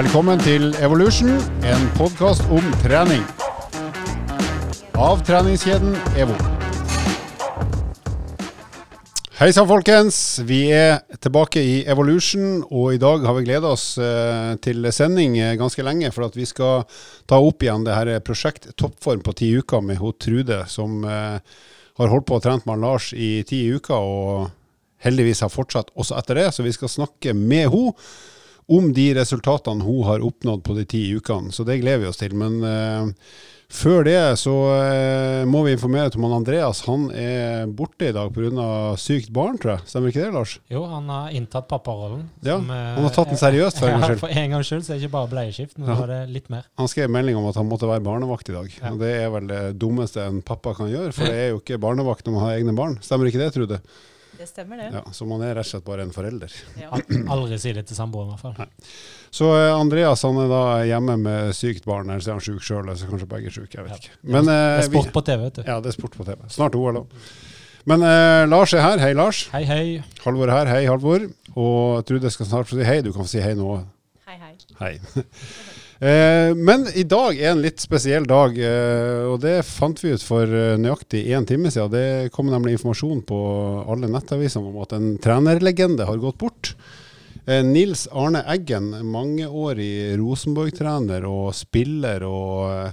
Velkommen 0.00 0.40
til 0.40 0.70
Evolution, 0.80 1.34
en 1.60 1.82
podkast 1.98 2.46
om 2.48 2.64
trening. 2.80 3.20
Av 4.96 5.20
treningskjeden 5.28 5.92
EVO. 6.16 6.36
Hei 9.36 9.50
sann, 9.52 9.68
folkens. 9.68 10.38
Vi 10.48 10.62
er 10.72 11.02
tilbake 11.20 11.60
i 11.60 11.74
Evolution, 11.84 12.62
og 12.70 12.94
i 12.94 13.02
dag 13.02 13.28
har 13.28 13.36
vi 13.36 13.44
gleda 13.50 13.74
oss 13.74 13.90
eh, 14.00 14.54
til 14.64 14.88
sending 14.88 15.36
eh, 15.36 15.58
ganske 15.60 15.84
lenge. 15.84 16.08
For 16.16 16.30
at 16.30 16.40
vi 16.40 16.48
skal 16.48 16.86
ta 17.28 17.36
opp 17.36 17.60
igjen 17.60 17.84
det 17.84 17.98
her 17.98 18.24
prosjekt 18.24 18.72
Toppform 18.80 19.20
på 19.26 19.36
ti 19.36 19.52
uker 19.60 19.84
med 19.84 20.00
hun 20.00 20.16
Trude, 20.16 20.62
som 20.72 21.04
eh, 21.04 21.60
har 22.00 22.14
holdt 22.16 22.30
på 22.30 22.40
og 22.40 22.46
trent 22.48 22.64
med 22.64 22.80
Lars 22.80 23.12
i 23.12 23.42
ti 23.44 23.66
uker, 23.68 24.00
og 24.00 24.48
heldigvis 25.04 25.44
har 25.44 25.52
fortsatt 25.52 25.92
også 25.92 26.16
etter 26.24 26.40
det. 26.40 26.52
Så 26.56 26.64
vi 26.64 26.72
skal 26.72 26.96
snakke 27.02 27.36
med 27.36 27.68
henne 27.68 27.98
om 28.70 28.92
de 28.94 29.12
resultatene 29.18 29.84
hun 29.84 30.04
har 30.06 30.22
oppnådd 30.24 30.64
på 30.64 30.76
de 30.78 30.84
ti 30.88 31.06
ukene. 31.16 31.52
Så 31.52 31.66
det 31.66 31.80
gleder 31.82 32.04
vi 32.04 32.10
oss 32.10 32.20
til. 32.20 32.36
Men 32.38 32.60
uh, 32.62 33.08
før 33.70 34.04
det 34.06 34.18
så 34.38 34.52
uh, 34.70 35.42
må 35.50 35.64
vi 35.66 35.72
informere 35.74 36.12
om 36.14 36.28
Andreas. 36.30 36.84
Han 36.86 37.08
er 37.10 37.66
borte 37.66 38.10
i 38.10 38.14
dag 38.14 38.30
pga. 38.34 38.68
sykt 38.98 39.32
barn, 39.34 39.58
tror 39.58 39.74
jeg. 39.76 39.90
Stemmer 39.90 40.14
ikke 40.14 40.22
det, 40.22 40.30
Lars? 40.36 40.56
Jo, 40.70 40.84
han 40.90 41.10
har 41.10 41.34
inntatt 41.34 41.66
papparollen. 41.70 42.28
Ja, 42.46 42.60
som, 42.60 42.70
han 42.70 43.08
har 43.08 43.16
tatt 43.16 43.32
den 43.34 43.42
seriøst 43.42 43.82
for 43.82 43.90
en 43.90 43.98
gangs 43.98 44.06
skyld. 44.12 44.20
Ja, 44.20 44.22
for 44.22 44.44
en 44.44 44.54
gangs 44.54 44.70
skyld 44.70 44.86
så 44.86 44.92
er 44.92 45.00
det 45.00 45.02
ikke 45.08 45.16
bare 45.16 45.32
bleieskift, 45.34 45.74
nå 45.78 45.90
ja. 45.90 45.98
var 46.04 46.14
det 46.14 46.20
litt 46.30 46.46
mer. 46.54 46.70
Han 46.78 46.92
skrev 46.94 47.10
melding 47.10 47.42
om 47.42 47.50
at 47.50 47.58
han 47.58 47.70
måtte 47.70 47.90
være 47.90 48.06
barnevakt 48.06 48.52
i 48.52 48.56
dag. 48.58 48.78
Ja. 48.78 48.94
Og 48.94 49.02
det 49.02 49.10
er 49.18 49.34
vel 49.34 49.50
det 49.50 49.64
dummeste 49.82 50.30
en 50.30 50.44
pappa 50.46 50.76
kan 50.78 50.92
gjøre, 50.92 51.10
for 51.16 51.26
det 51.26 51.42
er 51.42 51.52
jo 51.56 51.58
ikke 51.62 51.82
barnevakt 51.82 52.26
når 52.26 52.38
man 52.38 52.46
har 52.46 52.60
egne 52.60 52.78
barn. 52.78 53.00
Stemmer 53.02 53.30
ikke 53.30 53.42
det, 53.42 53.52
Trude? 53.58 53.82
Det 54.40 54.46
stemmer, 54.48 54.78
det. 54.80 54.88
Ja, 54.96 55.12
så 55.12 55.26
man 55.28 55.42
er 55.44 55.50
rett 55.58 55.68
og 55.68 55.74
slett 55.74 55.84
bare 55.84 56.04
en 56.06 56.12
forelder. 56.14 56.52
Ja. 56.80 56.88
Aldri 57.34 57.58
si 57.60 57.74
det 57.76 57.82
til 57.90 57.98
samboeren, 57.98 58.30
i 58.30 58.32
hvert 58.32 58.44
fall. 58.46 58.54
Nei. 58.56 58.94
Så 59.36 59.50
uh, 59.52 59.74
Andreas 59.74 60.24
han 60.24 60.38
er 60.40 60.48
da 60.48 60.60
hjemme 60.88 61.18
med 61.20 61.50
sykt 61.58 61.84
barn, 61.84 62.08
eller 62.08 62.24
så 62.24 62.32
er 62.32 62.38
han 62.38 62.46
syk 62.46 62.64
sjøl, 62.64 62.80
eller 62.86 62.96
så 62.96 63.10
kanskje 63.10 63.28
begge 63.28 63.50
er 63.50 63.56
syke. 63.58 63.76
Jeg 63.76 63.84
vet 63.84 63.92
ja. 63.92 64.00
ikke. 64.00 64.16
Men, 64.24 64.48
uh, 64.48 64.54
det 64.54 64.86
er 64.86 64.88
sport 64.88 65.12
på 65.18 65.22
TV, 65.26 65.42
vet 65.42 65.58
du. 65.58 65.62
Ja, 65.66 65.76
det 65.84 65.92
er 65.92 65.96
sport 65.98 66.16
på 66.16 66.24
TV. 66.30 66.46
Snart 66.56 66.78
OL 66.80 67.02
òg. 67.02 67.18
Men 67.92 68.06
uh, 68.06 68.46
Lars 68.48 68.72
er 68.72 68.86
her. 68.86 69.04
Hei, 69.04 69.12
Lars. 69.18 69.42
Hei, 69.52 69.60
hei. 69.68 69.84
Halvor 70.24 70.48
er 70.48 70.56
her. 70.56 70.72
Hei, 70.72 70.80
Halvor. 70.88 71.28
Og 71.60 72.00
Trude 72.08 72.32
skal 72.32 72.48
snart 72.48 72.72
få 72.72 72.80
si 72.80 72.88
hei. 72.88 73.02
Du 73.04 73.12
kan 73.12 73.28
få 73.28 73.34
si 73.34 73.44
hei 73.44 73.52
nå. 73.60 73.76
Hei, 74.24 74.40
hei. 74.40 74.54
Hei. 74.80 74.94
Eh, 76.00 76.54
men 76.56 76.86
i 76.96 77.02
dag 77.04 77.36
er 77.36 77.50
en 77.52 77.60
litt 77.60 77.82
spesiell 77.82 78.24
dag, 78.24 78.56
eh, 78.56 79.20
og 79.28 79.42
det 79.42 79.58
fant 79.68 79.98
vi 80.00 80.14
ut 80.16 80.22
for 80.24 80.48
eh, 80.48 80.78
nøyaktig 80.80 81.26
én 81.28 81.44
time 81.44 81.68
siden. 81.68 81.92
Det 81.92 82.32
kom 82.32 82.48
nemlig 82.48 82.78
informasjon 82.78 83.20
på 83.28 83.40
alle 83.84 84.08
nettavisene 84.08 84.70
om 84.70 84.78
at 84.80 84.94
en 84.96 85.10
trenerlegende 85.20 86.08
har 86.08 86.22
gått 86.22 86.40
bort. 86.40 86.74
Nils 87.50 88.04
Arne 88.14 88.42
Eggen, 88.52 88.92
mangeårig 89.10 90.12
Rosenborg-trener 90.20 91.24
og 91.26 91.48
spiller. 91.56 92.22
og 92.22 92.92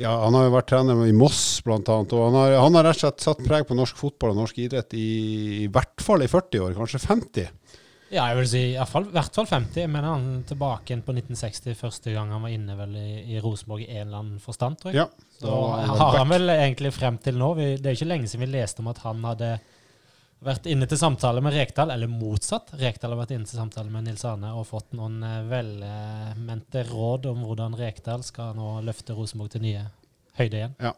ja, 0.00 0.12
Han 0.22 0.36
har 0.38 0.46
jo 0.46 0.54
vært 0.54 0.68
trener 0.70 1.02
i 1.04 1.12
Moss 1.16 1.60
bl.a. 1.66 1.80
Og 1.82 2.22
han 2.22 2.38
har, 2.38 2.54
han 2.62 2.78
har, 2.78 2.86
rett 2.86 3.00
og 3.00 3.02
slett 3.02 3.26
satt 3.26 3.42
preg 3.44 3.66
på 3.68 3.76
norsk 3.76 3.98
fotball 4.00 4.32
og 4.32 4.40
norsk 4.44 4.62
idrett 4.64 4.96
i, 4.96 5.08
i 5.66 5.68
hvert 5.72 6.04
fall 6.04 6.24
i 6.24 6.30
40 6.30 6.62
år, 6.62 6.76
kanskje 6.78 7.02
50. 7.04 7.50
Ja, 8.06 8.28
jeg 8.30 8.36
vil 8.38 8.48
si 8.50 8.60
i 8.70 8.76
hvert 8.78 9.34
fall 9.34 9.48
50. 9.50 9.80
Jeg 9.80 9.90
mener 9.90 10.12
han 10.14 10.42
tilbake 10.46 10.94
inn 10.94 11.02
på 11.02 11.14
1960, 11.16 11.74
første 11.78 12.12
gang 12.14 12.30
han 12.30 12.44
var 12.44 12.52
inne 12.54 12.76
vel 12.78 12.94
i, 13.00 13.08
i 13.34 13.40
Rosenborg 13.42 13.82
i 13.82 13.88
en 13.96 14.04
eller 14.06 14.20
annen 14.20 14.42
forstand, 14.42 14.78
tror 14.82 14.94
jeg. 14.94 15.02
Ja, 15.02 15.32
så 15.40 15.56
har 15.90 16.20
han 16.20 16.30
vel 16.30 16.52
egentlig 16.54 16.94
frem 16.94 17.18
til 17.20 17.36
nå 17.40 17.50
vi, 17.58 17.72
Det 17.80 17.90
er 17.90 17.98
ikke 17.98 18.08
lenge 18.08 18.30
siden 18.30 18.46
vi 18.46 18.52
leste 18.54 18.84
om 18.84 18.92
at 18.92 19.02
han 19.02 19.26
hadde 19.26 19.56
vært 20.46 20.68
inne 20.70 20.86
til 20.86 21.00
samtale 21.00 21.42
med 21.42 21.56
Rekdal, 21.56 21.90
eller 21.90 22.10
motsatt. 22.10 22.74
Rekdal 22.78 23.14
har 23.14 23.22
vært 23.24 23.34
inne 23.34 23.48
til 23.48 23.58
samtale 23.58 23.90
med 23.90 24.06
Nils 24.06 24.24
Arne 24.28 24.52
og 24.54 24.68
fått 24.68 24.94
noen 24.94 25.18
eh, 25.26 25.42
velmente 25.50 26.86
råd 26.86 27.30
om 27.32 27.46
hvordan 27.48 27.74
Rekdal 27.80 28.22
skal 28.26 28.54
nå 28.58 28.76
løfte 28.86 29.16
Rosenborg 29.16 29.56
til 29.56 29.66
nye 29.66 29.86
høyde 30.38 30.58
igjen. 30.58 30.74
Ja. 30.82 30.92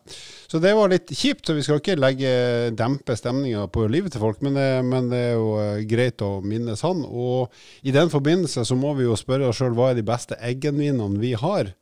Så 0.50 0.60
det 0.62 0.75
var 0.76 0.91
litt 0.93 1.12
kjipt, 1.12 1.44
så 1.47 1.56
vi 1.56 1.65
skal 1.66 1.81
ikke 1.81 1.99
legge, 1.99 2.32
dempe 2.78 3.16
stemninga 3.19 3.66
på 3.72 3.87
livet 3.91 4.15
til 4.15 4.22
folk, 4.22 4.43
men 4.44 4.59
det, 4.59 4.69
men 4.87 5.10
det, 5.12 5.22
er 5.31 5.37
jo 5.38 5.53
eh, 5.62 5.84
greit 5.91 6.25
å 6.25 6.38
minnes 6.44 6.82
han. 6.87 7.04
Og 7.06 7.54
i 7.87 7.94
den 7.94 8.12
forbindelse 8.12 8.66
så 8.69 8.78
må 8.78 8.94
vi 8.99 9.06
jo 9.09 9.19
spørre 9.19 9.50
oss 9.50 9.60
sjøl 9.60 9.76
hva 9.78 9.93
er 9.93 10.00
de 10.00 10.06
beste 10.06 10.38
eggenvinene 10.44 11.22
vi 11.22 11.34
har. 11.38 11.72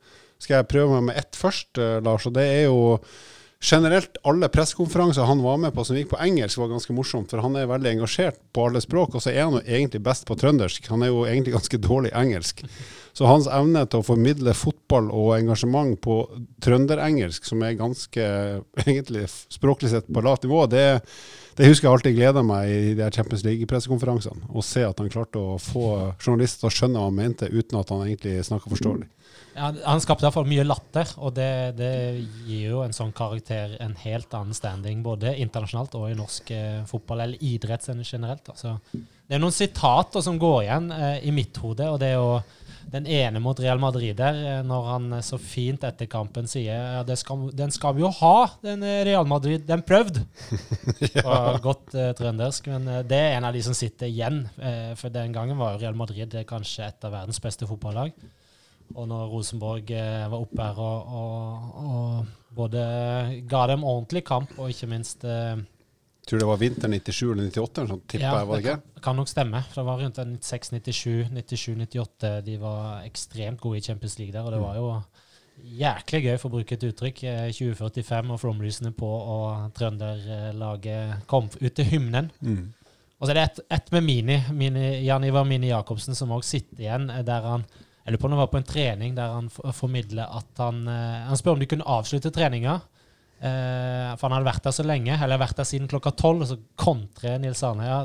Skal 0.41 0.59
jeg 0.59 0.69
prøve 0.69 0.99
meg 0.99 1.09
med 1.09 1.19
ett 1.23 1.37
først, 1.37 1.71
eh, 1.81 1.97
Lars? 2.05 2.27
Og 2.29 2.37
det 2.37 2.45
er 2.45 2.63
jo 2.67 2.79
generelt 3.61 4.17
alle 4.23 4.49
pressekonferanser 4.49 5.21
han 5.21 5.41
var 5.41 5.57
med 5.57 5.73
på 5.73 5.83
som 5.85 5.97
gikk 5.97 6.11
på 6.11 6.19
engelsk, 6.21 6.59
var 6.61 6.69
ganske 6.69 6.93
morsomt. 6.93 7.31
For 7.31 7.41
han 7.41 7.57
er 7.57 7.69
veldig 7.69 7.95
engasjert 7.95 8.37
på 8.53 8.67
alle 8.67 8.81
språk, 8.83 9.17
og 9.17 9.23
så 9.23 9.31
er 9.33 9.43
han 9.43 9.57
jo 9.57 9.63
egentlig 9.65 10.03
best 10.05 10.27
på 10.29 10.37
trøndersk. 10.37 10.89
Han 10.93 11.05
er 11.05 11.11
jo 11.11 11.25
egentlig 11.25 11.55
ganske 11.55 11.79
dårlig 11.81 12.13
engelsk. 12.17 12.61
Så 13.17 13.25
hans 13.25 13.49
evne 13.49 13.81
til 13.89 14.03
å 14.03 14.05
formidle 14.05 14.53
fotball 14.53 15.09
og 15.09 15.33
engasjement 15.39 15.97
på 16.05 16.19
trønderengelsk, 16.61 17.49
som 17.49 17.65
er 17.65 17.79
ganske 17.79 18.29
egentlig 18.85 19.25
språklig 19.31 19.89
sett 19.93 20.09
på 20.13 20.21
lavt 20.21 20.45
nivå, 20.45 20.67
det, 20.69 20.85
det 21.57 21.71
husker 21.71 21.89
jeg 21.89 21.97
alltid 21.97 22.17
gleda 22.19 22.45
meg 22.45 22.69
i 22.69 22.93
de 22.99 23.09
Champions 23.15 23.41
League-pressekonferansene. 23.47 24.51
Å 24.53 24.65
se 24.65 24.85
at 24.85 25.01
han 25.01 25.09
klarte 25.09 25.41
å 25.41 25.57
få 25.57 25.87
journalister 26.21 26.67
til 26.67 26.69
å 26.69 26.75
skjønne 26.77 27.01
hva 27.01 27.09
han 27.09 27.17
mente, 27.17 27.49
uten 27.49 27.81
at 27.81 27.89
han 27.95 28.05
egentlig 28.05 28.37
snakka 28.45 28.69
forståelig. 28.75 29.09
Ja, 29.57 29.71
han 29.89 30.01
skapte 30.03 30.27
iallfall 30.27 30.45
mye 30.49 30.65
latter, 30.67 31.09
og 31.17 31.33
det, 31.37 31.49
det, 31.79 31.91
gir 32.45 32.75
jo 32.75 32.83
en 32.85 32.93
sånn 32.93 33.13
karakter 33.17 33.73
en 33.81 33.95
helt 34.03 34.33
annen 34.37 34.53
standing, 34.53 35.01
både 35.05 35.33
internasjonalt 35.41 35.97
og 35.97 36.11
i 36.11 36.17
norsk 36.17 36.51
eh, 36.53 36.83
fotball, 36.89 37.23
eller 37.25 37.43
idrett 37.43 37.87
generelt. 37.87 38.51
Altså. 38.53 38.77
Det 38.93 39.35
er 39.35 39.41
noen 39.41 39.55
sitater 39.55 40.21
som 40.23 40.37
går 40.39 40.61
igjen 40.67 40.91
eh, 40.93 41.25
i 41.27 41.33
mitt 41.33 41.57
hode, 41.63 41.89
og 41.89 41.97
det 42.03 42.13
er 42.13 42.19
jo 42.19 42.37
den 42.91 43.07
ene 43.11 43.39
mot 43.43 43.59
Real 43.59 43.79
Madrid 43.81 44.15
der, 44.19 44.37
eh, 44.37 44.61
når 44.65 44.87
han 44.91 45.07
eh, 45.17 45.25
så 45.25 45.39
fint 45.41 45.83
etter 45.87 46.09
kampen 46.11 46.47
sier 46.49 47.01
ja, 47.01 47.17
skal, 47.19 47.49
den 47.55 47.73
skal 47.73 47.97
vi 47.97 48.05
jo 48.05 48.11
ha, 48.21 48.35
den 48.63 48.85
eh, 48.85 49.01
Real 49.07 49.27
Madrid. 49.27 49.65
Den 49.67 49.83
prøvd! 49.87 50.21
ja. 51.17 51.37
Godt 51.63 51.95
eh, 51.97 52.13
trøndersk, 52.17 52.69
men 52.71 52.87
det 53.09 53.19
er 53.19 53.37
en 53.37 53.49
av 53.49 53.55
de 53.57 53.63
som 53.65 53.75
sitter 53.77 54.07
igjen. 54.07 54.45
For 54.99 55.11
den 55.13 55.33
gangen 55.35 55.59
var 55.59 55.75
jo 55.75 55.83
Real 55.83 55.97
Madrid 55.97 56.33
kanskje 56.47 56.87
et 56.87 57.07
av 57.07 57.15
verdens 57.15 57.41
beste 57.43 57.67
fotballag. 57.69 58.13
Og 58.95 59.07
når 59.09 59.31
Rosenborg 59.31 59.91
eh, 59.91 60.27
var 60.31 60.37
oppe 60.37 60.67
her 60.67 60.79
og, 60.79 61.15
og, 61.21 61.81
og, 61.83 62.35
både 62.57 62.83
ga 63.49 63.65
dem 63.69 63.83
ordentlig 63.85 64.23
kamp 64.25 64.55
og 64.57 64.71
ikke 64.73 64.87
minst 64.89 65.25
eh, 65.27 65.59
Tror 66.27 66.41
det 66.41 66.47
var 66.49 66.57
vinter 66.59 66.91
97 66.91 67.19
eller 67.29 67.45
98, 67.47 67.83
sånn 67.87 68.01
tipper 68.03 68.25
ja, 68.25 68.31
jeg, 68.35 68.47
var 68.49 68.57
det 68.57 68.63
ikke? 68.65 68.79
Kan, 68.97 69.03
kan 69.05 69.15
nok 69.15 69.29
stemme. 69.31 69.61
For 69.69 69.79
det 69.79 69.85
var 69.87 70.01
rundt 70.01 70.17
96, 70.19 70.73
97, 70.73 71.29
97, 71.31 71.77
98. 71.85 72.31
De 72.43 72.57
var 72.59 73.05
ekstremt 73.07 73.61
gode 73.63 73.79
i 73.79 73.85
Champions 73.85 74.17
League 74.19 74.35
der, 74.35 74.43
og 74.43 74.51
det 74.51 74.59
var 74.59 74.75
jo 74.75 74.89
jæklig 75.63 76.21
gøy, 76.25 76.33
for 76.41 76.49
å 76.49 76.57
bruke 76.57 76.75
et 76.75 76.83
uttrykk. 76.83 77.21
2045 77.55 78.17
eh, 78.17 78.33
og 78.35 78.41
flomlysene 78.43 78.91
på, 78.97 79.07
og 79.07 79.71
trønderlaget 79.77 81.23
kom 81.31 81.47
ut 81.47 81.71
til 81.79 81.87
hymnen. 81.93 82.27
Mm. 82.41 82.65
Og 83.17 83.25
så 83.25 83.31
er 83.31 83.39
det 83.39 83.45
ett 83.47 83.63
et 83.79 83.91
med 83.95 84.05
Mini, 84.05 84.37
Mini 84.53 84.89
Jan 85.07 85.23
Ivar 85.25 85.47
Mini 85.47 85.71
Jacobsen, 85.71 86.15
som 86.15 86.35
òg 86.35 86.43
sitter 86.45 86.83
igjen, 86.83 87.07
der 87.25 87.47
han 87.49 87.63
jeg 88.07 88.15
lurer 88.15 88.23
på 88.23 88.29
det 88.31 88.37
var 88.39 88.47
på 88.47 88.59
en 88.61 88.67
trening 88.67 89.15
der 89.17 89.33
han 89.35 89.49
formidler 89.75 90.29
at 90.31 90.61
han 90.63 90.85
eh, 90.87 91.25
Han 91.27 91.35
spør 91.35 91.57
om 91.57 91.59
de 91.59 91.67
kunne 91.67 91.87
avslutte 91.91 92.31
treninga. 92.31 92.77
Eh, 93.37 94.13
for 94.15 94.29
han 94.29 94.37
hadde 94.37 94.47
vært 94.47 94.63
der 94.63 94.75
så 94.77 94.85
lenge, 94.87 95.17
eller 95.19 95.41
vært 95.41 95.59
der 95.59 95.67
siden 95.67 95.89
klokka 95.91 96.13
tolv, 96.15 96.45
og 96.45 96.47
så 96.53 96.55
kontrer 96.79 97.35
Nils 97.43 97.65
Arne. 97.67 97.83
Ja, 97.83 97.97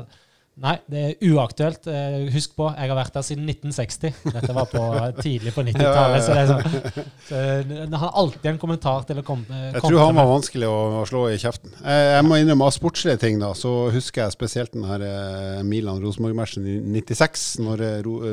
Nei, 0.61 0.75
det 0.85 0.99
er 1.01 1.31
uaktuelt. 1.33 1.87
Eh, 1.89 2.27
husk 2.33 2.51
på, 2.59 2.67
jeg 2.77 2.91
har 2.91 2.97
vært 2.99 3.15
der 3.15 3.23
siden 3.25 3.47
1960. 3.49 4.19
Dette 4.35 4.53
var 4.53 4.67
på, 4.69 4.83
tidlig 5.17 5.53
på 5.55 5.63
90-tallet. 5.67 6.27
Så, 6.27 6.35
sånn, 6.51 7.07
så 7.25 7.39
han 7.79 7.95
har 7.97 8.13
alltid 8.21 8.51
en 8.51 8.59
kommentar 8.61 9.07
til 9.09 9.23
å 9.23 9.25
komme 9.25 9.63
Jeg 9.71 9.81
tror 9.81 9.97
han 10.03 10.19
var 10.19 10.29
vanskelig 10.29 10.69
å, 10.69 10.77
å 10.99 11.07
slå 11.09 11.23
i 11.31 11.39
kjeften. 11.41 11.73
Jeg, 11.79 12.05
jeg 12.19 12.27
må 12.27 12.37
innrømme 12.37 12.69
av 12.69 12.75
sportslige 12.77 13.17
ting, 13.25 13.41
da, 13.41 13.49
så 13.57 13.73
husker 13.95 14.27
jeg 14.27 14.35
spesielt 14.37 14.77
den 14.77 14.85
her 14.85 15.07
eh, 15.07 15.63
Milan-Rosenborg-matchen 15.65 16.69
i 16.69 16.77
96, 17.01 17.47
når 17.65 17.83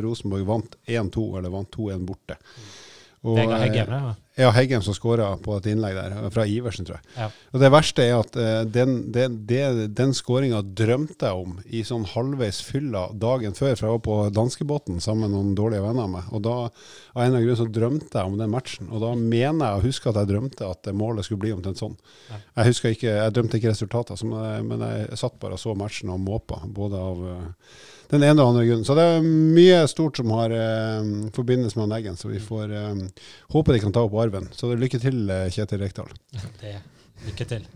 Rosenborg 0.04 0.44
vant 0.52 0.76
1-2, 0.84 1.26
eller 1.40 1.56
vant 1.56 1.72
2-1 1.72 2.04
borte. 2.04 2.36
Og, 3.20 3.36
Vegard 3.36 3.60
Heggem, 3.60 3.90
ja. 3.92 4.12
Ja, 4.40 4.48
Heggem 4.54 4.80
som 4.80 4.94
skåra 4.96 5.26
på 5.42 5.52
et 5.58 5.66
innlegg 5.68 5.92
der, 5.98 6.14
fra 6.32 6.46
Iversen, 6.48 6.86
tror 6.88 6.96
jeg. 6.96 7.10
Ja. 7.18 7.26
Og 7.52 7.60
Det 7.60 7.68
verste 7.74 8.06
er 8.06 8.14
at 8.22 8.38
uh, 8.38 8.62
den, 8.64 8.94
den, 9.12 9.34
den, 9.48 9.80
den 9.92 10.14
skåringa 10.16 10.62
drømte 10.64 11.28
jeg 11.28 11.42
om 11.42 11.58
i 11.66 11.82
sånn 11.84 12.06
halvveis 12.08 12.62
fylla 12.64 13.08
dagen 13.12 13.52
før, 13.58 13.74
for 13.74 13.86
jeg 13.86 13.98
var 13.98 14.02
på 14.06 14.16
danskebåten 14.38 15.02
sammen 15.04 15.26
med 15.26 15.36
noen 15.36 15.52
dårlige 15.58 15.84
venner 15.84 16.06
av 16.06 16.14
meg. 16.14 16.32
Og 16.32 16.44
da 16.46 16.56
av 16.62 16.70
en 16.70 17.26
eller 17.26 17.36
annen 17.36 17.46
grunn 17.50 17.60
så 17.60 17.68
drømte 17.68 18.16
jeg 18.16 18.32
om 18.32 18.40
den 18.40 18.54
matchen. 18.54 18.88
Og 18.88 19.04
da 19.04 19.12
mener 19.18 19.66
jeg 19.66 19.82
å 19.82 19.86
huske 19.90 20.08
at 20.08 20.22
jeg 20.22 20.32
drømte 20.32 20.72
at 20.72 20.92
målet 20.96 21.28
skulle 21.28 21.44
bli 21.44 21.54
omtrent 21.58 21.82
sånn. 21.82 22.00
Ja. 22.30 22.42
Jeg 22.62 22.72
husker 22.72 22.96
ikke, 22.96 23.12
jeg 23.18 23.36
drømte 23.36 23.60
ikke 23.60 23.74
resultater, 23.74 24.24
men 24.64 24.88
jeg 24.88 25.20
satt 25.20 25.40
bare 25.42 25.60
og 25.60 25.60
så 25.60 25.76
matchen 25.76 26.14
og 26.14 26.22
måpa, 26.24 26.62
både 26.64 27.08
av 27.10 27.26
uh, 27.26 27.72
den 28.10 28.24
ene 28.26 28.42
og 28.42 28.52
andre 28.52 28.66
grunnen. 28.66 28.86
Så 28.86 28.96
det 28.98 29.04
er 29.06 29.26
mye 29.26 29.82
stort 29.90 30.18
som 30.18 30.32
har 30.34 30.54
eh, 30.54 31.10
forbindelse 31.36 31.78
med 31.78 31.96
Eggen, 32.00 32.18
så 32.18 32.30
vi 32.30 32.40
får 32.42 32.72
eh, 32.74 33.26
håpe 33.54 33.74
de 33.74 33.82
kan 33.82 33.94
ta 33.94 34.04
opp 34.06 34.16
arven. 34.18 34.48
Så 34.56 34.72
lykke 34.74 35.00
til, 35.02 35.22
eh, 35.30 35.48
Kjetil 35.54 35.82
Rekdal. 35.84 36.10
Det, 36.62 36.78
lykke 37.28 37.46
til. 37.54 37.68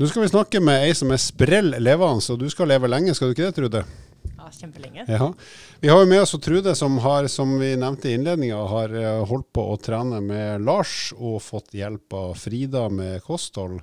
Nå 0.00 0.08
skal 0.08 0.24
vi 0.24 0.30
snakke 0.32 0.62
med 0.64 0.86
ei 0.86 0.94
som 0.98 1.12
er 1.14 1.20
sprell 1.20 1.76
levende, 1.76 2.24
og 2.32 2.40
du 2.40 2.48
skal 2.50 2.72
leve 2.72 2.88
lenge, 2.88 3.12
skal 3.14 3.30
du 3.30 3.36
ikke 3.36 3.50
det, 3.50 3.56
Trude? 3.58 3.82
Ja, 4.38 4.48
kjempelenge. 4.56 5.04
Ja. 5.06 5.28
Vi 5.82 5.90
har 5.92 6.00
jo 6.00 6.08
med 6.08 6.24
oss 6.24 6.32
Trude, 6.42 6.72
som 6.78 6.96
har, 7.04 7.28
som 7.30 7.52
vi 7.60 7.74
nevnte 7.76 8.08
i 8.08 8.16
innledninga, 8.16 8.64
har 8.72 8.96
eh, 8.96 9.20
holdt 9.28 9.52
på 9.54 9.66
å 9.74 9.76
trene 9.78 10.22
med 10.24 10.64
Lars 10.64 11.12
og 11.18 11.42
fått 11.44 11.76
hjelp 11.76 12.16
av 12.16 12.34
Frida 12.40 12.88
med 12.90 13.20
kosthold 13.26 13.82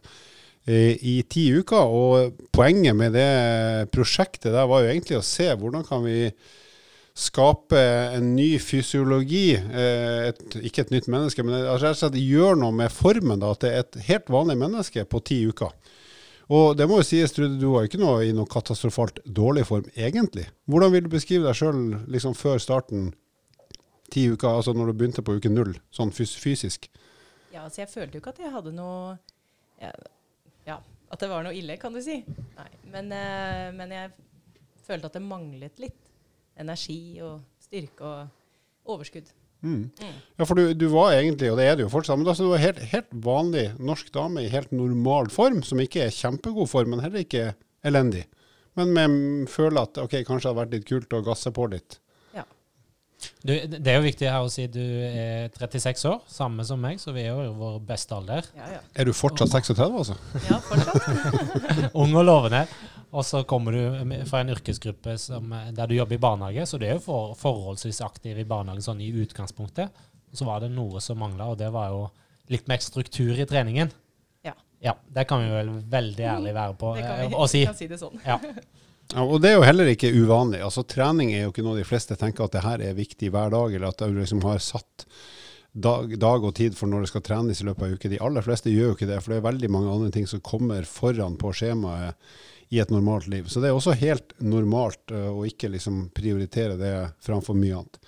i 0.69 1.19
ti 1.30 1.50
uker. 1.56 1.89
Og 1.89 2.48
poenget 2.56 2.98
med 2.98 3.16
det 3.18 3.89
prosjektet 3.94 4.54
der 4.54 4.69
var 4.69 4.83
jo 4.83 4.92
egentlig 4.94 5.19
å 5.19 5.25
se 5.25 5.50
hvordan 5.54 5.86
kan 5.88 6.04
vi 6.06 6.31
skape 7.19 7.80
en 8.16 8.33
ny 8.36 8.54
fysiologi. 8.63 9.54
Eh, 9.57 10.30
et, 10.30 10.60
ikke 10.69 10.86
et 10.86 10.94
nytt 10.94 11.10
menneske, 11.12 11.44
men 11.44 11.57
rett 11.68 11.92
og 11.92 12.01
slett 12.01 12.19
gjøre 12.21 12.60
noe 12.62 12.75
med 12.75 12.94
formen. 12.94 13.42
Da, 13.42 13.54
at 13.56 13.63
det 13.63 13.71
er 13.71 13.83
et 13.83 14.04
helt 14.10 14.30
vanlig 14.31 14.60
menneske 14.62 15.04
på 15.10 15.24
ti 15.27 15.42
uker. 15.50 15.74
Og 16.50 16.74
det 16.77 16.88
må 16.89 16.98
jo 17.01 17.06
sies, 17.06 17.33
Trude, 17.36 17.60
du 17.62 17.68
var 17.75 17.86
ikke 17.86 18.00
noe 18.01 18.24
i 18.25 18.33
noe 18.33 18.50
katastrofalt 18.50 19.19
dårlig 19.25 19.68
form, 19.69 19.89
egentlig. 19.94 20.48
Hvordan 20.69 20.95
vil 20.95 21.06
du 21.06 21.12
beskrive 21.13 21.45
deg 21.45 21.57
sjøl 21.60 21.81
liksom 22.10 22.33
før 22.38 22.62
starten, 22.63 23.12
ti 24.10 24.24
uker, 24.31 24.50
altså 24.50 24.74
når 24.74 24.89
du 24.89 24.98
begynte 24.98 25.21
på 25.21 25.36
uke 25.38 25.51
null, 25.54 25.75
sånn 25.94 26.10
fys 26.16 26.33
fysisk? 26.42 26.88
Ja, 27.54 27.68
altså 27.68 27.83
jeg 27.83 27.92
følte 27.92 28.18
jo 28.18 28.24
ikke 28.24 28.33
at 28.33 28.42
jeg 28.42 28.54
hadde 28.56 28.74
noe 28.74 29.19
ja, 29.77 29.92
at 31.10 31.22
det 31.24 31.30
var 31.32 31.46
noe 31.46 31.58
ille, 31.58 31.78
kan 31.82 31.96
du 31.96 32.02
si. 32.04 32.20
Nei, 32.58 32.70
men, 32.94 33.12
eh, 33.16 33.70
men 33.76 33.94
jeg 33.96 34.14
følte 34.86 35.10
at 35.10 35.18
det 35.18 35.26
manglet 35.26 35.82
litt 35.82 36.00
energi 36.60 37.20
og 37.26 37.42
styrke 37.64 38.06
og 38.06 38.94
overskudd. 38.96 39.30
Mm. 39.62 39.90
Mm. 39.92 40.18
Ja, 40.40 40.46
for 40.46 40.56
du, 40.56 40.74
du, 40.74 40.86
var 40.94 41.14
egentlig, 41.18 41.50
og 41.52 41.60
det 41.60 41.68
er 41.68 41.78
du 41.78 41.84
jo 41.84 41.92
fortsatt, 41.92 42.20
men 42.20 42.30
altså, 42.32 42.48
du 42.48 42.54
var 42.54 42.64
helt, 42.64 42.80
helt 42.94 43.10
vanlig 43.26 43.66
norsk 43.80 44.12
dame 44.16 44.46
i 44.46 44.52
helt 44.52 44.72
normal 44.76 45.32
form, 45.34 45.64
som 45.68 45.82
ikke 45.84 46.06
er 46.06 46.16
kjempegod 46.16 46.70
form, 46.72 46.94
men 46.94 47.04
heller 47.04 47.26
ikke 47.26 47.52
elendig. 47.86 48.26
Men 48.80 48.94
vi 48.96 49.50
føler 49.52 49.82
at 49.84 50.00
ok, 50.00 50.22
kanskje 50.28 50.46
det 50.46 50.52
hadde 50.52 50.62
vært 50.62 50.78
litt 50.78 50.88
kult 50.88 51.18
å 51.18 51.26
gasse 51.26 51.52
på 51.56 51.68
litt. 51.74 52.00
Du, 53.44 53.51
det 53.51 53.88
er 53.88 53.98
jo 53.98 54.06
viktig 54.06 54.27
her 54.31 54.45
å 54.45 54.51
si 54.51 54.66
du 54.71 54.80
er 54.80 55.50
36 55.56 56.06
år, 56.10 56.21
samme 56.31 56.63
som 56.68 56.80
meg, 56.83 57.00
så 57.01 57.12
vi 57.16 57.25
er 57.25 57.33
jo 57.33 57.45
i 57.50 57.56
vår 57.56 57.80
beste 57.88 58.16
alder. 58.16 58.48
Ja, 58.56 58.69
ja. 58.77 58.81
Er 58.95 59.10
du 59.10 59.13
fortsatt 59.16 59.51
36, 59.51 59.98
altså? 60.01 60.16
ja 60.48 60.60
fortsatt. 60.63 61.89
Ung 62.01 62.16
og 62.19 62.25
lovende. 62.27 62.66
Og 63.10 63.25
så 63.25 63.42
kommer 63.50 63.74
du 63.74 64.13
fra 64.30 64.44
en 64.44 64.51
yrkesgruppe 64.54 65.16
som, 65.18 65.50
der 65.74 65.89
du 65.89 65.95
jobber 65.98 66.19
i 66.19 66.21
barnehage, 66.21 66.68
så 66.69 66.77
du 66.77 66.86
er 66.86 66.98
jo 66.98 67.04
for, 67.07 67.31
forholdsvis 67.39 68.04
aktiv 68.06 68.38
i 68.38 68.45
barnehagen 68.48 68.86
sånn 68.86 69.01
i 69.01 69.10
utgangspunktet. 69.24 70.04
Så 70.36 70.45
var 70.45 70.62
det 70.62 70.69
noe 70.75 71.01
som 71.01 71.18
mangla, 71.19 71.48
og 71.50 71.57
det 71.57 71.71
var 71.74 71.89
jo 71.95 72.04
litt 72.54 72.69
mer 72.69 72.83
struktur 72.86 73.33
i 73.33 73.48
treningen. 73.50 73.89
Ja. 74.45 74.54
Ja, 74.83 74.94
Det 75.10 75.25
kan 75.30 75.42
vi 75.42 75.50
vel 75.51 75.74
veldig 75.89 76.27
ærlig 76.38 76.54
være 76.56 76.77
på 76.80 76.94
Det 76.95 77.01
kan 77.07 77.18
eh, 77.18 77.27
vi 77.33 77.36
å 77.36 77.48
si. 77.50 77.66
kan 77.66 77.80
si 77.81 77.89
det 77.89 77.98
sånn. 78.01 78.21
Ja. 78.25 78.38
Ja, 79.14 79.24
og 79.26 79.42
det 79.42 79.52
er 79.52 79.58
jo 79.58 79.66
heller 79.66 79.90
ikke 79.90 80.12
uvanlig. 80.14 80.62
Altså 80.62 80.84
Trening 80.86 81.32
er 81.34 81.48
jo 81.48 81.54
ikke 81.54 81.66
noe 81.66 81.80
de 81.80 81.88
fleste 81.88 82.18
tenker 82.20 82.46
at 82.46 82.54
det 82.54 82.66
her 82.66 82.84
er 82.86 82.98
viktig 82.98 83.32
hver 83.34 83.50
dag, 83.54 83.74
eller 83.74 83.90
at 83.90 84.04
du 84.06 84.20
liksom 84.20 84.44
har 84.46 84.62
satt 84.62 85.08
dag, 85.74 86.14
dag 86.20 86.46
og 86.46 86.54
tid 86.56 86.78
for 86.78 86.90
når 86.90 87.06
det 87.06 87.12
skal 87.12 87.26
trenes 87.26 87.62
i 87.62 87.66
løpet 87.66 87.86
av 87.86 87.96
en. 87.96 88.14
De 88.14 88.22
aller 88.28 88.46
fleste 88.46 88.74
gjør 88.74 88.92
jo 88.92 88.98
ikke 88.98 89.10
det, 89.10 89.20
for 89.24 89.34
det 89.34 89.40
er 89.40 89.50
veldig 89.50 89.72
mange 89.74 89.92
andre 89.94 90.14
ting 90.14 90.30
som 90.30 90.44
kommer 90.46 90.86
foran 90.90 91.38
på 91.42 91.54
skjemaet 91.58 92.18
i 92.70 92.82
et 92.82 92.92
normalt 92.94 93.28
liv. 93.28 93.48
Så 93.50 93.62
det 93.62 93.72
er 93.72 93.78
også 93.78 93.98
helt 93.98 94.36
normalt 94.46 95.14
uh, 95.14 95.32
å 95.34 95.46
ikke 95.48 95.72
liksom 95.74 96.10
prioritere 96.14 96.78
det 96.78 96.94
framfor 97.26 97.58
mye 97.58 97.80
annet. 97.80 98.02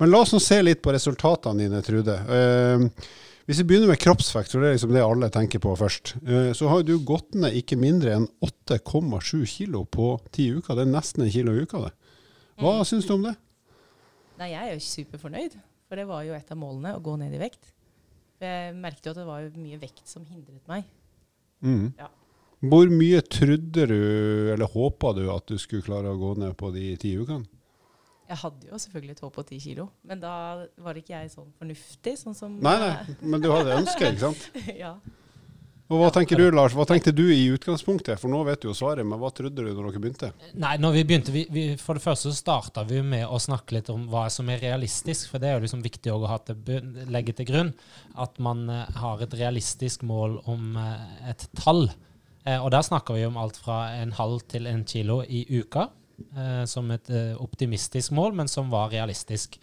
Men 0.00 0.10
la 0.10 0.24
oss 0.24 0.32
nå 0.34 0.40
se 0.42 0.58
litt 0.62 0.82
på 0.82 0.94
resultatene 0.94 1.62
dine, 1.62 1.82
Trude. 1.86 2.16
Uh, 2.26 2.88
hvis 3.46 3.58
vi 3.62 3.66
begynner 3.68 3.90
med 3.90 4.00
kroppsvekt, 4.02 4.52
for 4.52 4.62
det 4.62 4.68
er 4.70 4.76
liksom 4.76 4.92
det 4.94 5.02
alle 5.04 5.28
tenker 5.34 5.62
på 5.62 5.72
først, 5.78 6.14
uh, 6.22 6.52
så 6.56 6.68
har 6.70 6.84
du 6.86 6.94
gått 7.02 7.34
ned 7.34 7.56
ikke 7.58 7.78
mindre 7.80 8.14
enn 8.16 8.28
8,7 8.44 9.42
kilo 9.50 9.84
på 9.84 10.14
ti 10.34 10.50
uker. 10.54 10.78
Det 10.78 10.86
er 10.86 10.92
nesten 10.92 11.26
en 11.26 11.32
kilo 11.34 11.54
i 11.56 11.64
uka, 11.66 11.86
det. 11.88 11.92
Hva 12.62 12.78
Mm. 12.78 12.84
syns 12.86 13.06
du 13.08 13.14
om 13.14 13.22
det? 13.26 13.36
Nei, 14.38 14.50
jeg 14.52 14.68
er 14.68 14.74
jo 14.74 14.80
superfornøyd, 14.86 15.56
for 15.88 15.96
det 15.96 16.06
var 16.08 16.22
jo 16.24 16.34
et 16.34 16.50
av 16.50 16.58
målene, 16.58 16.96
å 16.96 17.02
gå 17.02 17.16
ned 17.18 17.34
i 17.34 17.40
vekt. 17.42 17.72
For 18.38 18.46
jeg 18.46 18.74
merket 18.74 19.06
jo 19.06 19.10
at 19.14 19.20
det 19.22 19.26
var 19.26 19.50
mye 19.56 19.78
vekt 19.80 20.06
som 20.08 20.24
hindret 20.26 20.66
meg. 20.68 20.84
Mm. 21.62 21.92
Ja. 21.98 22.08
Hvor 22.62 22.86
mye 22.90 23.20
trodde 23.26 23.86
du, 23.90 24.52
eller 24.52 24.66
håpa 24.70 25.12
du, 25.14 25.24
at 25.32 25.46
du 25.50 25.58
skulle 25.58 25.82
klare 25.82 26.12
å 26.12 26.18
gå 26.18 26.36
ned 26.38 26.56
på 26.56 26.70
de 26.74 26.96
ti 26.96 27.16
ukene? 27.18 27.46
Jeg 28.32 28.40
hadde 28.40 28.68
jo 28.70 28.78
selvfølgelig 28.80 29.16
et 29.18 29.24
håp 29.26 29.34
på 29.36 29.42
ti 29.44 29.58
kilo, 29.60 29.90
men 30.08 30.20
da 30.22 30.34
var 30.80 30.96
ikke 30.96 31.12
jeg 31.18 31.32
sånn 31.34 31.50
fornuftig, 31.60 32.14
sånn 32.16 32.36
som 32.36 32.54
Nei, 32.64 32.78
nei, 32.80 33.16
men 33.20 33.42
du 33.42 33.50
hadde 33.52 33.74
ønsket, 33.82 34.14
ikke 34.14 34.30
sant? 34.30 34.46
ja. 34.84 34.94
Og 35.92 35.98
hva 36.00 36.08
tenker 36.14 36.40
du, 36.40 36.46
Lars? 36.54 36.72
Hva 36.72 36.86
tenkte 36.88 37.12
du 37.12 37.26
i 37.28 37.50
utgangspunktet? 37.52 38.16
For 38.20 38.32
nå 38.32 38.38
vet 38.46 38.62
du 38.62 38.70
jo 38.70 38.76
svaret, 38.76 39.04
men 39.04 39.20
hva 39.20 39.28
trodde 39.34 39.60
du 39.60 39.68
når 39.68 39.90
dere 39.90 40.00
begynte? 40.00 40.30
Nei, 40.56 40.78
når 40.80 40.94
vi 40.96 41.02
begynte, 41.10 41.34
vi, 41.34 41.42
vi, 41.52 41.64
For 41.76 41.98
det 41.98 42.04
første 42.06 42.30
så 42.30 42.38
starta 42.38 42.86
vi 42.88 43.02
med 43.04 43.26
å 43.28 43.40
snakke 43.42 43.76
litt 43.76 43.90
om 43.92 44.06
hva 44.08 44.24
som 44.32 44.48
er 44.48 44.62
realistisk. 44.64 45.28
For 45.28 45.42
det 45.42 45.50
er 45.50 45.58
jo 45.58 45.66
liksom 45.66 45.84
viktig 45.84 46.14
å 46.14 46.22
ha 46.30 46.38
til, 46.46 46.88
legge 47.12 47.36
til 47.36 47.50
grunn 47.50 47.74
at 48.24 48.40
man 48.40 48.64
eh, 48.72 49.02
har 49.02 49.20
et 49.20 49.36
realistisk 49.36 50.06
mål 50.08 50.38
om 50.48 50.78
eh, 50.80 51.28
et 51.34 51.44
tall. 51.60 51.90
Eh, 52.46 52.56
og 52.56 52.72
der 52.72 52.88
snakker 52.88 53.18
vi 53.18 53.26
om 53.28 53.36
alt 53.42 53.60
fra 53.60 53.84
en 53.98 54.16
halv 54.16 54.46
til 54.48 54.70
en 54.70 54.86
kilo 54.88 55.20
i 55.28 55.44
uka. 55.60 55.90
Eh, 56.30 56.64
som 56.70 56.90
et 56.94 57.10
eh, 57.12 57.36
optimistisk 57.40 58.12
mål, 58.16 58.34
men 58.40 58.50
som 58.50 58.70
var 58.72 58.92
realistisk. 58.92 59.58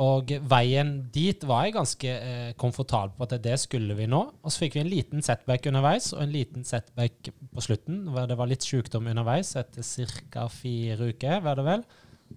Og 0.00 0.30
veien 0.48 0.94
dit 1.12 1.42
var 1.44 1.66
jeg 1.66 1.74
ganske 1.76 2.12
eh, 2.12 2.52
komfortabel 2.58 3.12
på 3.16 3.26
at 3.26 3.34
det 3.44 3.58
skulle 3.60 3.96
vi 3.98 4.08
nå. 4.08 4.22
Og 4.40 4.52
så 4.52 4.64
fikk 4.64 4.78
vi 4.78 4.84
en 4.84 4.92
liten 4.92 5.24
setback 5.24 5.68
underveis, 5.68 6.12
og 6.16 6.22
en 6.24 6.32
liten 6.32 6.64
setback 6.64 7.28
på 7.52 7.64
slutten. 7.64 8.06
hvor 8.08 8.26
Det 8.26 8.38
var 8.38 8.50
litt 8.50 8.64
sykdom 8.64 9.10
underveis 9.12 9.52
etter 9.60 9.84
ca. 10.32 10.48
fire 10.48 11.12
uker, 11.12 11.40
var 11.44 11.60
det 11.60 11.66
vel. 11.68 11.84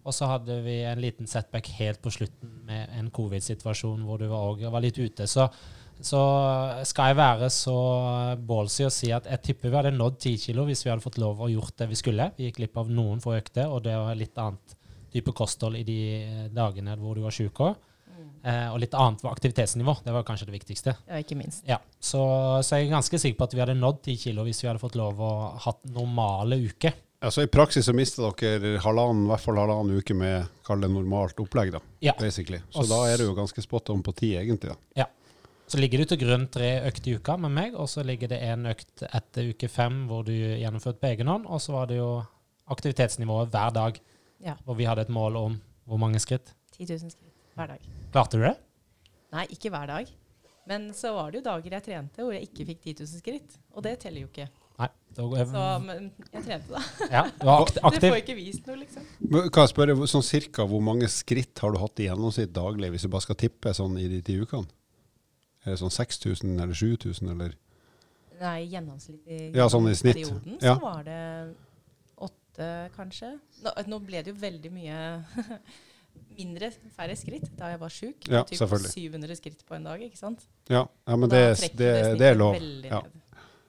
Og 0.04 0.14
så 0.14 0.28
hadde 0.28 0.60
vi 0.66 0.82
en 0.84 1.00
liten 1.00 1.28
setback 1.28 1.70
helt 1.78 2.02
på 2.04 2.12
slutten 2.12 2.60
med 2.68 2.92
en 3.00 3.10
covid-situasjon 3.10 4.04
hvor 4.04 4.20
du 4.20 4.28
var, 4.28 4.60
var 4.60 4.84
litt 4.84 5.00
ute. 5.00 5.28
Så, 5.28 5.48
så 6.04 6.22
skal 6.88 7.12
jeg 7.12 7.18
være 7.20 7.50
så 7.54 7.76
ballsy 8.48 8.84
og 8.88 8.94
si 8.94 9.12
at 9.16 9.30
jeg 9.30 9.44
tipper 9.46 9.72
vi 9.72 9.80
hadde 9.80 9.94
nådd 9.96 10.18
10 10.20 10.42
kilo 10.48 10.66
hvis 10.68 10.84
vi 10.86 10.92
hadde 10.92 11.06
fått 11.06 11.20
lov 11.22 11.44
å 11.46 11.52
gjort 11.52 11.78
det 11.82 11.88
vi 11.92 12.00
skulle. 12.00 12.30
Vi 12.38 12.50
gikk 12.50 12.60
glipp 12.60 12.82
av 12.82 12.92
noen 12.92 13.22
få 13.24 13.38
økter, 13.38 13.72
og 13.72 13.86
det 13.88 13.96
var 13.96 14.18
litt 14.20 14.38
annet 14.42 14.76
type 15.16 15.32
kosthold 15.36 15.80
i 15.80 15.86
de 15.88 16.00
eh, 16.20 16.48
dagene 16.54 16.98
hvor 17.00 17.16
du 17.16 17.24
var 17.24 17.36
sjuk 17.36 17.62
òg. 17.64 17.80
Mm. 18.16 18.28
Eh, 18.44 18.68
og 18.74 18.82
litt 18.84 18.98
annet 19.00 19.24
var 19.24 19.36
aktivitetsnivå. 19.38 19.98
Det 20.04 20.14
var 20.16 20.28
kanskje 20.28 20.50
det 20.50 20.58
viktigste. 20.58 20.98
ja, 21.08 21.22
ikke 21.24 21.40
minst. 21.40 21.64
Ja, 21.68 21.80
så, 22.00 22.22
så 22.66 22.82
jeg 22.82 22.90
er 22.90 22.98
ganske 22.98 23.22
sikker 23.22 23.40
på 23.40 23.48
at 23.48 23.56
vi 23.56 23.64
hadde 23.64 23.80
nådd 23.80 24.04
10 24.04 24.22
kilo 24.28 24.46
hvis 24.48 24.62
vi 24.64 24.70
hadde 24.70 24.84
fått 24.84 25.00
lov 25.00 25.24
å 25.24 25.34
hatt 25.66 25.84
normale 25.96 26.60
uker. 26.68 27.00
Altså 27.26 27.46
I 27.46 27.50
praksis 27.50 27.88
så 27.88 27.94
mister 27.96 28.28
dere 28.38 28.78
halvannen, 28.84 29.24
i 29.26 29.32
hvert 29.32 29.42
fall 29.42 29.58
halvannen 29.58 29.98
uke 29.98 30.14
med 30.18 30.50
kall 30.68 30.84
det 30.84 30.92
normalt 30.92 31.40
opplegg, 31.42 31.72
da. 31.74 31.82
Ja. 32.04 32.14
Basically. 32.20 32.60
Så 32.70 32.84
Også, 32.84 32.92
da 32.92 33.00
er 33.10 33.18
det 33.18 33.30
jo 33.30 33.38
ganske 33.38 33.64
spot 33.64 33.90
on 33.96 34.04
på 34.06 34.14
ti, 34.20 34.36
egentlig. 34.38 34.76
da. 34.76 35.08
Så 35.68 35.80
ligger 35.82 35.98
det 36.04 36.10
til 36.12 36.20
grunn 36.22 36.44
tre 36.54 36.68
økter 36.86 37.10
i 37.12 37.16
uka 37.18 37.36
med 37.42 37.52
meg, 37.56 37.74
og 37.80 37.88
så 37.90 38.04
ligger 38.06 38.30
det 38.30 38.38
en 38.46 38.68
økt 38.70 39.02
etter 39.08 39.48
uke 39.50 39.70
fem 39.72 40.04
hvor 40.10 40.22
du 40.28 40.32
gjennomførte 40.34 41.02
på 41.02 41.10
egen 41.10 41.32
hånd, 41.32 41.48
og 41.50 41.62
så 41.64 41.74
var 41.74 41.88
det 41.90 41.98
jo 41.98 42.10
aktivitetsnivået 42.70 43.50
hver 43.54 43.74
dag, 43.74 43.98
Ja. 44.44 44.54
hvor 44.66 44.76
vi 44.78 44.86
hadde 44.86 45.02
et 45.02 45.10
mål 45.10 45.36
om 45.40 45.62
hvor 45.88 45.98
mange 45.98 46.20
skritt. 46.20 46.54
10 46.78 46.86
000 46.86 47.10
skritt 47.10 47.34
hver 47.56 47.68
dag. 47.72 47.80
Klarte 48.12 48.38
du 48.38 48.44
det? 48.44 48.56
Nei, 49.34 49.46
ikke 49.50 49.70
hver 49.74 49.88
dag. 49.88 50.08
Men 50.68 50.90
så 50.94 51.14
var 51.14 51.32
det 51.32 51.40
jo 51.40 51.46
dager 51.50 51.72
jeg 51.78 51.84
trente 51.86 52.22
hvor 52.24 52.34
jeg 52.34 52.48
ikke 52.50 52.66
fikk 52.66 52.82
10 52.84 52.94
000 53.06 53.20
skritt. 53.22 53.58
Og 53.74 53.84
det 53.86 54.00
teller 54.02 54.22
jo 54.26 54.30
ikke. 54.32 54.48
Nei. 54.80 54.90
Da, 55.16 55.24
Så 55.48 55.66
men 55.86 56.12
jeg 56.34 56.44
trente, 56.44 56.68
da. 56.74 56.82
ja, 57.12 57.22
du 57.40 57.46
var 57.48 57.62
akt 57.64 57.78
Du 58.02 58.08
får 58.10 58.18
ikke 58.22 58.36
vist 58.36 58.66
noe, 58.68 58.76
liksom. 58.82 59.06
Men 59.30 59.50
Kan 59.50 59.64
jeg 59.64 59.72
spørre, 59.74 59.96
sånn 60.12 60.26
cirka 60.26 60.66
hvor 60.68 60.82
mange 60.84 61.08
skritt 61.08 61.58
har 61.64 61.72
du 61.72 61.80
hatt 61.80 62.02
i 62.04 62.10
gjennomsnitt 62.10 62.52
daglig, 62.54 62.90
hvis 62.92 63.06
du 63.08 63.10
bare 63.14 63.24
skal 63.24 63.38
tippe 63.40 63.72
sånn 63.78 63.96
i 64.02 64.08
de 64.12 64.20
ti 64.26 64.36
ukene? 64.42 64.68
Er 65.66 65.74
det 65.74 65.80
sånn 65.82 65.94
6000 65.94 66.60
eller 66.62 66.78
7000, 66.78 67.32
eller? 67.34 67.56
Nei, 68.40 68.60
gjennomsnittlig 68.70 69.40
i 69.40 69.52
Ja, 69.56 69.68
sånn 69.72 69.88
i 69.90 69.96
snitt. 69.96 70.20
perioden 70.20 70.60
Ja. 70.62 70.76
så 70.76 70.82
var 70.84 71.04
det 71.08 71.56
åtte, 72.18 72.70
kanskje. 72.96 73.40
Nå, 73.64 73.72
nå 73.88 74.00
ble 74.06 74.22
det 74.24 74.34
jo 74.34 74.40
veldig 74.40 74.72
mye 74.76 74.98
mindre, 76.38 76.72
færre 76.96 77.16
skritt 77.18 77.50
da 77.58 77.72
jeg 77.74 77.80
var 77.82 77.94
sjuk. 77.94 78.28
Ja, 78.30 78.44
Typ 78.44 78.60
selvfølgelig. 78.60 78.92
700 78.94 79.36
skritt 79.40 79.66
på 79.68 79.76
en 79.78 79.88
dag, 79.88 80.02
ikke 80.04 80.20
sant? 80.20 80.46
Ja, 80.70 80.86
ja 81.08 81.16
men 81.16 81.32
det, 81.32 81.44
det, 81.80 81.92
det 82.20 82.32
er 82.34 82.40
lov. 82.40 82.60
Ja. 82.84 83.02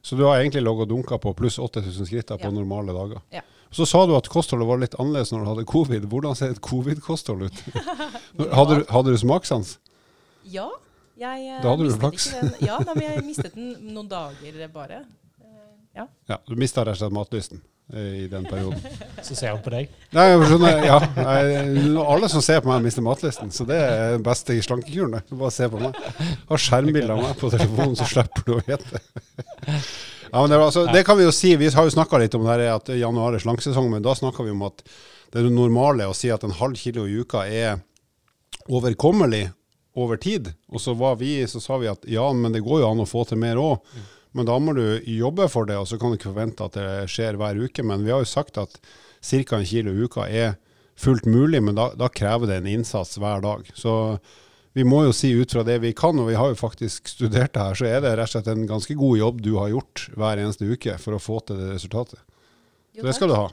Så 0.07 0.17
du 0.19 0.23
har 0.27 0.39
egentlig 0.39 0.63
ligget 0.63 0.87
og 0.87 0.91
dunka 0.93 1.19
på 1.19 1.33
pluss 1.35 1.59
8000 1.59 2.07
skritt 2.07 2.31
på 2.31 2.51
normale 2.55 2.95
dager. 2.95 3.23
Ja. 3.35 3.43
Så 3.75 3.87
sa 3.89 4.05
du 4.07 4.15
at 4.17 4.29
kostholdet 4.31 4.67
var 4.69 4.79
litt 4.79 4.95
annerledes 5.01 5.33
når 5.35 5.43
du 5.43 5.49
hadde 5.51 5.65
covid. 5.67 6.05
Hvordan 6.11 6.37
ser 6.39 6.53
et 6.55 6.61
covid-kosthold 6.63 7.49
ut? 7.49 7.63
Hadde 8.59 8.79
du, 8.79 8.83
hadde 8.93 9.15
du 9.15 9.19
smakssans? 9.19 9.79
Ja. 10.45 10.69
Jeg 11.17 11.47
eh, 11.49 11.63
Da 11.63 11.71
hadde 11.73 11.87
du 11.89 11.95
flaks. 11.97 12.27
Den. 12.35 12.51
Ja, 12.67 12.77
nei, 12.85 12.95
men 12.99 13.07
jeg 13.09 13.25
mistet 13.31 13.55
den 13.57 13.71
noen 13.95 14.09
dager 14.11 14.67
bare. 14.75 15.05
Eh, 15.41 15.55
Ja. 15.97 16.05
Ja, 16.29 16.37
du 16.45 16.57
mista 16.61 16.83
rett 16.85 16.99
og 16.99 17.01
slett 17.01 17.15
matlysten 17.17 17.63
eh, 17.95 18.25
i 18.25 18.27
den 18.29 18.45
perioden. 18.45 18.83
Så 19.25 19.33
ser 19.39 19.55
han 19.55 19.63
på 19.65 19.73
deg. 19.73 19.89
Nei, 20.13 20.27
jeg 20.29 20.51
skjønner, 20.51 20.83
ja. 20.85 20.99
Jeg, 21.17 21.95
alle 22.05 22.29
som 22.29 22.45
ser 22.45 22.61
på 22.61 22.69
meg, 22.69 22.85
mister 22.85 23.05
matlysten. 23.07 23.49
Så 23.57 23.65
det 23.69 23.79
er 23.81 24.13
den 24.19 24.27
beste 24.27 24.59
slankekuren. 24.67 25.17
Bare 25.33 25.55
se 25.57 25.71
på 25.73 25.81
meg. 25.81 25.97
Har 26.51 26.61
skjermbilde 26.67 27.17
av 27.17 27.23
meg 27.25 27.41
på 27.41 27.49
telefonen, 27.55 27.97
så 27.97 28.05
slipper 28.13 28.45
du 28.45 28.53
å 28.59 28.61
gjette. 28.69 29.01
Ja, 30.27 30.43
men 30.43 30.51
det, 30.53 30.59
altså, 30.61 30.85
det 30.93 31.05
kan 31.09 31.17
vi 31.17 31.25
jo 31.25 31.33
si. 31.33 31.55
Vi 31.57 31.73
har 31.73 31.87
jo 31.89 31.95
snakka 31.97 32.21
litt 32.21 32.35
om 32.37 32.45
det 32.45 32.53
her, 32.59 32.67
at 32.77 32.93
januar 32.93 33.39
er 33.39 33.41
slanksesong, 33.47 33.89
men 33.95 34.05
da 34.05 34.13
snakka 34.19 34.45
vi 34.45 34.53
om 34.53 34.67
at 34.69 34.83
det 35.33 35.41
er 35.41 35.47
det 35.49 35.55
normale 35.57 36.05
å 36.11 36.15
si 36.15 36.29
at 36.35 36.45
en 36.45 36.53
halv 36.61 36.77
kilo 36.79 37.07
i 37.09 37.17
uka 37.25 37.47
er 37.49 37.79
overkommelig 38.69 39.47
over 39.97 40.21
tid. 40.21 40.53
Og 40.69 40.83
så, 40.83 40.95
var 40.95 41.17
vi, 41.23 41.41
så 41.49 41.61
sa 41.63 41.81
vi 41.81 41.89
at 41.91 42.05
ja, 42.11 42.27
men 42.37 42.55
det 42.55 42.65
går 42.67 42.83
jo 42.83 42.93
an 42.93 43.03
å 43.03 43.09
få 43.09 43.25
til 43.29 43.41
mer 43.41 43.61
òg. 43.61 43.81
Men 44.37 44.49
da 44.49 44.59
må 44.61 44.75
du 44.77 45.01
jobbe 45.01 45.49
for 45.49 45.69
det, 45.69 45.79
og 45.81 45.89
så 45.89 45.97
kan 45.97 46.13
du 46.13 46.19
ikke 46.19 46.35
forvente 46.35 46.67
at 46.67 46.77
det 46.77 47.09
skjer 47.09 47.39
hver 47.41 47.57
uke. 47.57 47.85
Men 47.87 48.05
vi 48.05 48.13
har 48.13 48.21
jo 48.21 48.29
sagt 48.29 48.61
at 48.61 48.77
ca. 49.25 49.57
en 49.57 49.69
kilo 49.69 49.95
i 49.95 50.05
uka 50.05 50.29
er 50.29 50.57
fullt 50.97 51.25
mulig, 51.29 51.63
men 51.63 51.77
da, 51.77 51.91
da, 51.97 52.09
krever 52.13 52.51
det 52.51 52.61
en 52.61 52.69
innsats 52.69 53.17
hver 53.21 53.41
dag. 53.45 53.69
Så 53.75 54.19
vi 54.77 54.85
må 54.85 55.03
jo 55.07 55.15
si 55.17 55.31
ut 55.33 55.53
fra 55.53 55.65
det 55.65 55.79
vi 55.85 55.93
kan, 55.97 56.19
og 56.21 56.29
vi 56.29 56.37
har 56.37 56.53
jo 56.53 56.59
faktisk 56.61 57.09
studert 57.09 57.55
det 57.55 57.65
her, 57.65 57.79
så 57.81 57.89
er 57.89 58.03
det 58.05 58.17
rett 58.17 58.29
og 58.29 58.35
slett 58.37 58.53
en 58.53 58.67
ganske 58.69 58.97
god 58.97 59.21
jobb 59.21 59.43
du 59.45 59.55
har 59.57 59.73
gjort 59.73 60.09
hver 60.17 60.41
eneste 60.43 60.69
uke 60.69 60.97
for 61.01 61.17
å 61.17 61.23
få 61.23 61.41
til 61.49 61.61
det 61.61 61.71
resultatet. 61.73 62.21
Jo, 62.97 63.03
så 63.03 63.09
det 63.09 63.17
skal 63.17 63.33
du 63.33 63.37
ha. 63.37 63.47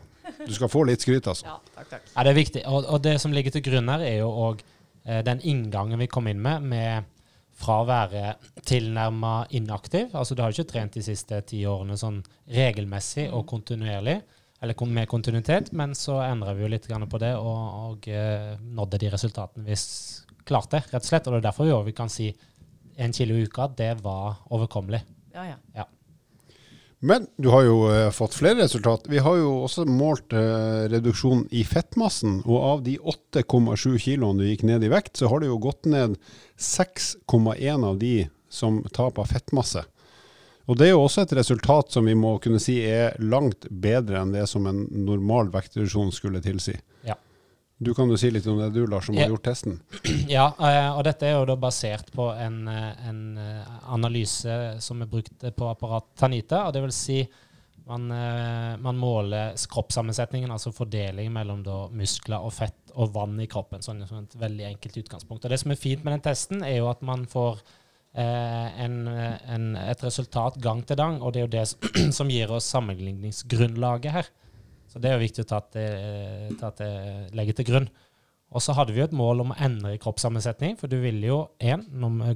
Du 0.43 0.53
skal 0.55 0.71
få 0.71 0.83
litt 0.87 1.03
skryt, 1.03 1.27
altså. 1.27 1.47
Ja, 1.51 1.59
takk, 1.75 1.89
takk. 1.95 2.11
Ja, 2.11 2.23
det 2.23 2.31
er 2.31 2.39
viktig. 2.39 2.63
Og, 2.67 2.87
og 2.87 3.03
det 3.03 3.17
som 3.23 3.35
ligger 3.35 3.55
til 3.55 3.63
grunn 3.65 3.91
her, 3.91 4.03
er 4.03 4.21
jo 4.21 4.29
òg 4.49 4.63
eh, 4.63 4.72
den 5.03 5.41
inngangen 5.43 5.99
vi 5.99 6.07
kom 6.07 6.29
inn 6.31 6.39
med, 6.39 6.63
med 6.63 7.09
fra 7.59 7.79
å 7.81 7.87
være 7.87 8.35
tilnærma 8.65 9.33
inaktiv. 9.53 10.13
Altså 10.17 10.35
du 10.35 10.41
har 10.43 10.51
jo 10.51 10.61
ikke 10.61 10.71
trent 10.73 10.97
de 10.97 11.03
siste 11.05 11.39
ti 11.49 11.63
årene 11.69 11.97
sånn 11.99 12.21
regelmessig 12.53 13.27
og 13.31 13.45
kontinuerlig, 13.49 14.19
eller 14.63 14.85
med 14.87 15.09
kontinuitet, 15.11 15.73
men 15.75 15.93
så 15.97 16.21
endra 16.23 16.53
vi 16.55 16.63
jo 16.63 16.71
litt 16.71 16.87
på 16.87 17.19
det 17.19 17.33
og, 17.35 17.63
og 17.89 18.07
uh, 18.07 18.53
nådde 18.63 19.01
de 19.01 19.09
resultatene 19.11 19.65
vi 19.67 19.75
klarte, 20.47 20.79
rett 20.87 21.03
og 21.03 21.09
slett. 21.09 21.27
Og 21.27 21.35
det 21.35 21.41
er 21.41 21.49
derfor 21.49 21.67
vi, 21.67 21.75
vi 21.91 21.95
kan 21.97 22.11
si 22.11 22.29
en 22.95 23.13
kilo 23.13 23.35
i 23.35 23.43
uka, 23.43 23.67
det 23.67 23.97
var 24.03 24.39
overkommelig. 24.53 25.01
Ja, 25.33 25.45
ja. 25.49 25.57
ja. 25.75 25.87
Men 27.03 27.25
du 27.35 27.49
har 27.51 27.65
jo 27.67 27.79
uh, 27.91 28.09
fått 28.15 28.37
flere 28.37 28.61
resultat. 28.63 29.09
Vi 29.11 29.19
har 29.19 29.35
jo 29.35 29.49
også 29.65 29.83
målt 29.89 30.31
uh, 30.31 30.85
reduksjon 30.87 31.41
i 31.51 31.65
fettmassen. 31.67 32.37
Og 32.47 32.61
av 32.63 32.83
de 32.85 32.95
8,7 32.95 33.97
kiloene 33.99 34.39
du 34.39 34.47
gikk 34.47 34.63
ned 34.69 34.85
i 34.87 34.91
vekt, 34.93 35.17
så 35.19 35.27
har 35.27 35.43
det 35.43 35.49
jo 35.49 35.59
gått 35.65 35.89
ned 35.91 36.15
6,1 36.55 37.83
av 37.83 37.99
de 37.99 38.13
som 38.47 38.79
tap 38.95 39.19
av 39.19 39.27
fettmasse. 39.33 39.83
Og 40.71 40.79
Det 40.79 40.87
er 40.87 40.93
jo 40.93 41.03
også 41.03 41.25
et 41.25 41.35
resultat 41.35 41.91
som 41.91 42.07
vi 42.07 42.15
må 42.15 42.37
kunne 42.39 42.61
si 42.63 42.77
er 42.87 43.17
langt 43.19 43.67
bedre 43.67 44.21
enn 44.21 44.31
det 44.31 44.45
som 44.47 44.67
en 44.69 44.85
normal 45.03 45.51
vektreduksjon 45.51 46.13
skulle 46.15 46.39
tilsi. 46.45 46.77
Ja. 47.03 47.17
Du 47.83 47.93
kan 47.93 48.09
jo 48.09 48.17
si 48.19 48.29
litt 48.31 48.47
om 48.47 48.59
det, 48.59 48.69
du 48.75 48.85
Lars, 48.87 49.07
som 49.09 49.17
har 49.17 49.31
gjort 49.31 49.45
testen. 49.49 49.79
Ja, 50.31 50.49
eh, 50.55 50.89
og 50.95 51.03
dette 51.07 51.27
er 51.27 51.35
jo 51.35 51.47
da 51.49 51.57
basert 51.59 52.11
på 52.15 52.29
en, 52.31 52.61
eh, 52.71 53.07
en 53.09 53.23
eh, 53.39 53.73
analyse 53.93 54.57
som 54.83 55.01
er 55.03 55.09
brukt 55.11 55.43
på 55.43 55.69
apparat 55.69 56.07
Tanita. 56.19 56.65
og 56.67 56.75
det 56.75 56.83
vil 56.85 56.95
si 56.95 57.23
man, 57.83 58.07
man, 58.79 58.95
måler 58.95 59.57
kroppssammensetningen, 59.67 60.51
altså 60.55 60.71
fordeling 60.71 61.33
mellom 61.35 61.65
da, 61.65 61.81
muskler 61.91 62.39
og 62.39 62.53
fett 62.55 62.93
og 62.95 63.11
vann 63.11 63.35
i 63.43 63.47
kroppen. 63.51 63.83
Sånn 63.83 63.99
som 64.07 64.21
et 64.21 64.37
veldig 64.39 64.69
enkelt 64.69 65.01
utgangspunkt. 65.01 65.43
Og 65.43 65.51
Det 65.51 65.59
som 65.59 65.73
er 65.73 65.81
fint 65.81 66.05
med 66.05 66.15
den 66.15 66.23
testen, 66.23 66.63
er 66.63 66.77
jo 66.77 66.87
at 66.87 67.03
man 67.03 67.25
får 67.27 67.59
eh, 68.15 68.85
en, 68.85 68.95
en, 69.09 69.67
et 69.83 70.05
resultat 70.07 70.61
gang 70.63 70.85
til 70.87 71.01
gang. 71.01 71.19
Og 71.19 71.33
det 71.33 71.43
er 71.43 71.49
jo 71.49 71.55
det 71.57 72.13
som 72.19 72.31
gir 72.31 72.55
oss 72.55 72.71
sammenligningsgrunnlaget 72.71 74.15
her. 74.15 74.31
Så 74.93 75.01
det 75.01 75.09
er 75.09 75.17
jo 75.17 75.25
viktig 75.25 75.41
å 75.41 75.49
ta 75.49 75.59
til, 75.73 76.57
ta 76.59 76.69
til, 76.77 77.29
legge 77.33 77.55
til 77.57 77.65
grunn. 77.65 77.87
Og 78.53 78.61
så 78.61 78.75
hadde 78.77 78.93
vi 78.93 79.01
jo 79.01 79.07
et 79.07 79.15
mål 79.17 79.41
om 79.41 79.53
å 79.55 79.57
endre 79.65 79.95
kroppssammensetning, 80.01 80.75
for 80.77 80.91
du 80.91 80.99
vil 81.01 81.17
jo 81.25 81.39
én, 81.57 81.87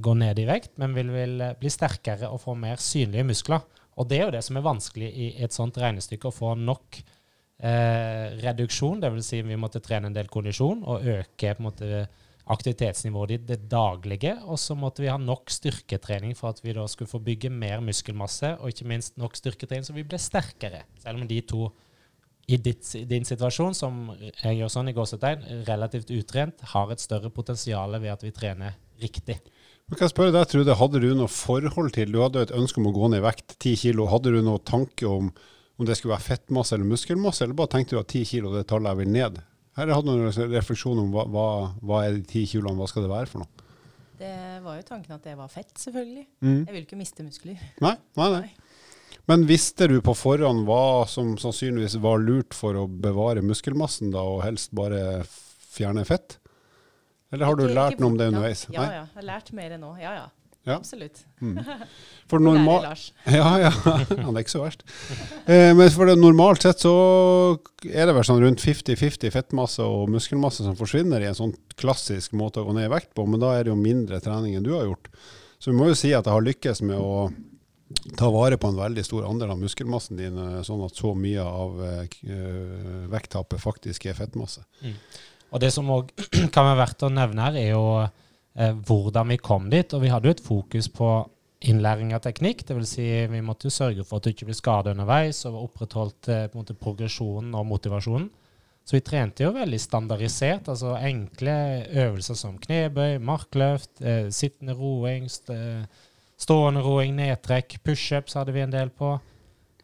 gå 0.02 0.14
ned 0.18 0.40
i 0.42 0.48
vekt, 0.48 0.72
men 0.82 0.96
vil, 0.96 1.12
vil 1.14 1.44
bli 1.60 1.70
sterkere 1.70 2.32
og 2.32 2.42
få 2.42 2.56
mer 2.58 2.82
synlige 2.82 3.28
muskler. 3.28 3.62
Og 3.98 4.08
det 4.10 4.18
er 4.18 4.26
jo 4.26 4.34
det 4.34 4.42
som 4.46 4.58
er 4.58 4.66
vanskelig 4.66 5.08
i 5.14 5.28
et 5.46 5.54
sånt 5.54 5.78
regnestykke, 5.78 6.30
å 6.30 6.34
få 6.34 6.56
nok 6.58 6.98
eh, 6.98 8.34
reduksjon. 8.42 8.98
Dvs. 9.02 9.30
Si 9.30 9.42
vi 9.46 9.58
måtte 9.58 9.82
trene 9.84 10.10
en 10.10 10.16
del 10.16 10.30
kondisjon 10.30 10.82
og 10.82 11.06
øke 11.06 11.54
på 11.54 11.62
en 11.62 11.68
måte 11.68 12.06
aktivitetsnivået 12.48 13.34
ditt 13.34 13.48
det 13.48 13.60
daglige. 13.70 14.34
Og 14.50 14.58
så 14.58 14.74
måtte 14.78 15.04
vi 15.04 15.10
ha 15.12 15.18
nok 15.22 15.52
styrketrening 15.54 16.34
for 16.38 16.50
at 16.50 16.62
vi 16.64 16.74
da 16.74 16.86
skulle 16.90 17.10
få 17.10 17.22
bygge 17.22 17.50
mer 17.54 17.82
muskelmasse, 17.84 18.56
og 18.58 18.72
ikke 18.72 18.90
minst 18.90 19.18
nok 19.20 19.38
styrketrening 19.38 19.86
så 19.86 19.94
vi 19.94 20.06
ble 20.08 20.18
sterkere. 20.22 20.82
Selv 21.02 21.22
om 21.22 21.30
de 21.30 21.42
to 21.46 21.68
i 22.48 22.56
ditt, 22.64 22.86
din 23.10 23.26
situasjon, 23.28 23.76
som 23.76 24.08
jeg 24.16 24.56
gjør 24.56 24.72
sånn 24.72 24.88
i 24.88 24.96
gåsetegn, 24.96 25.44
relativt 25.68 26.10
utrent, 26.16 26.64
har 26.72 26.92
et 26.92 27.02
større 27.02 27.30
potensial 27.34 27.92
ved 28.00 28.14
at 28.14 28.24
vi 28.24 28.32
trener 28.32 28.78
riktig. 29.02 29.36
Men 29.88 29.96
kan 29.96 30.06
jeg 30.06 30.14
spørre 30.14 30.32
deg, 30.34 30.48
Trude, 30.48 30.76
Hadde 30.76 31.00
du 31.00 31.10
noe 31.16 31.30
forhold 31.32 31.94
til 31.96 32.10
Du 32.12 32.18
hadde 32.20 32.42
et 32.44 32.52
ønske 32.56 32.80
om 32.80 32.90
å 32.90 32.96
gå 32.96 33.08
ned 33.08 33.22
i 33.22 33.24
vekt, 33.24 33.54
10 33.56 33.78
kilo. 33.80 34.08
Hadde 34.12 34.34
du 34.34 34.42
noen 34.42 34.64
tanke 34.64 35.08
om 35.08 35.30
om 35.78 35.86
det 35.86 35.94
skulle 35.94 36.16
være 36.16 36.26
fettmasse 36.26 36.74
eller 36.74 36.88
muskelmasse, 36.90 37.44
eller 37.44 37.54
bare 37.54 37.70
tenkte 37.70 37.94
du 37.94 38.00
at 38.00 38.10
10 38.10 38.24
kilo 38.26 38.50
det 38.50 38.64
tallet 38.66 38.90
jeg 38.90 38.98
vil 38.98 39.12
ned? 39.14 39.36
Her 39.78 39.92
hadde 39.94 40.10
du 40.10 40.24
noen 40.24 40.50
refleksjon 40.50 40.98
om 40.98 41.12
hva, 41.14 41.24
hva, 41.30 41.44
hva 41.86 42.00
er 42.02 42.16
de 42.16 42.24
10 42.24 42.48
kiloene, 42.50 42.74
hva 42.80 42.88
skal 42.90 43.06
det 43.06 43.12
være 43.12 43.30
for 43.30 43.44
noe? 43.44 43.66
Det 44.18 44.32
var 44.64 44.80
jo 44.80 44.86
tanken 44.88 45.14
at 45.14 45.28
det 45.28 45.36
var 45.38 45.50
fett, 45.52 45.70
selvfølgelig. 45.78 46.24
Mm. 46.42 46.56
Jeg 46.64 46.74
vil 46.74 46.82
ikke 46.82 46.98
miste 46.98 47.22
muskler. 47.22 47.60
Nei, 47.84 47.94
nei, 48.18 48.26
nei. 48.32 48.40
nei. 48.48 48.67
Men 49.28 49.44
visste 49.48 49.88
du 49.90 49.98
på 50.04 50.14
forhånd 50.16 50.64
hva 50.68 51.04
som 51.10 51.34
sannsynligvis 51.40 51.98
var 52.00 52.22
lurt 52.24 52.56
for 52.56 52.78
å 52.80 52.86
bevare 52.88 53.44
muskelmassen, 53.44 54.12
da, 54.14 54.22
og 54.24 54.44
helst 54.46 54.72
bare 54.76 55.22
fjerne 55.68 56.04
fett? 56.08 56.38
Eller 57.32 57.44
har 57.44 57.58
du 57.58 57.66
lært 57.68 58.00
noe 58.00 58.14
om 58.14 58.18
det 58.18 58.30
underveis? 58.30 58.64
Ja, 58.72 58.84
ja. 58.86 59.00
Jeg 59.02 59.20
har 59.20 59.26
lært 59.28 59.50
mer 59.56 59.74
enn 59.76 59.82
nå. 59.84 59.90
Ja, 60.00 60.14
ja. 60.16 60.22
ja. 60.64 60.78
Absolutt. 60.78 61.20
Mm. 61.44 61.58
For 62.30 62.40
normal... 62.40 62.86
Ja, 63.38 63.50
ja. 63.60 63.72
Han 63.74 64.32
er 64.32 64.40
ikke 64.40 64.54
så 64.54 64.62
verst. 64.62 64.86
Eh, 65.44 65.74
men 65.76 65.92
for 65.92 66.08
det, 66.08 66.16
normalt 66.20 66.64
sett 66.64 66.80
så 66.80 66.94
er 67.84 68.08
det 68.08 68.14
vel 68.16 68.24
sånn 68.24 68.40
rundt 68.40 68.64
50-50 68.64 69.32
fettmasse 69.34 69.84
og 69.84 70.08
muskelmasse 70.12 70.64
som 70.64 70.76
forsvinner 70.78 71.24
i 71.24 71.28
en 71.28 71.36
sånn 71.36 71.52
klassisk 71.80 72.32
måte 72.36 72.64
å 72.64 72.68
gå 72.68 72.76
ned 72.76 72.88
i 72.88 72.94
vekt 72.96 73.12
på, 73.16 73.28
men 73.28 73.44
da 73.44 73.54
er 73.56 73.66
det 73.66 73.74
jo 73.74 73.80
mindre 73.80 74.20
trening 74.24 74.56
enn 74.56 74.64
du 74.64 74.72
har 74.76 74.88
gjort. 74.88 75.12
Så 75.60 75.72
vi 75.72 75.76
må 75.76 75.90
jo 75.90 75.98
si 75.98 76.14
at 76.14 76.24
jeg 76.24 76.32
har 76.32 76.48
lykkes 76.48 76.84
med 76.86 76.96
å 76.96 77.28
ta 78.16 78.28
vare 78.30 78.58
på 78.60 78.68
en 78.68 78.76
veldig 78.76 79.04
stor 79.04 79.26
andel 79.28 79.54
av 79.54 79.60
muskelmassen 79.62 80.18
din, 80.18 80.36
eh, 80.38 80.60
sånn 80.66 80.84
at 80.84 80.96
så 80.96 81.14
mye 81.16 81.44
av 81.44 81.80
uh, 81.80 83.08
vekttapet 83.08 83.62
faktisk 83.62 84.08
er 84.08 84.18
fettmasse. 84.18 84.64
Mm. 84.84 84.96
Og 85.48 85.62
Det 85.62 85.70
som 85.72 85.88
òg 85.94 86.12
kan 86.54 86.66
være 86.66 86.80
verdt 86.82 87.06
å 87.06 87.12
nevne 87.12 87.46
her, 87.46 87.56
er 87.56 87.70
jo 87.72 87.84
uh, 88.04 88.72
hvordan 88.88 89.32
vi 89.32 89.40
kom 89.40 89.70
dit. 89.72 89.94
Og 89.96 90.04
vi 90.04 90.12
hadde 90.12 90.28
jo 90.28 90.36
et 90.36 90.44
fokus 90.44 90.90
på 90.92 91.12
innlæring 91.68 92.12
av 92.14 92.22
teknikk. 92.26 92.66
Dvs. 92.68 92.92
Si 92.98 93.06
vi 93.32 93.40
måtte 93.44 93.70
jo 93.70 93.74
sørge 93.74 94.04
for 94.06 94.20
at 94.20 94.28
du 94.28 94.34
ikke 94.34 94.50
ble 94.50 94.58
skadet 94.58 94.92
underveis, 94.92 95.40
og 95.48 95.62
opprettholdt 95.64 96.28
uh, 96.28 96.44
på 96.44 96.58
en 96.58 96.64
måte, 96.64 96.76
progresjonen 96.76 97.56
og 97.56 97.70
motivasjonen. 97.72 98.28
Så 98.88 98.96
vi 98.96 99.04
trente 99.04 99.44
jo 99.44 99.54
veldig 99.56 99.80
standardisert. 99.80 100.68
altså 100.68 100.94
Enkle 100.96 101.56
øvelser 102.04 102.36
som 102.40 102.54
knebøy, 102.60 103.18
markløft, 103.20 104.00
sittende 104.32 104.76
roing. 104.76 105.26
Uh, 105.48 105.84
Stående 106.38 106.84
roing, 106.84 107.16
nedtrekk, 107.18 107.80
pushups 107.82 108.36
hadde 108.38 108.52
vi 108.54 108.60
en 108.62 108.70
del 108.70 108.92
på. 108.94 109.16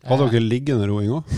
Hadde 0.06 0.28
dere 0.30 0.44
liggende 0.44 0.86
roing 0.86 1.10
òg? 1.16 1.24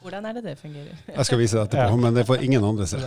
Hvordan 0.00 0.26
er 0.28 0.36
det 0.36 0.42
det 0.44 0.54
fungerer? 0.60 1.00
Jeg 1.06 1.26
skal 1.28 1.40
vise 1.40 1.58
det 1.58 1.64
etterpå, 1.68 1.96
men 2.04 2.16
det 2.16 2.26
får 2.28 2.44
ingen 2.44 2.64
andre 2.64 2.86
se. 2.88 3.00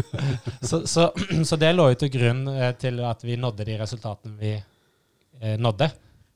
så, 0.68 0.82
så, 0.86 1.10
så, 1.48 1.58
det 1.60 1.72
lå 1.74 1.90
jo 1.92 1.98
til 2.00 2.12
grunn 2.12 2.46
eh, 2.52 2.72
til 2.80 3.02
at 3.08 3.24
vi 3.24 3.36
nådde 3.40 3.66
de 3.68 3.76
resultatene 3.80 4.38
vi 4.40 4.54
eh, 4.56 5.58
nådde. 5.60 5.90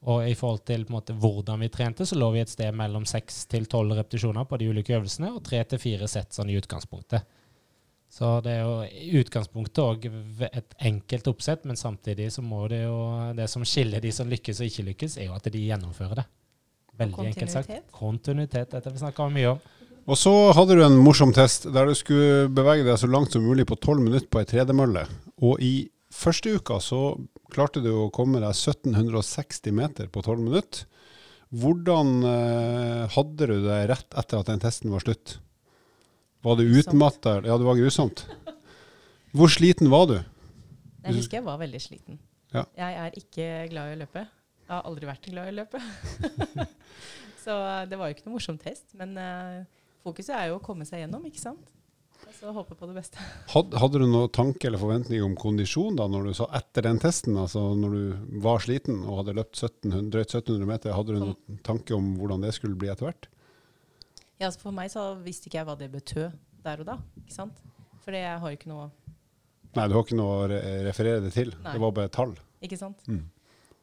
Og 0.07 0.29
i 0.29 0.37
forhold 0.39 0.63
til 0.69 0.85
måte, 0.93 1.17
hvordan 1.17 1.65
vi 1.65 1.71
trente, 1.73 2.07
så 2.07 2.19
lå 2.19 2.29
vi 2.35 2.45
et 2.45 2.53
sted 2.53 2.75
mellom 2.77 3.07
6 3.09 3.41
til 3.51 3.65
12 3.67 3.97
repetisjoner 3.99 4.45
på 4.47 4.59
de 4.61 4.69
ulike 4.71 4.95
øvelsene, 4.95 5.33
og 5.35 5.43
3 5.45 5.65
til 5.73 5.83
4 5.83 6.11
sett 6.13 6.37
sånn 6.37 6.53
i 6.53 6.59
utgangspunktet. 6.61 7.27
Så 8.17 8.39
det 8.41 8.55
er 8.57 8.63
jo 8.65 8.77
i 8.87 9.19
utgangspunktet 9.21 9.83
òg 9.83 10.07
et 10.47 10.77
enkelt 10.89 11.27
oppsett, 11.29 11.67
men 11.69 11.77
samtidig 11.77 12.31
så 12.33 12.45
må 12.45 12.63
det 12.73 12.87
jo 12.87 12.97
Det 13.37 13.49
som 13.53 13.65
skiller 13.69 14.01
de 14.01 14.13
som 14.15 14.31
lykkes 14.31 14.63
og 14.63 14.71
ikke 14.71 14.87
lykkes, 14.87 15.19
er 15.21 15.29
jo 15.29 15.37
at 15.37 15.49
de 15.53 15.65
gjennomfører 15.67 16.23
det. 16.23 16.25
Veldig 16.97 17.27
enkelt 17.33 17.53
sagt. 17.53 17.75
Kontinuitet. 17.93 18.73
Dette 18.73 18.93
vi 18.93 19.03
snakka 19.03 19.29
mye 19.35 19.51
om. 19.53 19.61
Og 20.07 20.17
så 20.17 20.33
hadde 20.55 20.79
du 20.79 20.85
en 20.87 20.97
morsom 21.03 21.33
test 21.35 21.67
der 21.75 21.89
du 21.91 21.97
skulle 21.99 22.47
bevege 22.55 22.87
deg 22.87 22.97
så 23.01 23.11
langt 23.11 23.35
som 23.35 23.45
mulig 23.45 23.67
på 23.69 23.77
12 23.77 24.05
minutter 24.07 24.29
på 24.31 24.41
ei 24.41 24.49
tredemølle. 24.49 25.03
Og 25.45 25.61
i 25.61 25.75
første 26.15 26.55
uka 26.57 26.79
så 26.81 27.01
klarte 27.53 27.83
du 27.85 27.91
å 27.93 28.13
komme 28.15 28.41
deg 28.41 28.55
1760 28.55 29.75
meter 29.77 30.09
på 30.09 30.23
12 30.23 30.45
minutter. 30.47 30.87
Hvordan 31.53 32.15
eh, 32.27 33.03
hadde 33.13 33.51
du 33.51 33.59
det 33.67 33.83
rett 33.91 34.17
etter 34.17 34.41
at 34.41 34.49
den 34.49 34.63
testen 34.63 34.95
var 34.95 35.05
slutt? 35.05 35.37
Var 36.47 36.57
du 36.57 36.79
utmatta? 36.79 37.31
Ja, 37.43 37.59
det 37.59 37.65
var 37.67 37.75
grusomt. 37.75 38.21
Hvor 39.35 39.51
sliten 39.51 39.91
var 39.91 40.05
du? 40.07 40.15
Jeg 41.03 41.17
husker 41.19 41.41
jeg 41.41 41.45
var 41.47 41.59
veldig 41.59 41.81
sliten. 41.83 42.21
Ja. 42.55 42.63
Jeg 42.79 42.99
er 43.03 43.17
ikke 43.19 43.49
glad 43.73 43.91
i 43.91 43.97
å 43.97 43.99
løpe. 44.05 44.23
Jeg 44.63 44.71
har 44.71 44.87
aldri 44.87 45.09
vært 45.09 45.27
glad 45.27 45.51
i 45.51 45.55
å 45.55 45.57
løpe. 45.57 45.81
så 47.45 47.57
det 47.91 47.99
var 47.99 48.13
jo 48.13 48.15
ikke 48.15 48.29
noe 48.29 48.37
morsom 48.37 48.61
test. 48.63 48.95
Men 48.95 49.19
uh, 49.19 49.67
fokuset 50.07 50.37
er 50.39 50.53
jo 50.53 50.61
å 50.61 50.63
komme 50.63 50.87
seg 50.87 51.03
gjennom, 51.03 51.27
ikke 51.27 51.43
sant? 51.43 51.67
Så 52.39 52.55
håper 52.55 52.79
på 52.79 52.93
det 52.93 52.95
beste. 53.01 53.27
Hadde, 53.57 53.83
hadde 53.83 54.05
du 54.05 54.07
noen 54.07 54.31
tanke 54.31 54.71
eller 54.71 54.79
forventning 54.79 55.27
om 55.27 55.35
kondisjon 55.39 55.99
da, 55.99 56.07
når 56.11 56.31
du 56.31 56.37
sa 56.39 56.47
etter 56.55 56.87
den 56.87 57.03
testen, 57.03 57.35
altså 57.43 57.73
når 57.75 57.99
du 57.99 58.39
var 58.47 58.63
sliten 58.63 59.03
og 59.03 59.25
hadde 59.25 59.35
løpt 59.41 59.59
1700, 59.59 60.13
drøyt 60.15 60.31
1700 60.31 60.71
meter, 60.71 60.95
hadde 60.95 61.19
du 61.19 61.25
noen 61.25 61.65
tanke 61.67 61.99
om 61.99 62.15
hvordan 62.21 62.47
det 62.47 62.55
skulle 62.55 62.79
bli 62.79 62.95
etter 62.95 63.11
hvert? 63.11 63.33
Ja, 64.41 64.51
For 64.61 64.75
meg 64.75 64.91
så 64.93 65.15
visste 65.25 65.49
ikke 65.49 65.63
jeg 65.63 65.69
hva 65.69 65.77
det 65.81 65.89
betød 65.93 66.35
der 66.67 66.83
og 66.83 66.89
da. 66.89 66.97
ikke 67.23 67.35
sant? 67.35 67.61
For 68.05 68.15
jeg 68.15 68.39
har 68.41 68.53
jo 68.53 68.59
ikke 68.59 68.71
noe 68.71 68.91
Nei, 69.77 69.85
du 69.91 69.93
har 69.93 70.05
ikke 70.07 70.17
noe 70.17 70.35
å 70.39 70.45
re 70.49 70.59
referere 70.87 71.21
det 71.21 71.35
til. 71.35 71.51
Nei. 71.61 71.75
Det 71.75 71.81
var 71.83 71.91
bare 71.99 72.09
tall. 72.09 72.31
Ikke 72.65 72.79
sant? 72.81 73.03
Mm. 73.13 73.27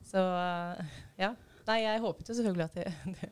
Så 0.09 0.17
eh, 0.17 0.93
ja. 1.21 1.33
Nei, 1.67 1.75
jeg 1.83 2.01
håpet 2.01 2.31
jo 2.31 2.35
selvfølgelig 2.39 2.65
at 2.65 2.79
det, 2.79 3.29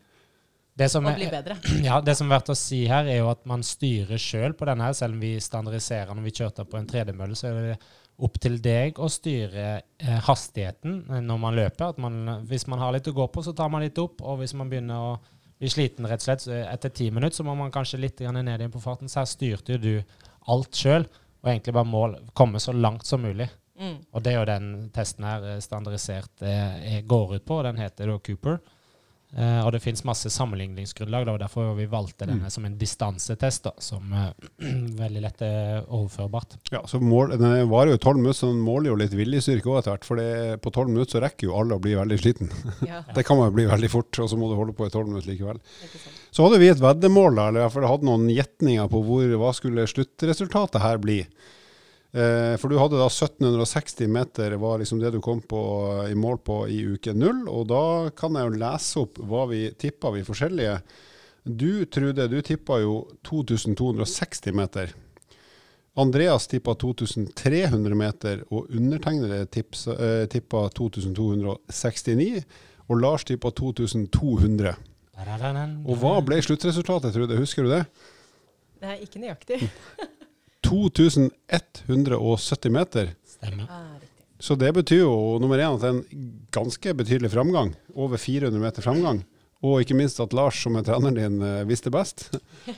Det 0.78 0.88
som, 0.94 1.08
det 1.08 1.16
er, 1.16 1.18
blir 1.18 1.34
bedre. 1.34 1.58
ja, 1.90 1.98
det 2.06 2.14
som 2.20 2.30
er 2.30 2.36
verdt 2.36 2.54
å 2.54 2.58
si 2.60 2.84
her, 2.90 3.10
er 3.10 3.24
jo 3.24 3.32
at 3.32 3.42
man 3.50 3.66
styrer 3.66 4.22
sjøl 4.22 4.54
på 4.58 4.70
denne, 4.70 4.86
her, 4.88 4.94
selv 4.98 5.18
om 5.18 5.26
vi 5.26 5.34
standardiserer 5.42 6.14
når 6.14 6.30
vi 6.30 6.36
kjørte 6.38 6.68
på 6.70 6.78
en 6.78 6.92
tredemølle. 6.94 7.40
Så 7.40 7.50
er 7.50 7.72
det 7.72 7.76
opp 8.22 8.38
til 8.46 8.62
deg 8.62 9.02
å 9.02 9.10
styre 9.10 9.68
eh, 9.82 10.18
hastigheten 10.30 11.02
når 11.26 11.42
man 11.42 11.58
løper. 11.58 11.96
At 11.96 12.02
man, 12.02 12.46
hvis 12.46 12.70
man 12.70 12.84
har 12.84 12.94
litt 12.94 13.10
å 13.10 13.18
gå 13.18 13.26
på, 13.34 13.42
så 13.42 13.58
tar 13.58 13.74
man 13.74 13.82
litt 13.82 13.98
opp. 14.02 14.22
Og 14.22 14.44
hvis 14.44 14.54
man 14.54 14.70
begynner 14.70 15.02
å 15.02 15.14
bli 15.62 15.70
sliten 15.70 16.08
rett 16.10 16.24
og 16.24 16.26
slett, 16.26 16.42
så 16.42 16.58
etter 16.66 16.90
ti 16.90 17.12
minutter, 17.14 17.38
så 17.38 17.46
må 17.46 17.54
man 17.58 17.74
kanskje 17.74 18.00
litt 18.02 18.22
ned 18.26 18.56
igjen 18.56 18.74
på 18.74 18.82
farten. 18.82 19.10
Så 19.12 19.22
her 19.22 19.30
styrte 19.30 19.76
jo 19.76 19.82
du 19.82 20.22
alt 20.50 20.78
sjøl, 20.78 21.06
og 21.42 21.50
egentlig 21.52 21.76
bare 21.78 21.90
mål 21.90 22.16
komme 22.38 22.62
så 22.62 22.74
langt 22.74 23.06
som 23.06 23.22
mulig. 23.22 23.46
Mm. 23.82 24.00
Og 24.14 24.24
det 24.26 24.34
er 24.34 24.40
jo 24.40 24.50
den 24.50 24.72
testen 24.94 25.26
her 25.26 25.46
standardisert 25.62 25.62
standardisert 25.62 26.44
er, 26.46 27.02
går 27.06 27.36
ut 27.38 27.46
på, 27.46 27.60
og 27.60 27.68
den 27.70 27.82
heter 27.82 28.10
da 28.10 28.18
Cooper. 28.26 28.58
Eh, 29.32 29.60
og 29.64 29.70
det 29.72 29.80
fins 29.80 30.02
masse 30.04 30.28
sammenligningsgrunnlag, 30.34 31.24
da, 31.24 31.34
og 31.38 31.40
derfor 31.40 31.70
vi 31.78 31.86
valgte 31.88 32.28
denne 32.28 32.50
som 32.52 32.66
en 32.68 32.74
distansetest, 32.80 33.64
da, 33.64 33.72
som 33.80 34.12
eh, 34.12 34.50
veldig 35.04 35.22
lett 35.24 35.44
er 35.48 35.86
overførbart. 35.88 36.58
Ja, 36.74 36.82
så 36.90 37.00
mål, 37.00 37.38
Den 37.40 37.70
varer 37.72 37.94
jo 37.94 38.02
12 38.02 38.20
minutter, 38.20 38.40
så 38.42 38.50
den 38.52 38.60
måler 38.66 38.92
jo 38.92 38.98
litt 39.00 39.16
viljestyrke 39.16 39.72
òg 39.72 39.80
etter 39.80 39.96
hvert. 39.96 40.10
For 40.10 40.24
på 40.66 40.74
12 40.74 40.92
minutter 40.92 41.16
så 41.16 41.24
rekker 41.24 41.48
jo 41.48 41.56
alle 41.62 41.78
å 41.80 41.84
bli 41.84 41.96
veldig 42.00 42.20
sliten. 42.20 42.52
Ja, 42.92 43.04
Det 43.16 43.24
kan 43.24 43.38
man 43.40 43.52
jo 43.52 43.56
bli 43.56 43.70
veldig 43.70 43.90
fort, 43.94 44.20
og 44.20 44.28
så 44.28 44.36
må 44.40 44.50
du 44.50 44.58
holde 44.60 44.76
på 44.76 44.88
i 44.90 44.92
12 44.92 45.08
minutter 45.08 45.32
likevel. 45.32 45.62
Så 46.34 46.44
hadde 46.44 46.60
vi 46.60 46.68
et 46.74 46.84
veddemål, 46.84 47.38
da, 47.38 47.48
eller 47.48 47.62
i 47.62 47.66
hvert 47.66 47.76
fall 47.78 47.88
hadde 47.88 48.08
noen 48.10 48.28
gjetninger 48.34 48.92
på 48.92 49.04
hvor, 49.06 49.36
hva 49.40 49.56
skulle 49.56 49.88
sluttresultatet 49.88 50.84
her 50.84 51.00
bli. 51.04 51.22
Eh, 52.12 52.58
for 52.60 52.68
du 52.68 52.76
hadde 52.76 53.00
da 53.00 53.08
1760 53.08 54.10
meter 54.12 54.58
var 54.60 54.82
liksom 54.82 55.00
det 55.00 55.14
du 55.14 55.22
kom 55.24 55.40
på, 55.42 55.62
i 56.12 56.16
mål 56.16 56.42
på 56.44 56.58
i 56.68 56.82
uke 56.96 57.14
null. 57.16 57.46
Og 57.48 57.70
da 57.72 57.84
kan 58.16 58.36
jeg 58.36 58.50
jo 58.50 58.60
lese 58.60 59.06
opp 59.06 59.22
hva 59.24 59.46
vi 59.52 59.64
tippa, 59.80 60.12
vi 60.12 60.26
forskjellige. 60.28 60.76
Du, 61.44 61.86
Trude, 61.86 62.28
du 62.28 62.42
tippa 62.46 62.82
jo 62.84 63.06
2260 63.28 64.54
meter. 64.58 64.92
Andreas 66.00 66.46
tippa 66.48 66.76
2300 66.80 67.96
meter, 68.00 68.44
og 68.52 68.70
undertegnede 68.72 69.46
tips, 69.52 69.88
eh, 69.92 70.28
tippa 70.32 70.68
2269. 70.76 72.46
Og 72.92 73.00
Lars 73.00 73.24
tippa 73.28 73.52
2200. 73.56 74.76
Og 75.88 76.00
hva 76.02 76.18
ble 76.26 76.40
sluttresultatet, 76.44 77.14
Trude? 77.16 77.40
Husker 77.40 77.64
du 77.64 77.72
det? 77.72 77.86
Det 78.82 78.90
er 78.90 79.04
ikke 79.06 79.22
nøyaktig. 79.22 79.62
2170 80.64 82.70
meter. 82.72 83.10
Stemmer. 83.28 83.68
Ah. 83.70 83.82
Så 84.40 84.56
det 84.58 84.72
betyr 84.74 85.04
jo 85.04 85.38
nummer 85.42 85.60
én 85.62 85.76
at 85.76 85.82
det 85.84 85.90
er 85.92 85.96
en 86.00 86.06
ganske 86.54 86.94
betydelig 86.98 87.30
framgang. 87.34 87.74
Over 87.94 88.18
400 88.18 88.58
meter 88.62 88.82
framgang. 88.82 89.24
Og 89.62 89.82
ikke 89.84 89.94
minst 89.94 90.18
at 90.24 90.34
Lars, 90.34 90.58
som 90.64 90.74
er 90.80 90.84
treneren 90.88 91.14
din, 91.20 91.36
eh, 91.46 91.60
visste 91.70 91.92
best. 91.94 92.24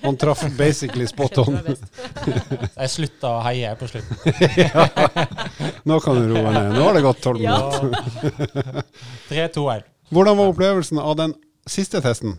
Han 0.02 0.18
traff 0.20 0.42
basically 0.60 1.06
spot 1.08 1.38
on. 1.46 1.56
Jeg 1.63 2.90
slutta 2.98 3.28
å 3.38 3.44
heie 3.46 3.70
på 3.80 3.88
slutten. 3.88 4.18
Nå 5.88 5.96
kan 6.04 6.20
du 6.20 6.25
roe 6.34 6.52
ned. 6.52 6.74
Nå 6.75 6.82
har 6.84 6.94
det 6.98 7.06
gått 7.06 7.22
12 7.24 7.40
Ja. 7.46 7.56
minutter. 7.80 8.84
3-2-1. 9.30 9.88
Hvordan 10.12 10.36
var 10.42 10.52
opplevelsen 10.52 11.00
av 11.00 11.16
den 11.22 11.32
siste 11.66 12.02
testen, 12.04 12.36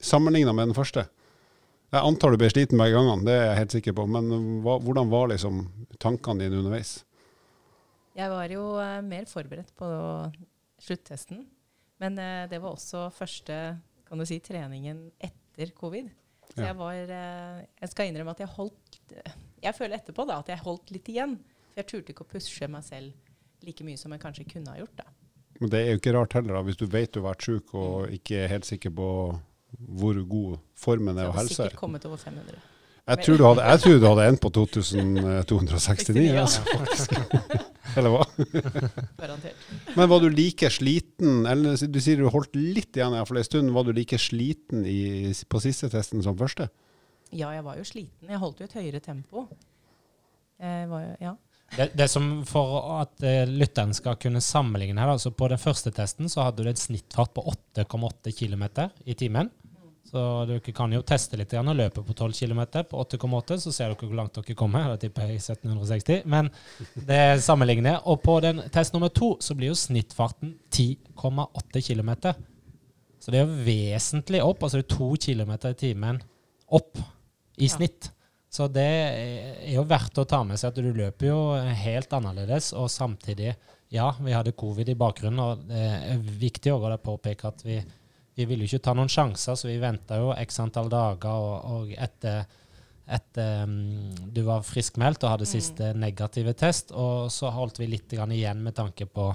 sammenligna 0.00 0.52
med 0.56 0.68
den 0.70 0.74
første? 0.78 1.04
Jeg 1.94 2.02
antar 2.02 2.34
du 2.34 2.38
ble 2.40 2.48
sliten 2.50 2.80
begge 2.80 2.96
gangene, 2.98 3.24
det 3.28 3.34
er 3.36 3.44
jeg 3.50 3.58
helt 3.60 3.74
sikker 3.76 3.94
på. 3.96 4.06
Men 4.10 4.30
hva, 4.64 4.78
hvordan 4.82 5.10
var 5.12 5.28
liksom 5.30 5.60
tankene 6.02 6.42
dine 6.42 6.58
underveis? 6.60 6.96
Jeg 8.16 8.32
var 8.32 8.50
jo 8.50 8.64
eh, 8.82 9.00
mer 9.06 9.26
forberedt 9.30 9.70
på 9.78 9.88
sluttesten. 10.82 11.44
Men 12.02 12.18
eh, 12.20 12.46
det 12.50 12.58
var 12.62 12.74
også 12.76 13.06
første 13.14 13.58
kan 14.06 14.20
du 14.20 14.26
si, 14.28 14.38
treningen 14.44 15.08
etter 15.22 15.72
covid. 15.78 16.10
Så 16.46 16.60
Ja. 16.62 16.68
jeg 16.70 16.76
var 16.78 16.94
eh, 16.94 17.64
Jeg 17.82 17.90
skal 17.90 18.06
innrømme 18.08 18.30
at 18.36 18.38
jeg 18.44 18.48
holdt 18.54 18.98
Jeg 19.64 19.74
føler 19.74 19.96
etterpå 19.98 20.24
da 20.28 20.36
at 20.38 20.48
jeg 20.52 20.62
holdt 20.62 20.92
litt 20.94 21.08
igjen. 21.10 21.34
For 21.72 21.82
jeg 21.82 21.88
turte 21.90 22.12
ikke 22.14 22.24
å 22.26 22.30
pushe 22.30 22.68
meg 22.70 22.84
selv 22.86 23.66
like 23.66 23.84
mye 23.84 23.98
som 23.98 24.12
jeg 24.14 24.22
kanskje 24.22 24.46
kunne 24.52 24.70
ha 24.72 24.78
gjort. 24.78 24.96
da. 25.00 25.04
Men 25.60 25.70
det 25.72 25.80
er 25.80 25.90
jo 25.94 25.98
ikke 26.00 26.12
rart 26.14 26.36
heller, 26.36 26.54
da, 26.54 26.62
hvis 26.62 26.76
du 26.78 26.86
vet 26.86 27.12
du 27.12 27.20
har 27.22 27.30
vært 27.32 27.46
syk 27.48 27.74
og 27.74 28.10
ikke 28.14 28.42
er 28.44 28.52
helt 28.52 28.68
sikker 28.68 28.92
på 28.94 29.08
hvor 29.76 30.18
god 30.28 30.56
formen 30.78 31.16
er 31.18 31.28
og 31.28 31.36
hadde 31.36 31.46
helsa 31.46 31.62
hadde 31.62 31.70
sikkert 31.70 31.80
kommet 31.80 32.06
over 32.08 32.16
500. 32.20 32.58
Jeg 33.06 33.22
tror 33.22 33.36
du 33.38 33.44
hadde, 33.46 33.62
jeg 33.70 33.80
tror 33.82 33.98
du 34.02 34.06
hadde 34.08 34.24
endt 34.32 34.40
på 34.42 34.50
2269, 34.50 36.32
altså. 36.42 36.62
Eller 37.96 38.10
hva? 38.12 38.24
Garantert. 39.20 39.68
Men 39.94 40.08
var 40.10 40.24
du 40.24 40.26
like 40.32 40.68
sliten, 40.74 41.46
eller 41.48 41.78
du 41.78 42.00
sier 42.02 42.18
du 42.20 42.26
holdt 42.34 42.58
litt 42.58 42.98
igjen 42.98 43.14
i 43.14 43.20
hvert 43.22 43.30
en 43.40 43.46
stund, 43.46 43.70
var 43.76 43.86
du 43.86 43.92
like 43.96 44.18
sliten 44.20 44.82
i, 44.90 45.30
på 45.48 45.62
siste 45.62 45.88
testen 45.92 46.24
som 46.26 46.36
første? 46.36 46.66
Ja, 47.30 47.52
jeg 47.54 47.62
var 47.64 47.78
jo 47.78 47.86
sliten. 47.86 48.28
Jeg 48.28 48.42
holdt 48.42 48.60
jo 48.60 48.66
et 48.68 48.76
høyere 48.76 49.00
tempo. 49.00 49.46
Jeg 50.60 50.90
var 50.90 51.06
jo, 51.06 51.14
ja. 51.22 51.32
Det, 51.74 51.90
det 51.98 52.06
som 52.08 52.28
For 52.46 52.76
at 53.00 53.22
eh, 53.26 53.42
lytteren 53.48 53.94
skal 53.96 54.18
kunne 54.22 54.40
sammenligne 54.44 55.02
her, 55.02 55.16
altså 55.16 55.32
på 55.34 55.48
den 55.50 55.60
første 55.60 55.90
testen 55.94 56.30
så 56.30 56.46
hadde 56.46 56.64
du 56.64 56.70
en 56.70 56.78
snittfart 56.78 57.34
på 57.34 57.42
8,8 57.76 58.32
km 58.38 58.68
i 59.04 59.16
timen. 59.18 59.50
Så 60.06 60.20
dere 60.46 60.72
kan 60.72 60.92
jo 60.94 61.02
teste 61.02 61.38
litt 61.38 61.50
igjen 61.52 61.66
og 61.66 61.78
løpe 61.80 62.02
på 62.06 62.14
12 62.14 62.36
km 62.38 62.60
på 62.86 63.00
8,8, 63.02 63.58
så 63.64 63.72
ser 63.74 63.90
dere 63.90 64.06
hvor 64.06 64.18
langt 64.20 64.38
dere 64.38 64.54
kommer. 64.58 64.86
Da 64.92 65.00
tipper 65.02 65.32
jeg 65.32 65.40
1760. 65.42 66.22
Men 66.30 66.50
det 66.94 67.18
er 67.18 67.42
sammenlignende. 67.42 67.98
Og 68.06 68.22
på 68.22 68.38
den 68.44 68.62
test 68.72 68.94
nummer 68.94 69.10
to 69.10 69.34
så 69.42 69.56
blir 69.58 69.72
jo 69.72 69.78
snittfarten 69.78 70.54
10,8 70.70 71.82
km. 71.88 72.12
Så 73.18 73.34
det 73.34 73.40
er 73.40 73.48
jo 73.48 73.66
vesentlig 73.66 74.44
opp. 74.46 74.62
Altså 74.62 74.78
det 74.78 74.86
er 74.86 74.94
to 74.94 75.10
km 75.26 75.56
i 75.58 75.78
timen 75.82 76.22
opp 76.78 77.02
i 77.58 77.68
snitt. 77.72 78.12
Så 78.52 78.68
det 78.72 78.86
er 78.86 79.72
jo 79.74 79.84
verdt 79.88 80.18
å 80.22 80.26
ta 80.28 80.42
med 80.46 80.60
seg 80.60 80.70
at 80.70 80.78
du 80.80 80.92
løper 80.94 81.28
jo 81.28 81.38
helt 81.82 82.12
annerledes, 82.16 82.72
og 82.76 82.90
samtidig 82.92 83.54
Ja, 83.94 84.08
vi 84.18 84.32
hadde 84.34 84.50
covid 84.58 84.88
i 84.90 84.96
bakgrunnen, 84.98 85.38
og 85.38 85.60
det 85.68 85.78
er 85.78 86.18
viktig 86.18 86.72
å 86.74 86.96
påpeke 86.98 87.46
at 87.46 87.60
vi, 87.62 87.76
vi 88.34 88.44
ville 88.44 88.66
jo 88.66 88.72
ikke 88.72 88.82
ta 88.88 88.94
noen 88.98 89.12
sjanser, 89.12 89.54
så 89.54 89.68
vi 89.68 89.76
venta 89.78 90.18
jo 90.18 90.32
x 90.34 90.58
antall 90.58 90.90
dager, 90.90 91.30
og, 91.30 91.68
og 91.70 91.92
etter, 91.94 92.48
etter 93.06 93.62
um, 93.62 94.10
du 94.34 94.42
var 94.42 94.66
friskmeldt 94.66 95.22
og 95.22 95.36
hadde 95.36 95.46
Mm. 95.46 95.52
siste 95.52 95.92
negative 95.94 96.56
test, 96.58 96.90
og 96.90 97.30
så 97.30 97.54
holdt 97.54 97.78
vi 97.78 97.86
litt 97.92 98.10
grann 98.10 98.34
igjen 98.34 98.64
med 98.66 98.74
tanke 98.74 99.06
på 99.06 99.30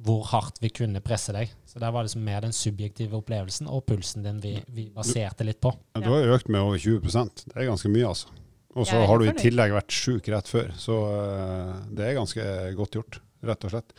hvor 0.00 0.24
hardt 0.32 0.62
vi 0.62 0.70
kunne 0.72 1.02
presse 1.04 1.32
deg. 1.36 1.50
Så 1.68 1.78
der 1.78 1.92
var 1.92 2.00
det 2.00 2.08
liksom 2.08 2.24
mer 2.24 2.40
den 2.40 2.56
subjektive 2.56 3.18
opplevelsen 3.20 3.68
og 3.68 3.84
pulsen 3.84 4.24
din 4.24 4.40
vi, 4.40 4.54
vi 4.72 4.88
baserte 4.94 5.44
litt 5.44 5.60
på. 5.60 5.74
Du 6.00 6.08
har 6.08 6.32
økt 6.32 6.48
med 6.48 6.62
over 6.64 6.80
20% 6.80 7.44
Det 7.50 7.56
er 7.56 7.68
ganske 7.68 7.92
mye, 7.92 8.08
altså. 8.08 8.32
Og 8.78 8.86
så 8.86 9.00
har 9.02 9.18
du 9.18 9.26
i 9.26 9.34
tillegg 9.34 9.72
vært 9.74 9.94
sjuk 9.94 10.28
rett 10.30 10.46
før, 10.46 10.70
så 10.78 10.96
eh, 11.10 11.72
det 11.96 12.06
er 12.06 12.18
ganske 12.20 12.44
godt 12.78 12.98
gjort, 13.00 13.18
rett 13.46 13.66
og 13.66 13.72
slett. 13.72 13.94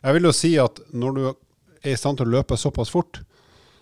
Jeg 0.00 0.16
vil 0.16 0.28
jo 0.28 0.32
si 0.36 0.52
at 0.60 0.80
når 0.96 1.16
du 1.18 1.22
er 1.28 1.90
i 1.92 1.98
stand 2.00 2.20
til 2.20 2.30
å 2.30 2.36
løpe 2.38 2.56
såpass 2.56 2.92
fort, 2.94 3.20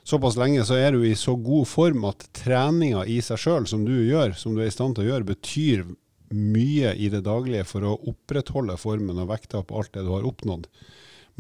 såpass 0.03 0.39
lenge, 0.41 0.65
så 0.67 0.81
er 0.83 0.97
du 0.97 1.05
i 1.07 1.15
så 1.19 1.37
god 1.39 1.69
form 1.71 2.09
at 2.11 2.27
treninga 2.35 3.05
i 3.07 3.21
seg 3.23 3.39
sjøl, 3.39 3.69
som 3.71 3.85
du 3.87 3.95
gjør, 3.95 4.35
som 4.39 4.57
du 4.57 4.65
er 4.65 4.73
i 4.73 4.75
stand 4.75 4.99
til 4.99 5.07
å 5.07 5.13
gjøre, 5.13 5.31
betyr 5.31 5.85
mye 6.33 6.95
i 6.97 7.13
det 7.13 7.23
daglige 7.29 7.69
for 7.69 7.87
å 7.87 7.95
opprettholde 8.11 8.75
formen 8.81 9.21
og 9.23 9.31
vekta 9.31 9.63
på 9.63 9.79
alt 9.79 9.93
det 9.95 10.07
du 10.09 10.11
har 10.15 10.27
oppnådd. 10.27 10.67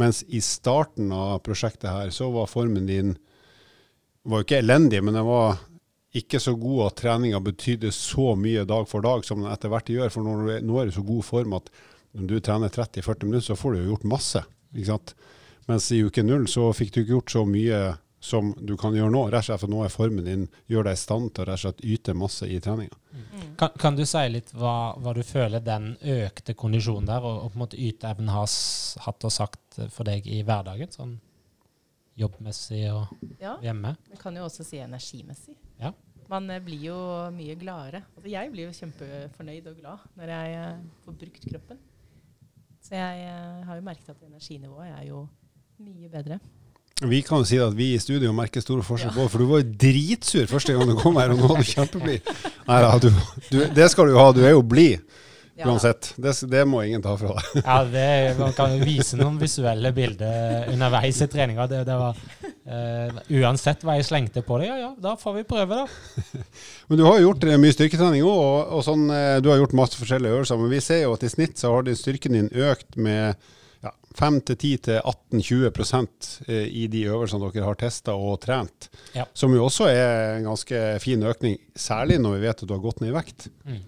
Mens 0.00 0.22
i 0.30 0.40
starten 0.44 1.10
av 1.16 1.40
prosjektet 1.44 1.90
her, 1.90 2.14
så 2.14 2.30
var 2.32 2.50
formen 2.50 2.86
din 2.88 3.16
var 4.22 4.40
jo 4.40 4.46
ikke 4.46 4.62
elendig, 4.62 5.02
men 5.02 5.16
den 5.18 5.26
var 5.26 5.58
ikke 6.12 6.40
så 6.40 6.54
god 6.60 6.86
at 6.86 6.98
treninga 7.00 7.40
betydde 7.40 7.92
så 7.96 8.34
mye 8.36 8.66
dag 8.68 8.88
for 8.88 9.04
dag 9.04 9.24
som 9.24 9.40
den 9.40 9.52
etter 9.52 9.72
hvert 9.72 9.88
gjør. 9.88 10.12
For 10.12 10.26
når 10.26 10.42
du 10.42 10.52
er, 10.52 10.64
nå 10.66 10.78
er 10.78 10.88
du 10.88 10.92
i 10.92 10.96
så 10.98 11.04
god 11.08 11.24
form 11.24 11.56
at 11.56 11.70
når 12.12 12.28
du 12.28 12.40
trener 12.44 12.72
30-40 12.72 13.28
minutter, 13.28 13.46
så 13.46 13.56
får 13.56 13.72
du 13.72 13.80
jo 13.80 13.90
gjort 13.94 14.08
masse. 14.12 14.42
ikke 14.74 14.90
sant? 14.90 15.14
Mens 15.70 15.88
i 15.94 16.02
uke 16.04 16.24
null 16.26 16.48
så 16.50 16.68
fikk 16.76 16.92
du 16.92 17.00
ikke 17.02 17.14
gjort 17.14 17.36
så 17.36 17.44
mye 17.48 17.82
som 18.22 18.52
du 18.60 18.76
kan 18.78 18.94
gjøre 18.94 19.10
nå. 19.10 19.24
Rett 19.32 19.42
og 19.42 19.48
slett 19.48 19.62
for 19.64 19.72
nå 19.72 19.80
er 19.82 19.90
formen 19.90 20.26
din 20.26 20.44
gjør 20.70 20.86
deg 20.86 20.94
i 20.94 21.00
stand 21.00 21.32
til 21.34 21.42
å 21.42 21.46
rett 21.48 21.58
og 21.58 21.64
slett 21.64 21.82
yte 21.94 22.14
masse 22.14 22.46
i 22.46 22.60
treninga. 22.62 22.94
Mm. 23.10 23.48
Kan, 23.58 23.72
kan 23.80 23.98
du 23.98 24.04
si 24.06 24.22
litt 24.30 24.52
hva, 24.54 24.92
hva 25.00 25.16
du 25.16 25.24
føler 25.26 25.64
den 25.64 25.94
økte 25.98 26.54
kondisjonen 26.58 27.08
der, 27.08 27.24
og, 27.24 27.46
og 27.46 27.50
på 27.50 27.58
en 27.58 27.64
måte 27.64 27.80
yteevnen 27.80 28.30
har 28.30 28.46
hatt 29.06 29.26
og 29.26 29.34
sagt 29.34 29.80
for 29.90 30.06
deg 30.06 30.28
i 30.30 30.44
hverdagen? 30.46 30.92
Sånn 30.94 31.16
jobbmessig 32.20 32.84
og 32.92 33.10
ja. 33.40 33.56
hjemme? 33.64 33.96
Vi 34.12 34.20
kan 34.20 34.36
jo 34.36 34.46
også 34.46 34.66
si 34.66 34.78
energimessig. 34.84 35.56
Ja. 35.82 35.92
Man 36.32 36.48
eh, 36.50 36.62
blir 36.64 36.88
jo 36.88 36.98
mye 37.34 37.58
gladere. 37.60 38.04
Altså, 38.16 38.30
jeg 38.32 38.52
blir 38.54 38.70
jo 38.70 38.76
kjempefornøyd 38.78 39.68
og 39.68 39.78
glad 39.82 40.08
når 40.18 40.34
jeg 40.36 40.56
eh, 40.62 40.82
får 41.04 41.18
brukt 41.24 41.46
kroppen. 41.50 41.82
Så 42.82 42.96
jeg 42.96 43.28
eh, 43.28 43.62
har 43.66 43.78
jo 43.78 43.86
merket 43.86 44.10
at 44.14 44.26
energinivået 44.26 44.90
er 44.90 45.06
jo 45.10 45.26
mye 45.82 46.10
bedre. 46.10 46.38
Vi 47.02 47.18
kan 47.26 47.42
jo 47.42 47.46
si 47.48 47.58
at 47.58 47.74
vi 47.74 47.92
i 47.96 47.98
studio 47.98 48.30
merker 48.36 48.62
store 48.62 48.84
forskjell 48.86 49.10
på 49.16 49.24
for 49.30 49.42
du 49.42 49.48
var 49.50 49.62
jo 49.62 49.74
dritsur 49.84 50.46
første 50.50 50.74
gang 50.76 50.86
du 50.86 50.94
kom 51.00 51.16
her, 51.18 51.32
og 51.34 51.40
nå 51.40 51.48
er 51.56 51.64
du 51.64 51.70
kjempeblid. 51.72 52.30
Nei 52.68 52.78
da, 52.84 52.92
du, 53.02 53.08
du, 53.50 53.58
det 53.74 53.88
skal 53.90 54.06
du 54.06 54.14
jo 54.14 54.22
ha. 54.22 54.28
Du 54.36 54.42
er 54.44 54.54
jo 54.54 54.62
blid 54.62 55.02
Ja, 55.58 55.66
uansett. 55.66 56.12
Det, 56.16 56.36
det 56.50 56.62
må 56.68 56.84
ingen 56.86 57.02
ta 57.04 57.16
fra 57.18 57.34
deg. 57.34 57.64
Ja, 57.64 57.80
det, 57.90 58.06
Man 58.38 58.54
kan 58.56 58.76
jo 58.76 58.86
vise 58.86 59.18
noen 59.18 59.40
visuelle 59.40 59.92
bilder 59.96 60.70
underveis 60.72 61.18
i 61.24 61.28
treninga. 61.32 61.66
Det, 61.70 61.82
det 61.88 61.98
var, 61.98 62.22
eh, 62.66 63.08
uansett 63.40 63.82
hva 63.86 63.96
jeg 63.98 64.06
slengte 64.08 64.42
på 64.46 64.58
det, 64.60 64.66
ja 64.70 64.76
ja, 64.80 64.90
da 65.02 65.12
får 65.18 65.32
vi 65.40 65.44
prøve, 65.48 65.74
da. 65.82 65.86
Men 66.88 66.98
du 67.00 67.04
har 67.06 67.14
jo 67.18 67.26
gjort 67.30 67.44
eh, 67.48 67.58
mye 67.62 67.74
styrketrening 67.74 68.22
òg, 68.26 68.38
og, 68.42 68.60
og 68.78 68.82
sånn, 68.86 69.04
eh, 69.10 69.38
du 69.42 69.46
har 69.52 69.58
gjort 69.62 69.76
masse 69.78 69.96
forskjellige 69.98 70.34
øvelser. 70.38 70.56
Men 70.62 70.70
vi 70.74 70.80
ser 70.84 71.00
jo 71.06 71.14
at 71.16 71.26
i 71.26 71.32
snitt 71.32 71.56
så 71.58 71.66
har 71.74 71.82
din 71.88 71.98
styrken 71.98 72.36
din 72.38 72.50
økt 72.68 72.90
med 72.96 73.24
ja, 73.82 73.90
5-10-18-20 74.18 76.48
eh, 76.48 76.66
i 76.70 76.86
de 76.92 77.00
øvelsene 77.10 77.48
dere 77.52 77.66
har 77.66 77.78
testa 77.80 78.14
og 78.14 78.38
trent. 78.44 78.90
Ja. 79.16 79.24
Som 79.34 79.54
jo 79.56 79.64
også 79.66 79.84
er 79.90 80.36
en 80.38 80.46
ganske 80.50 80.78
fin 81.02 81.22
økning, 81.26 81.56
særlig 81.74 82.20
når 82.22 82.32
vi 82.38 82.44
vet 82.46 82.62
at 82.62 82.68
du 82.68 82.74
har 82.76 82.84
gått 82.84 83.00
ned 83.02 83.10
i 83.12 83.16
vekt. 83.16 83.48
Mm. 83.66 83.80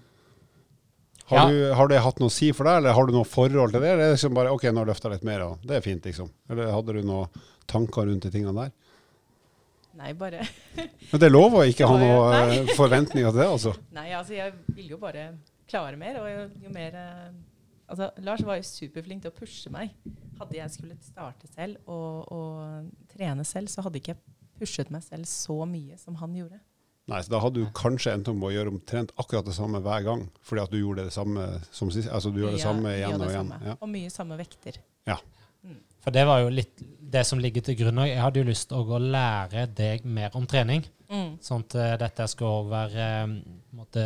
Har, 1.25 1.37
Ja. 1.39 1.45
du, 1.49 1.55
har 1.73 1.87
det 1.89 2.03
hatt 2.05 2.19
noe 2.21 2.29
å 2.29 2.33
si 2.33 2.51
for 2.53 2.63
deg, 2.69 2.75
eller 2.83 2.93
har 2.93 3.05
du 3.07 3.11
noe 3.15 3.25
forhold 3.25 3.71
til 3.73 3.81
det? 3.81 3.89
Eller 3.89 4.03
er 4.03 4.07
det 4.11 4.17
liksom 4.19 4.35
bare 4.37 4.51
OK, 4.53 4.63
nå 4.69 4.83
har 4.83 4.91
jeg 4.93 5.11
litt 5.15 5.23
mer, 5.25 5.41
og 5.47 5.53
det 5.65 5.75
er 5.79 5.85
fint, 5.85 6.03
liksom? 6.05 6.27
Eller 6.53 6.69
hadde 6.69 6.93
du 6.93 7.01
noen 7.01 7.25
tanker 7.69 8.09
rundt 8.09 8.27
de 8.27 8.31
tingene 8.33 8.55
der? 8.57 8.73
Nei, 9.95 10.11
bare 10.19 10.43
Men 11.11 11.21
det 11.21 11.27
er 11.27 11.33
lov 11.33 11.55
å 11.55 11.65
ikke 11.67 11.87
ha 11.87 11.97
noen 11.99 12.53
eh, 12.53 12.71
forventninger 12.75 13.31
til 13.31 13.41
det, 13.41 13.49
altså. 13.57 13.75
Nei, 13.97 14.09
altså 14.17 14.35
jeg 14.37 14.55
ville 14.67 14.95
jo 14.95 15.01
bare 15.01 15.29
klare 15.69 15.99
mer, 15.99 16.19
og 16.21 16.29
jo, 16.31 16.47
jo 16.67 16.73
mer 16.75 17.01
eh, 17.01 17.27
Altså, 17.85 18.07
Lars 18.25 18.41
var 18.41 18.57
jo 18.57 18.63
superflink 18.65 19.21
til 19.21 19.29
å 19.29 19.35
pushe 19.35 19.69
meg. 19.69 19.91
Hadde 20.39 20.55
jeg 20.57 20.73
skulle 20.73 20.95
starte 21.05 21.45
selv 21.51 21.77
og, 21.85 22.31
og 22.33 23.11
trene 23.11 23.45
selv, 23.45 23.69
så 23.69 23.83
hadde 23.85 23.99
ikke 24.01 24.15
jeg 24.15 24.23
pushet 24.57 24.89
meg 24.89 25.03
selv 25.05 25.29
så 25.29 25.59
mye 25.69 25.93
som 26.01 26.17
han 26.17 26.33
gjorde. 26.33 26.57
Nei, 27.05 27.19
så 27.21 27.35
Da 27.35 27.41
hadde 27.43 27.61
du 27.61 27.69
kanskje 27.77 28.15
endt 28.17 28.31
om 28.31 28.41
å 28.41 28.49
gjøre 28.49 28.73
omtrent 28.73 29.13
akkurat 29.21 29.45
det 29.45 29.53
samme 29.53 29.83
hver 29.85 30.01
gang, 30.07 30.25
fordi 30.41 30.63
at 30.63 30.73
du 30.73 30.79
gjorde 30.79 31.05
det 31.05 31.13
samme 31.13 31.45
som 31.69 31.91
sist. 31.93 32.09
Altså 32.09 32.33
du 32.33 32.41
gjør 32.41 32.55
det 32.57 32.63
ja, 32.63 32.71
samme 32.71 32.95
igjen 32.95 33.19
og 33.19 33.29
igjen. 33.29 33.51
samme. 33.53 33.59
Ja. 33.69 33.75
Og 33.77 33.91
mye 33.93 34.13
samme 34.13 34.39
vekter. 34.41 34.81
For 36.05 36.13
det 36.13 36.25
var 36.29 36.43
jo 36.43 36.53
litt 36.53 36.83
det 37.15 37.23
som 37.27 37.41
ligger 37.41 37.63
til 37.65 37.77
grunn. 37.79 38.03
òg. 38.03 38.09
jeg 38.09 38.21
hadde 38.21 38.41
jo 38.41 38.49
lyst 38.49 38.69
til 38.69 38.91
å 38.93 38.99
lære 39.01 39.65
deg 39.73 40.05
mer 40.05 40.35
om 40.37 40.45
trening. 40.49 40.85
Mm. 41.09 41.37
Sånn 41.43 41.63
at 41.65 41.77
eh, 41.79 41.95
dette 42.01 42.27
skal 42.31 42.67
være 42.69 43.07
eh, 43.23 43.33
måte, 43.77 44.03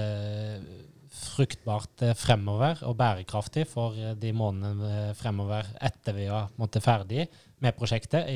fruktbart 1.19 2.05
eh, 2.05 2.15
fremover 2.17 2.83
og 2.87 2.97
bærekraftig 2.99 3.65
for 3.69 3.97
de 4.19 4.31
månedene 4.35 5.13
fremover 5.17 5.67
etter 5.81 6.15
vi 6.15 6.29
var 6.31 6.51
måte, 6.59 6.83
ferdig 6.83 7.27
med 7.63 7.75
prosjektet. 7.75 8.29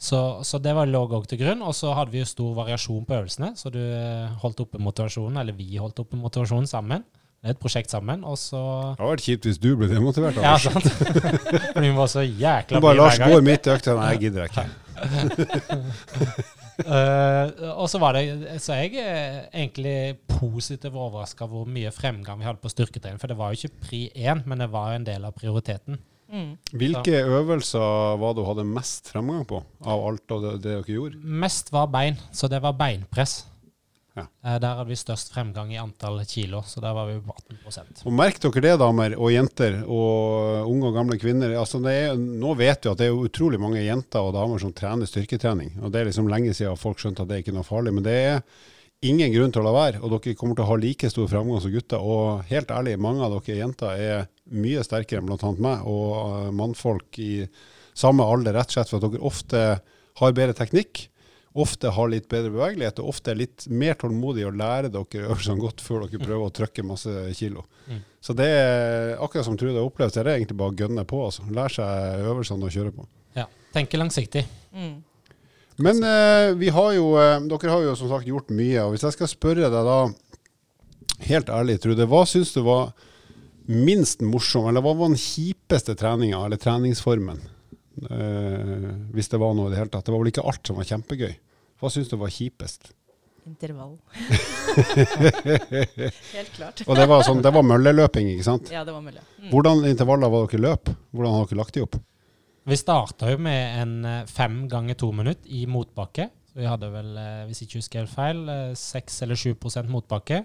Så, 0.00 0.18
så 0.46 0.58
det 0.62 0.72
var 0.76 0.88
lå 0.88 1.02
òg 1.06 1.26
til 1.28 1.42
grunn. 1.42 1.64
Og 1.66 1.74
så 1.76 1.94
hadde 1.96 2.14
vi 2.14 2.22
jo 2.22 2.28
stor 2.28 2.54
variasjon 2.58 3.06
på 3.06 3.16
øvelsene, 3.18 3.54
så 3.58 3.72
du 3.72 3.80
holdt 4.42 4.62
oppe 4.66 4.82
motivasjonen, 4.82 5.40
eller 5.42 5.56
vi 5.56 5.74
holdt 5.78 6.02
oppe 6.04 6.20
motivasjonen 6.20 6.70
sammen. 6.70 7.06
Et 7.40 7.56
prosjekt 7.56 7.88
sammen, 7.88 8.20
og 8.28 8.36
så 8.36 8.58
Det 8.92 9.00
hadde 9.00 9.12
vært 9.14 9.22
kjipt 9.24 9.46
hvis 9.48 9.58
du 9.60 9.70
ble 9.80 9.86
demotivert. 9.88 10.36
Ja, 10.44 10.58
sant? 10.60 10.84
For 11.72 11.80
vi 11.80 11.92
var 11.96 12.10
så 12.12 12.24
jækla 12.26 12.82
bare 12.84 12.98
Lars 12.98 13.16
går 13.16 13.44
midt 13.46 13.64
i 13.64 13.72
økta. 13.72 13.94
Nei, 13.96 14.10
jeg 14.12 14.20
gidder 14.26 14.50
ikke. 14.50 14.66
uh, 16.84 17.70
og 17.80 17.86
så 17.88 18.00
var 18.02 18.18
det 18.18 18.58
Så 18.60 18.76
jeg 18.76 19.00
er 19.00 19.46
egentlig 19.54 20.18
positivt 20.28 20.92
overraska 20.92 21.48
hvor 21.48 21.64
mye 21.64 21.88
fremgang 21.96 22.42
vi 22.42 22.48
hadde 22.50 22.60
på 22.60 22.72
styrketrening. 22.72 23.16
For 23.22 23.32
det 23.32 23.40
var 23.40 23.54
jo 23.54 23.62
ikke 23.62 23.88
pri 23.88 24.02
én, 24.12 24.44
men 24.44 24.60
det 24.60 24.68
var 24.74 24.92
jo 24.92 25.00
en 25.00 25.08
del 25.08 25.24
av 25.24 25.32
prioriteten. 25.32 25.96
Mm. 26.30 26.50
Hvilke 26.76 27.24
øvelser 27.24 28.18
var 28.20 28.34
det 28.36 28.44
du 28.44 28.46
hadde 28.46 28.68
mest 28.68 29.08
fremgang 29.10 29.48
på 29.48 29.64
av 29.82 30.04
alt 30.12 30.30
av 30.36 30.44
det, 30.44 30.52
det 30.60 30.76
dere 30.76 30.98
gjorde? 30.98 31.18
Mest 31.24 31.72
var 31.72 31.88
bein, 31.90 32.20
så 32.36 32.52
det 32.52 32.60
var 32.62 32.76
beinpress. 32.78 33.46
Ja. 34.18 34.24
Eh, 34.44 34.56
der 34.58 34.78
hadde 34.78 34.88
vi 34.90 34.98
størst 34.98 35.30
fremgang 35.34 35.70
i 35.74 35.78
antall 35.80 36.18
kilo, 36.28 36.62
så 36.66 36.82
der 36.82 36.94
var 36.96 37.06
vi 37.06 37.20
på 37.22 37.36
18 37.36 38.02
Og 38.08 38.16
Merk 38.16 38.40
dere 38.42 38.64
det, 38.64 38.74
damer 38.82 39.14
og 39.18 39.30
jenter, 39.32 39.78
og 39.86 40.66
unge 40.70 40.90
og 40.90 40.98
gamle 40.98 41.20
kvinner. 41.20 41.54
Altså 41.60 41.78
det 41.84 41.94
er, 42.06 42.18
nå 42.18 42.56
vet 42.58 42.84
vi 42.84 42.92
at 42.92 43.00
det 43.00 43.10
er 43.10 43.22
utrolig 43.28 43.60
mange 43.62 43.84
jenter 43.84 44.26
og 44.26 44.34
damer 44.36 44.62
som 44.62 44.74
trener 44.74 45.08
styrketrening. 45.08 45.76
og 45.82 45.92
Det 45.92 46.02
er 46.02 46.10
liksom 46.10 46.30
lenge 46.30 46.54
siden 46.56 46.80
folk 46.80 47.00
skjønte 47.02 47.24
at 47.24 47.30
det 47.30 47.42
ikke 47.42 47.54
er 47.54 47.60
noe 47.60 47.68
farlig. 47.68 47.94
Men 47.94 48.06
det 48.06 48.16
er 48.18 48.42
ingen 49.06 49.32
grunn 49.32 49.54
til 49.54 49.62
å 49.62 49.68
la 49.68 49.76
være. 49.76 50.02
Og 50.02 50.16
dere 50.16 50.36
kommer 50.38 50.58
til 50.58 50.66
å 50.66 50.70
ha 50.72 50.80
like 50.80 51.12
stor 51.12 51.30
fremgang 51.30 51.62
som 51.62 51.74
gutter. 51.74 52.02
Og 52.02 52.50
helt 52.50 52.74
ærlig, 52.74 52.98
mange 53.00 53.24
av 53.26 53.36
dere 53.38 53.60
jenter 53.62 54.02
er 54.08 54.26
mye 54.50 54.82
sterkere 54.86 55.22
enn 55.22 55.30
bl.a. 55.30 55.54
meg 55.62 55.86
og 55.88 56.10
eh, 56.18 56.50
mannfolk 56.56 57.20
i 57.22 57.34
samme 58.00 58.24
alder, 58.24 58.56
rett 58.56 58.70
og 58.70 58.78
slett 58.78 58.90
for 58.90 58.98
at 58.98 59.06
dere 59.06 59.30
ofte 59.30 59.64
har 60.20 60.36
bedre 60.36 60.56
teknikk. 60.56 61.06
Ofte 61.58 61.90
har 61.90 62.10
litt 62.12 62.28
bedre 62.30 62.52
bevegelighet 62.54 63.00
og 63.02 63.08
ofte 63.10 63.32
er 63.32 63.40
litt 63.40 63.64
mer 63.66 63.96
tålmodig 63.98 64.44
å 64.46 64.52
lære 64.54 64.92
dere 64.94 65.24
øvelsene 65.24 65.58
godt 65.58 65.82
før 65.82 66.04
dere 66.04 66.22
prøver 66.22 66.46
å 66.46 66.54
trykke 66.54 66.84
masse 66.86 67.10
kilo. 67.34 67.64
Mm. 67.90 68.04
Så 68.22 68.36
det 68.38 68.46
er 68.46 69.16
akkurat 69.18 69.48
som 69.48 69.56
Trude 69.58 69.74
har 69.74 69.88
opplevd, 69.88 70.14
så 70.14 70.22
er 70.22 70.28
det 70.28 70.36
egentlig 70.38 70.58
bare 70.60 70.76
å 70.76 70.78
gønne 70.78 71.04
på. 71.10 71.24
Altså. 71.26 71.46
Lære 71.50 71.74
seg 71.80 72.26
øvelsene 72.30 72.68
å 72.68 72.74
kjøre 72.76 72.94
på. 72.94 73.08
Ja. 73.34 73.48
Tenke 73.74 73.98
langsiktig. 73.98 74.44
Mm. 74.70 75.00
Men 75.80 76.02
eh, 76.06 76.54
vi 76.60 76.70
har 76.76 76.92
jo, 76.94 77.12
eh, 77.18 77.36
dere 77.50 77.74
har 77.74 77.86
jo 77.88 77.98
som 77.98 78.10
sagt 78.12 78.28
gjort 78.30 78.52
mye. 78.54 78.84
og 78.84 78.94
Hvis 78.94 79.08
jeg 79.08 79.16
skal 79.16 79.32
spørre 79.32 79.70
deg 79.72 79.90
da, 79.90 80.00
helt 81.26 81.50
ærlig, 81.50 81.80
Trude, 81.82 82.06
hva 82.06 82.22
syns 82.28 82.52
du 82.54 82.62
var 82.66 82.92
minst 83.70 84.22
morsom, 84.22 84.68
eller 84.68 84.84
hva 84.84 84.94
var 84.98 85.10
den 85.10 85.20
kjipeste 85.20 85.96
treninga 85.98 86.44
eller 86.44 86.60
treningsformen? 86.60 87.42
Eh, 88.08 88.88
hvis 89.12 89.28
det 89.28 89.40
var 89.40 89.52
noe 89.56 89.68
i 89.68 89.74
det 89.74 89.80
hele 89.80 89.92
tatt. 89.92 90.06
Det 90.06 90.14
var 90.14 90.22
vel 90.22 90.32
ikke 90.32 90.46
alt 90.48 90.66
som 90.66 90.78
var 90.80 90.88
kjempegøy. 90.88 91.34
Hva 91.80 91.88
syns 91.92 92.10
du 92.10 92.16
var 92.20 92.32
kjipest? 92.32 92.92
Intervall. 93.48 93.96
Helt 96.36 96.52
klart. 96.54 96.82
Og 96.86 96.96
det 96.96 97.06
var, 97.08 97.24
sånn, 97.26 97.42
det 97.44 97.52
var 97.56 97.64
mølleløping, 97.66 98.26
ikke 98.34 98.46
sant? 98.46 98.66
Ja, 98.72 98.84
det 98.86 98.94
var 98.94 99.02
mølle. 99.04 99.22
Mm. 99.40 99.50
Hvordan 99.52 99.76
intervaller 99.88 100.32
var 100.32 100.48
dere 100.48 100.64
løp? 100.66 100.92
Hvordan 101.16 101.36
har 101.36 101.48
dere 101.48 101.60
lagt 101.60 101.76
de 101.76 101.84
opp? 101.86 101.94
Vi 102.68 102.76
starta 102.76 103.24
jo 103.32 103.40
med 103.42 103.80
en 103.80 103.94
eh, 104.06 104.28
fem 104.30 104.62
ganger 104.70 104.94
to 105.00 105.10
minutt 105.16 105.42
i 105.48 105.64
motbakke. 105.68 106.28
Så 106.50 106.60
vi 106.60 106.68
hadde 106.68 106.92
vel, 106.92 107.10
eh, 107.20 107.44
hvis 107.48 107.62
ikke 107.64 107.80
husker 107.80 108.04
helt 108.04 108.14
feil, 108.14 108.40
seks 108.78 109.22
eller 109.24 109.40
sju 109.40 109.54
prosent 109.58 109.90
motbakke. 109.92 110.44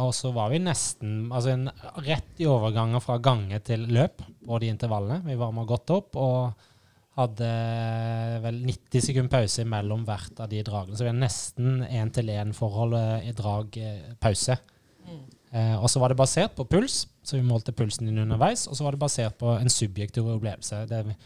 Og 0.00 0.14
så 0.16 0.30
var 0.32 0.48
vi 0.48 0.62
nesten 0.62 1.26
altså 1.28 1.50
en, 1.52 1.66
rett 2.06 2.38
i 2.40 2.46
overgangen 2.48 3.02
fra 3.04 3.18
gange 3.20 3.58
til 3.66 3.82
løp 3.92 4.22
på 4.24 4.60
de 4.62 4.70
intervallene. 4.72 5.20
Vi 5.26 5.36
varma 5.36 5.66
godt 5.68 5.92
opp 5.92 6.16
og 6.16 6.70
hadde 7.18 7.48
vel 8.40 8.62
90 8.64 9.04
sekunder 9.04 9.32
pause 9.34 9.64
mellom 9.68 10.06
hvert 10.08 10.38
av 10.40 10.48
de 10.48 10.62
dragene. 10.64 10.96
Så 10.96 11.04
vi 11.04 11.10
har 11.12 11.18
nesten 11.18 11.82
én-til-én-forhold 11.84 12.96
i 13.28 13.34
drag-pause. 13.36 14.56
Mm. 15.04 15.22
Eh, 15.52 15.74
og 15.76 15.90
så 15.92 16.00
var 16.00 16.08
det 16.08 16.16
basert 16.16 16.54
på 16.56 16.64
puls, 16.64 17.02
så 17.20 17.36
vi 17.36 17.44
målte 17.44 17.74
pulsen 17.76 18.08
din 18.08 18.22
underveis. 18.22 18.64
Og 18.70 18.78
så 18.78 18.86
var 18.86 18.96
det 18.96 19.02
basert 19.02 19.36
på 19.40 19.52
en 19.52 19.72
subjektiv 19.72 20.30
opplevelse. 20.32 20.86
Det 20.88 21.02
vi 21.10 21.16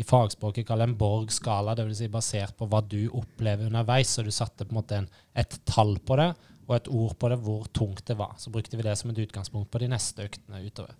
i 0.00 0.06
fagspråket 0.08 0.66
kaller 0.66 0.88
en 0.88 0.96
Borg-skala, 0.98 1.76
dvs. 1.76 2.00
Si 2.00 2.08
basert 2.08 2.56
på 2.56 2.68
hva 2.70 2.80
du 2.80 3.02
opplever 3.12 3.68
underveis. 3.68 4.16
Så 4.16 4.24
du 4.24 4.32
satte 4.32 4.64
på 4.64 4.72
en 4.72 4.80
måte 4.80 5.02
en, 5.02 5.10
et 5.36 5.58
tall 5.68 5.98
på 6.00 6.16
det, 6.20 6.30
og 6.64 6.78
et 6.78 6.88
ord 6.88 7.18
på 7.20 7.28
det, 7.28 7.38
hvor 7.44 7.68
tungt 7.76 8.06
det 8.08 8.16
var. 8.16 8.32
Så 8.40 8.52
brukte 8.54 8.80
vi 8.80 8.86
det 8.86 8.96
som 8.96 9.12
et 9.12 9.20
utgangspunkt 9.26 9.68
på 9.70 9.84
de 9.84 9.92
neste 9.92 10.24
øktene 10.24 10.64
utover. 10.64 10.96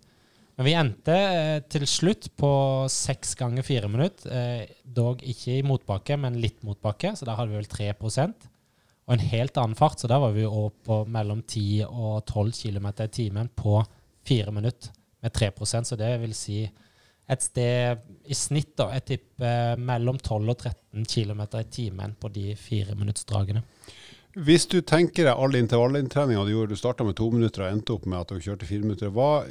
Men 0.55 0.67
vi 0.67 0.73
endte 0.79 1.15
eh, 1.15 1.61
til 1.71 1.83
slutt 1.89 2.29
på 2.39 2.49
seks 2.91 3.35
ganger 3.39 3.65
fire 3.67 3.89
minutter. 3.91 4.31
Eh, 4.31 4.75
dog 4.83 5.23
ikke 5.23 5.57
i 5.57 5.65
motbakke, 5.67 6.17
men 6.19 6.39
litt 6.39 6.63
motbakke, 6.63 7.11
så 7.15 7.27
der 7.27 7.35
hadde 7.39 7.51
vi 7.51 7.59
vel 7.59 7.71
3% 7.71 8.51
Og 9.05 9.13
en 9.13 9.25
helt 9.33 9.57
annen 9.61 9.77
fart, 9.77 9.99
så 9.99 10.09
der 10.09 10.21
var 10.23 10.31
vi 10.33 10.47
opp 10.47 10.79
på 10.87 11.01
mellom 11.11 11.43
10 11.43 11.85
og 11.89 12.23
12 12.23 12.55
km 12.61 12.87
i 13.03 13.11
timen 13.19 13.51
på 13.53 13.81
fire 14.25 14.53
minutter 14.55 14.95
med 15.25 15.33
3% 15.33 15.89
så 15.89 15.97
det 15.97 16.11
vil 16.21 16.33
si 16.37 16.63
et 17.25 17.41
sted 17.41 18.01
i 18.29 18.37
snitt, 18.37 18.75
da, 18.77 18.91
jeg 18.93 19.05
tipper 19.09 19.79
mellom 19.81 20.19
12 20.21 20.51
og 20.53 20.57
13 20.59 21.07
km 21.09 21.41
i 21.57 21.63
timen 21.73 22.13
på 22.21 22.29
de 22.29 22.51
fireminuttsdragene. 22.59 23.63
Hvis 24.35 24.65
du 24.67 24.81
tenker 24.83 25.29
deg 25.29 25.39
all 25.39 25.55
intervalltreninga 25.55 26.41
du 26.43 26.51
gjorde, 26.51 26.75
du 26.75 26.79
starta 26.79 27.05
med 27.07 27.15
to 27.15 27.29
minutter 27.31 27.63
og 27.63 27.71
endte 27.71 27.93
opp 27.95 28.03
med 28.03 28.19
at 28.19 28.33
du 28.33 28.43
kjørte 28.43 28.67
fire 28.67 28.83
minutter. 28.83 29.13
Hva, 29.15 29.45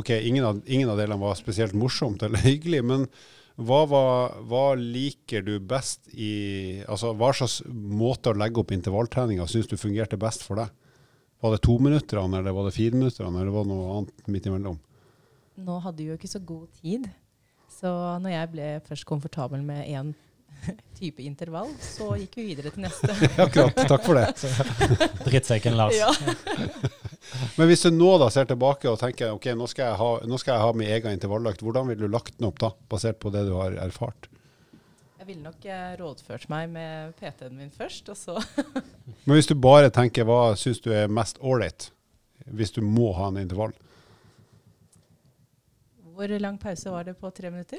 ok, 0.00 0.14
ingen 0.24 0.46
av, 0.48 0.62
ingen 0.64 0.88
av 0.88 0.96
delene 0.96 1.20
var 1.20 1.36
spesielt 1.36 1.76
morsomt 1.76 2.24
eller 2.24 2.40
hyggelig, 2.48 2.80
men 2.88 3.04
hva, 3.60 3.82
var, 3.90 4.38
hva 4.48 4.62
liker 4.80 5.44
du 5.44 5.58
best 5.60 6.08
i 6.16 6.80
Altså, 6.88 7.12
hva 7.12 7.28
slags 7.36 7.58
måte 7.68 8.32
å 8.32 8.38
legge 8.40 8.62
opp 8.62 8.72
intervalltreninga 8.72 9.44
syns 9.50 9.68
du 9.68 9.76
fungerte 9.76 10.16
best 10.20 10.46
for 10.46 10.62
deg? 10.62 10.72
Var 11.42 11.52
det 11.52 11.62
tominutterne, 11.66 12.40
eller 12.40 12.56
var 12.56 12.70
det 12.70 12.76
fireminutterne, 12.78 13.42
eller 13.42 13.52
var 13.52 13.66
det 13.66 13.74
noe 13.74 13.94
annet 13.98 14.32
midt 14.32 14.48
imellom? 14.48 14.80
Nå 15.60 15.78
hadde 15.84 16.00
vi 16.00 16.08
jo 16.08 16.16
ikke 16.16 16.30
så 16.32 16.40
god 16.40 16.68
tid, 16.80 17.10
så 17.68 17.92
når 18.22 18.38
jeg 18.38 18.52
ble 18.54 18.68
først 18.88 19.08
komfortabel 19.12 19.60
med 19.66 19.84
én 19.90 20.14
type 20.98 21.22
intervall, 21.22 21.70
så 21.80 22.12
gikk 22.20 22.38
vi 22.40 22.48
videre 22.52 22.72
til 22.74 22.84
neste. 22.84 23.14
Akkurat. 23.44 23.78
Takk 23.88 24.04
for 24.06 24.18
det. 24.18 24.28
Drittsekken 25.26 25.76
Lars. 25.78 25.98
Ja. 25.98 26.10
Men 27.56 27.70
hvis 27.70 27.84
du 27.86 27.90
nå 27.94 28.10
da 28.22 28.28
ser 28.32 28.48
tilbake 28.50 28.90
og 28.90 29.00
tenker 29.00 29.34
ok, 29.34 29.52
nå 29.58 29.68
skal 29.70 29.90
jeg 29.90 30.00
ha, 30.02 30.10
nå 30.28 30.38
skal 30.40 30.56
jeg 30.56 30.66
ha 30.66 30.76
min 30.76 30.92
egen 30.92 31.16
intervalløkt, 31.16 31.64
hvordan 31.64 31.90
ville 31.90 32.06
du 32.06 32.12
lagt 32.12 32.36
den 32.38 32.48
opp 32.50 32.60
da, 32.62 32.72
basert 32.92 33.20
på 33.22 33.32
det 33.34 33.46
du 33.48 33.54
har 33.58 33.76
erfart? 33.82 34.28
Jeg 35.22 35.28
ville 35.28 35.44
nok 35.46 35.66
eh, 35.70 35.92
rådført 36.00 36.48
meg 36.50 36.70
med 36.74 37.12
PT-en 37.20 37.54
min 37.54 37.70
først, 37.70 38.08
og 38.10 38.18
så 38.18 38.40
Men 39.22 39.36
hvis 39.36 39.46
du 39.46 39.54
bare 39.54 39.92
tenker 39.94 40.26
hva 40.26 40.56
syns 40.58 40.82
du 40.82 40.90
er 40.90 41.06
mest 41.06 41.38
ålreit, 41.38 41.92
hvis 42.50 42.74
du 42.74 42.80
må 42.82 43.12
ha 43.14 43.28
en 43.30 43.38
intervall? 43.38 43.74
Hvor 46.22 46.38
lang 46.38 46.58
pause 46.60 46.90
var 46.90 47.04
det 47.04 47.16
på 47.18 47.30
tre 47.34 47.50
minutter? 47.50 47.78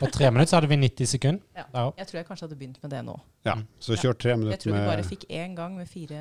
På 0.00 0.08
tre 0.10 0.30
minutter 0.30 0.50
så 0.50 0.56
hadde 0.56 0.70
vi 0.72 0.76
90 0.80 1.06
sekunder. 1.06 1.42
Ja. 1.54 1.84
Jeg 2.00 2.08
tror 2.08 2.18
jeg 2.18 2.26
kanskje 2.26 2.46
hadde 2.48 2.58
begynt 2.58 2.80
med 2.82 2.90
det 2.90 3.02
nå. 3.06 3.14
Ja, 3.46 3.54
så 3.78 3.94
kjør 3.94 4.16
tre 4.18 4.32
Jeg 4.34 4.58
tror 4.64 4.74
vi 4.74 4.82
bare 4.88 5.04
fikk 5.06 5.28
én 5.30 5.54
gang 5.54 5.76
med 5.78 5.86
fire 5.86 6.18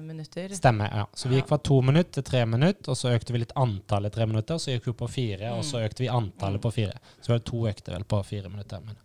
minutter. 0.00 0.54
Stemmer. 0.56 0.88
ja. 0.88 1.04
Så 1.12 1.28
vi 1.28 1.36
gikk 1.36 1.52
fra 1.52 1.60
to 1.60 1.82
minutter 1.84 2.16
til 2.16 2.24
tre 2.30 2.46
minutter, 2.48 2.94
og 2.94 2.96
så 2.96 3.12
økte 3.12 3.36
vi 3.36 3.42
litt 3.44 3.52
antallet 3.60 4.16
tre 4.16 4.26
minutter. 4.30 4.56
Så 4.56 4.72
gikk 4.72 4.88
vi 4.88 4.96
på 5.04 5.10
fire, 5.12 5.52
og 5.52 5.64
så 5.68 5.84
økte 5.84 6.06
vi 6.06 6.08
antallet 6.08 6.64
på 6.64 6.72
fire. 6.72 6.96
Så 7.20 7.34
var 7.34 7.42
det 7.42 7.48
to 7.52 7.66
økter 7.68 7.98
vel 7.98 8.08
på 8.08 8.22
fire 8.24 8.48
minutter. 8.48 8.80
Men. 8.80 8.96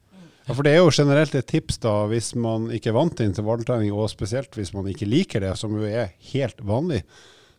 Ja, 0.48 0.54
for 0.54 0.64
det 0.64 0.78
er 0.78 0.80
jo 0.80 0.92
generelt 0.96 1.36
et 1.36 1.50
tips 1.52 1.82
da, 1.84 2.06
hvis 2.08 2.32
man 2.40 2.70
ikke 2.72 2.94
er 2.94 2.96
vant 2.96 3.18
til 3.20 3.28
intervalltrening, 3.28 3.92
og 3.92 4.08
spesielt 4.14 4.56
hvis 4.56 4.72
man 4.72 4.88
ikke 4.88 5.10
liker 5.10 5.44
det, 5.44 5.58
som 5.60 5.76
jo 5.76 5.84
er 5.84 6.14
helt 6.32 6.64
vanlig, 6.64 7.02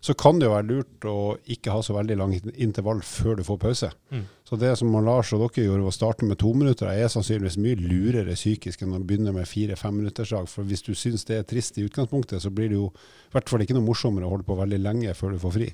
så 0.00 0.14
kan 0.14 0.38
det 0.38 0.46
jo 0.46 0.52
være 0.54 0.68
lurt 0.68 1.06
å 1.10 1.14
ikke 1.50 1.72
ha 1.74 1.80
så 1.82 1.96
veldig 1.96 2.16
lang 2.20 2.34
intervall 2.54 3.00
før 3.02 3.38
du 3.38 3.42
får 3.46 3.58
pause. 3.58 3.88
Mm. 4.14 4.22
Så 4.46 4.58
det 4.60 4.70
som 4.78 4.94
Lars 5.04 5.32
og 5.34 5.42
dere 5.42 5.64
gjorde, 5.66 5.88
å 5.90 5.94
starte 5.94 6.24
med 6.28 6.38
to 6.38 6.52
minutter, 6.54 6.86
er 6.86 7.10
sannsynligvis 7.10 7.58
mye 7.58 7.80
lurere 7.80 8.36
psykisk 8.38 8.82
enn 8.86 8.94
å 8.94 9.02
begynne 9.02 9.34
med 9.34 9.48
fire-fem 9.50 9.98
minutters 9.98 10.30
dag. 10.36 10.46
For 10.48 10.62
hvis 10.68 10.86
du 10.86 10.94
syns 10.94 11.26
det 11.28 11.40
er 11.40 11.48
trist 11.50 11.76
i 11.78 11.84
utgangspunktet, 11.88 12.40
så 12.44 12.50
blir 12.54 12.70
det 12.70 12.78
jo 12.78 12.92
i 12.92 13.34
hvert 13.34 13.50
fall 13.50 13.66
ikke 13.66 13.74
noe 13.76 13.88
morsommere 13.88 14.28
å 14.28 14.32
holde 14.36 14.46
på 14.48 14.56
veldig 14.62 14.80
lenge 14.84 15.14
før 15.18 15.34
du 15.34 15.42
får 15.42 15.56
fri. 15.58 15.68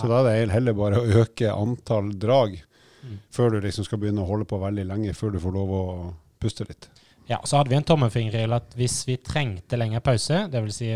Så 0.00 0.08
da 0.08 0.22
er 0.24 0.46
det 0.46 0.54
heller 0.54 0.72
bare 0.72 1.00
å 1.02 1.22
øke 1.24 1.52
antall 1.52 2.14
drag 2.16 2.60
Mm. 3.00 3.18
før 3.32 3.50
du 3.54 3.60
liksom 3.64 3.84
skal 3.86 3.96
begynne 3.98 4.20
å 4.20 4.28
holde 4.28 4.44
på 4.44 4.58
veldig 4.60 4.82
lenge, 4.84 5.14
før 5.16 5.32
du 5.32 5.38
får 5.40 5.54
lov 5.54 5.70
å 5.72 5.84
puste 6.40 6.66
litt. 6.68 6.88
Ja, 7.30 7.38
så 7.46 7.60
hadde 7.60 7.70
vi 7.70 7.78
en 7.78 7.86
tommelfingerregel 7.86 8.56
at 8.56 8.72
hvis 8.78 9.04
vi 9.06 9.14
trengte 9.22 9.78
lengre 9.78 10.02
pause, 10.02 10.42
dvs. 10.50 10.80
Si, 10.80 10.88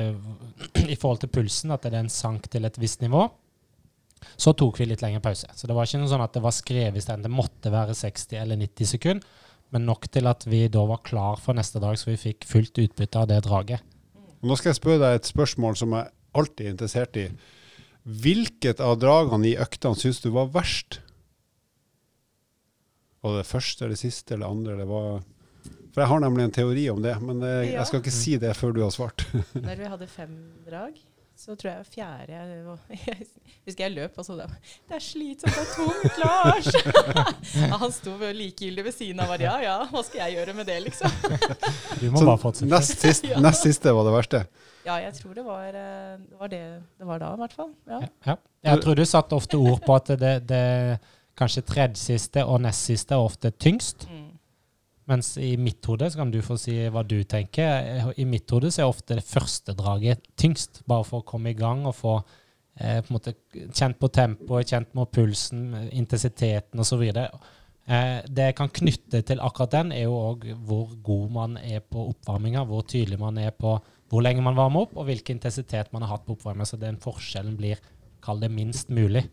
i 0.95 0.99
forhold 0.99 1.23
til 1.23 1.31
pulsen, 1.31 1.71
at 1.75 1.87
den 1.95 2.11
sank 2.11 2.49
til 2.51 2.67
et 2.67 2.79
visst 2.83 3.05
nivå, 3.05 3.29
så 4.41 4.55
tok 4.57 4.81
vi 4.81 4.89
litt 4.91 5.05
lengre 5.05 5.23
pause. 5.23 5.47
Så 5.55 5.69
det 5.69 5.77
var 5.77 5.87
ikke 5.87 6.01
noe 6.03 6.11
sånn 6.11 6.25
at 6.25 6.35
det 6.35 6.43
var 6.43 6.57
skrevet 6.57 6.99
i 6.99 7.05
stedet 7.05 7.27
det 7.27 7.31
måtte 7.31 7.71
være 7.71 7.95
60 7.95 8.41
eller 8.41 8.59
90 8.65 8.91
sekunder, 8.97 9.43
men 9.75 9.87
nok 9.89 10.09
til 10.13 10.31
at 10.31 10.47
vi 10.47 10.65
da 10.71 10.85
var 10.87 11.03
klar 11.07 11.39
for 11.43 11.57
neste 11.57 11.81
dag, 11.83 11.97
så 11.99 12.11
vi 12.11 12.21
fikk 12.21 12.47
fullt 12.47 12.79
utbytte 12.83 13.21
av 13.21 13.31
det 13.31 13.41
draget. 13.47 13.85
Nå 14.45 14.59
skal 14.59 14.73
jeg 14.73 14.79
spørre 14.81 15.03
deg 15.03 15.19
et 15.19 15.31
spørsmål 15.31 15.79
som 15.79 15.95
jeg 15.97 16.11
alltid 16.35 16.67
er 16.67 16.75
interessert 16.75 17.19
i. 17.21 17.29
Hvilket 18.05 18.83
av 18.85 18.99
dragene 19.01 19.53
i 19.53 19.57
øktene 19.61 19.99
syns 19.99 20.21
du 20.23 20.29
var 20.35 20.51
verst? 20.55 20.99
Var 23.25 23.39
det 23.39 23.49
første 23.49 23.87
eller 23.87 23.99
siste 23.99 24.37
eller 24.37 24.53
andre? 24.53 24.75
Eller 24.77 24.91
hva? 24.91 25.05
For 25.95 26.03
jeg 26.03 26.11
har 26.11 26.23
nemlig 26.25 26.45
en 26.49 26.55
teori 26.55 26.85
om 26.91 27.03
det, 27.05 27.15
men 27.23 27.41
jeg, 27.47 27.73
Ja. 27.73 27.79
jeg 27.81 27.87
skal 27.91 28.01
ikke 28.03 28.13
si 28.15 28.37
det 28.43 28.55
før 28.59 28.73
du 28.75 28.83
har 28.83 28.91
svart. 28.95 29.23
Når 29.55 29.77
vi 29.79 29.91
hadde 29.93 30.09
fem 30.11 30.33
drag, 30.67 30.97
så 31.39 31.55
tror 31.59 31.71
jeg 31.73 31.87
fjerde 31.91 32.35
jeg, 32.35 32.59
jeg 33.07 33.27
husker 33.67 33.83
jeg 33.85 33.93
løp 33.95 34.19
og 34.23 34.27
så 34.27 34.37
det. 34.39 34.45
Det 34.89 34.95
er 34.99 35.03
slitsomt, 35.03 35.55
det 35.55 35.63
er 35.63 35.73
tungt, 35.75 36.19
Lars! 36.23 36.69
ja, 37.71 37.79
han 37.83 37.95
sto 37.95 38.15
likegyldig 38.39 38.85
ved 38.87 38.95
siden 38.95 39.23
av 39.25 39.33
bare 39.35 39.43
ja 39.49 39.55
ja, 39.65 39.77
hva 39.91 40.03
skal 40.07 40.21
jeg 40.25 40.37
gjøre 40.39 40.55
med 40.61 40.69
det, 40.71 40.77
liksom? 40.87 41.11
Du 42.01 42.07
må 42.11 42.23
Så 42.23 42.29
bare 42.29 42.39
fortsette. 42.43 42.71
nest, 42.71 42.99
sist, 43.03 43.27
Ja. 43.31 43.41
nest 43.43 43.67
siste 43.67 43.95
var 43.95 44.07
det 44.07 44.15
verste. 44.15 44.45
Ja, 44.85 44.99
jeg 45.01 45.15
tror 45.17 45.35
det 45.35 45.45
var 45.47 45.67
eh, 45.75 46.15
det 46.23 46.39
var, 46.39 46.49
det, 46.53 46.63
det 47.01 47.07
var 47.09 47.19
da, 47.23 47.33
i 47.35 47.43
hvert 47.43 47.55
fall. 47.57 47.71
Ja. 47.89 48.01
Ja, 48.05 48.09
ja. 48.35 48.37
Jeg 48.71 48.83
tror 48.85 48.95
du 48.99 49.05
satte 49.09 49.35
ofte 49.39 49.57
ord 49.59 49.81
på 49.87 49.95
at 49.97 50.11
det, 50.21 50.35
det 50.51 50.65
kanskje 51.39 51.65
tredje 51.67 51.99
siste 51.99 52.45
og 52.47 52.61
nest 52.63 52.85
siste 52.93 53.17
er 53.17 53.25
ofte 53.27 53.51
tyngst. 53.51 54.07
Mm. 54.11 54.24
Mens 55.11 55.35
i 55.37 55.57
mitt 55.61 55.85
hode, 55.85 56.09
så 56.11 56.23
kan 56.23 56.31
du 56.33 56.39
få 56.45 56.57
si 56.61 56.79
hva 56.89 57.03
du 57.05 57.19
tenker, 57.29 58.13
i 58.17 58.25
mitt 58.25 58.49
hode 58.55 58.71
så 58.73 58.85
er 58.85 58.93
ofte 58.93 59.19
det 59.19 59.27
første 59.29 59.75
draget 59.77 60.25
tyngst. 60.41 60.81
Bare 60.89 61.05
for 61.05 61.21
å 61.21 61.29
komme 61.29 61.53
i 61.53 61.59
gang 61.59 61.85
og 61.85 61.97
få 61.99 62.15
eh, 62.17 63.03
på 63.05 63.13
en 63.13 63.19
måte 63.19 63.35
kjent 63.53 64.01
på 64.01 64.09
tempoet, 64.09 64.73
kjent 64.73 64.95
på 64.97 65.05
pulsen, 65.13 65.67
intensiteten 65.93 66.81
osv. 66.81 67.05
Eh, 67.05 68.19
det 68.25 68.49
jeg 68.49 68.57
kan 68.57 68.73
knytte 68.81 69.21
til 69.29 69.45
akkurat 69.45 69.77
den, 69.77 69.93
er 69.93 70.07
jo 70.07 70.17
òg 70.33 70.49
hvor 70.65 70.97
god 71.05 71.37
man 71.37 71.59
er 71.61 71.85
på 71.85 72.09
oppvarminga, 72.15 72.65
hvor 72.71 72.87
tydelig 72.89 73.21
man 73.21 73.43
er 73.43 73.53
på 73.53 73.77
hvor 74.13 74.23
lenge 74.25 74.45
man 74.45 74.57
varmer 74.57 74.87
opp, 74.87 74.97
og 74.97 75.09
hvilken 75.09 75.37
intensitet 75.37 75.93
man 75.93 76.05
har 76.05 76.15
hatt 76.15 76.25
på 76.25 76.37
oppvarminga. 76.37 76.69
Så 76.71 76.81
den 76.81 77.01
forskjellen 77.03 77.59
blir, 77.61 77.81
kall 78.25 78.41
det, 78.41 78.53
minst 78.53 78.89
mulig. 78.89 79.27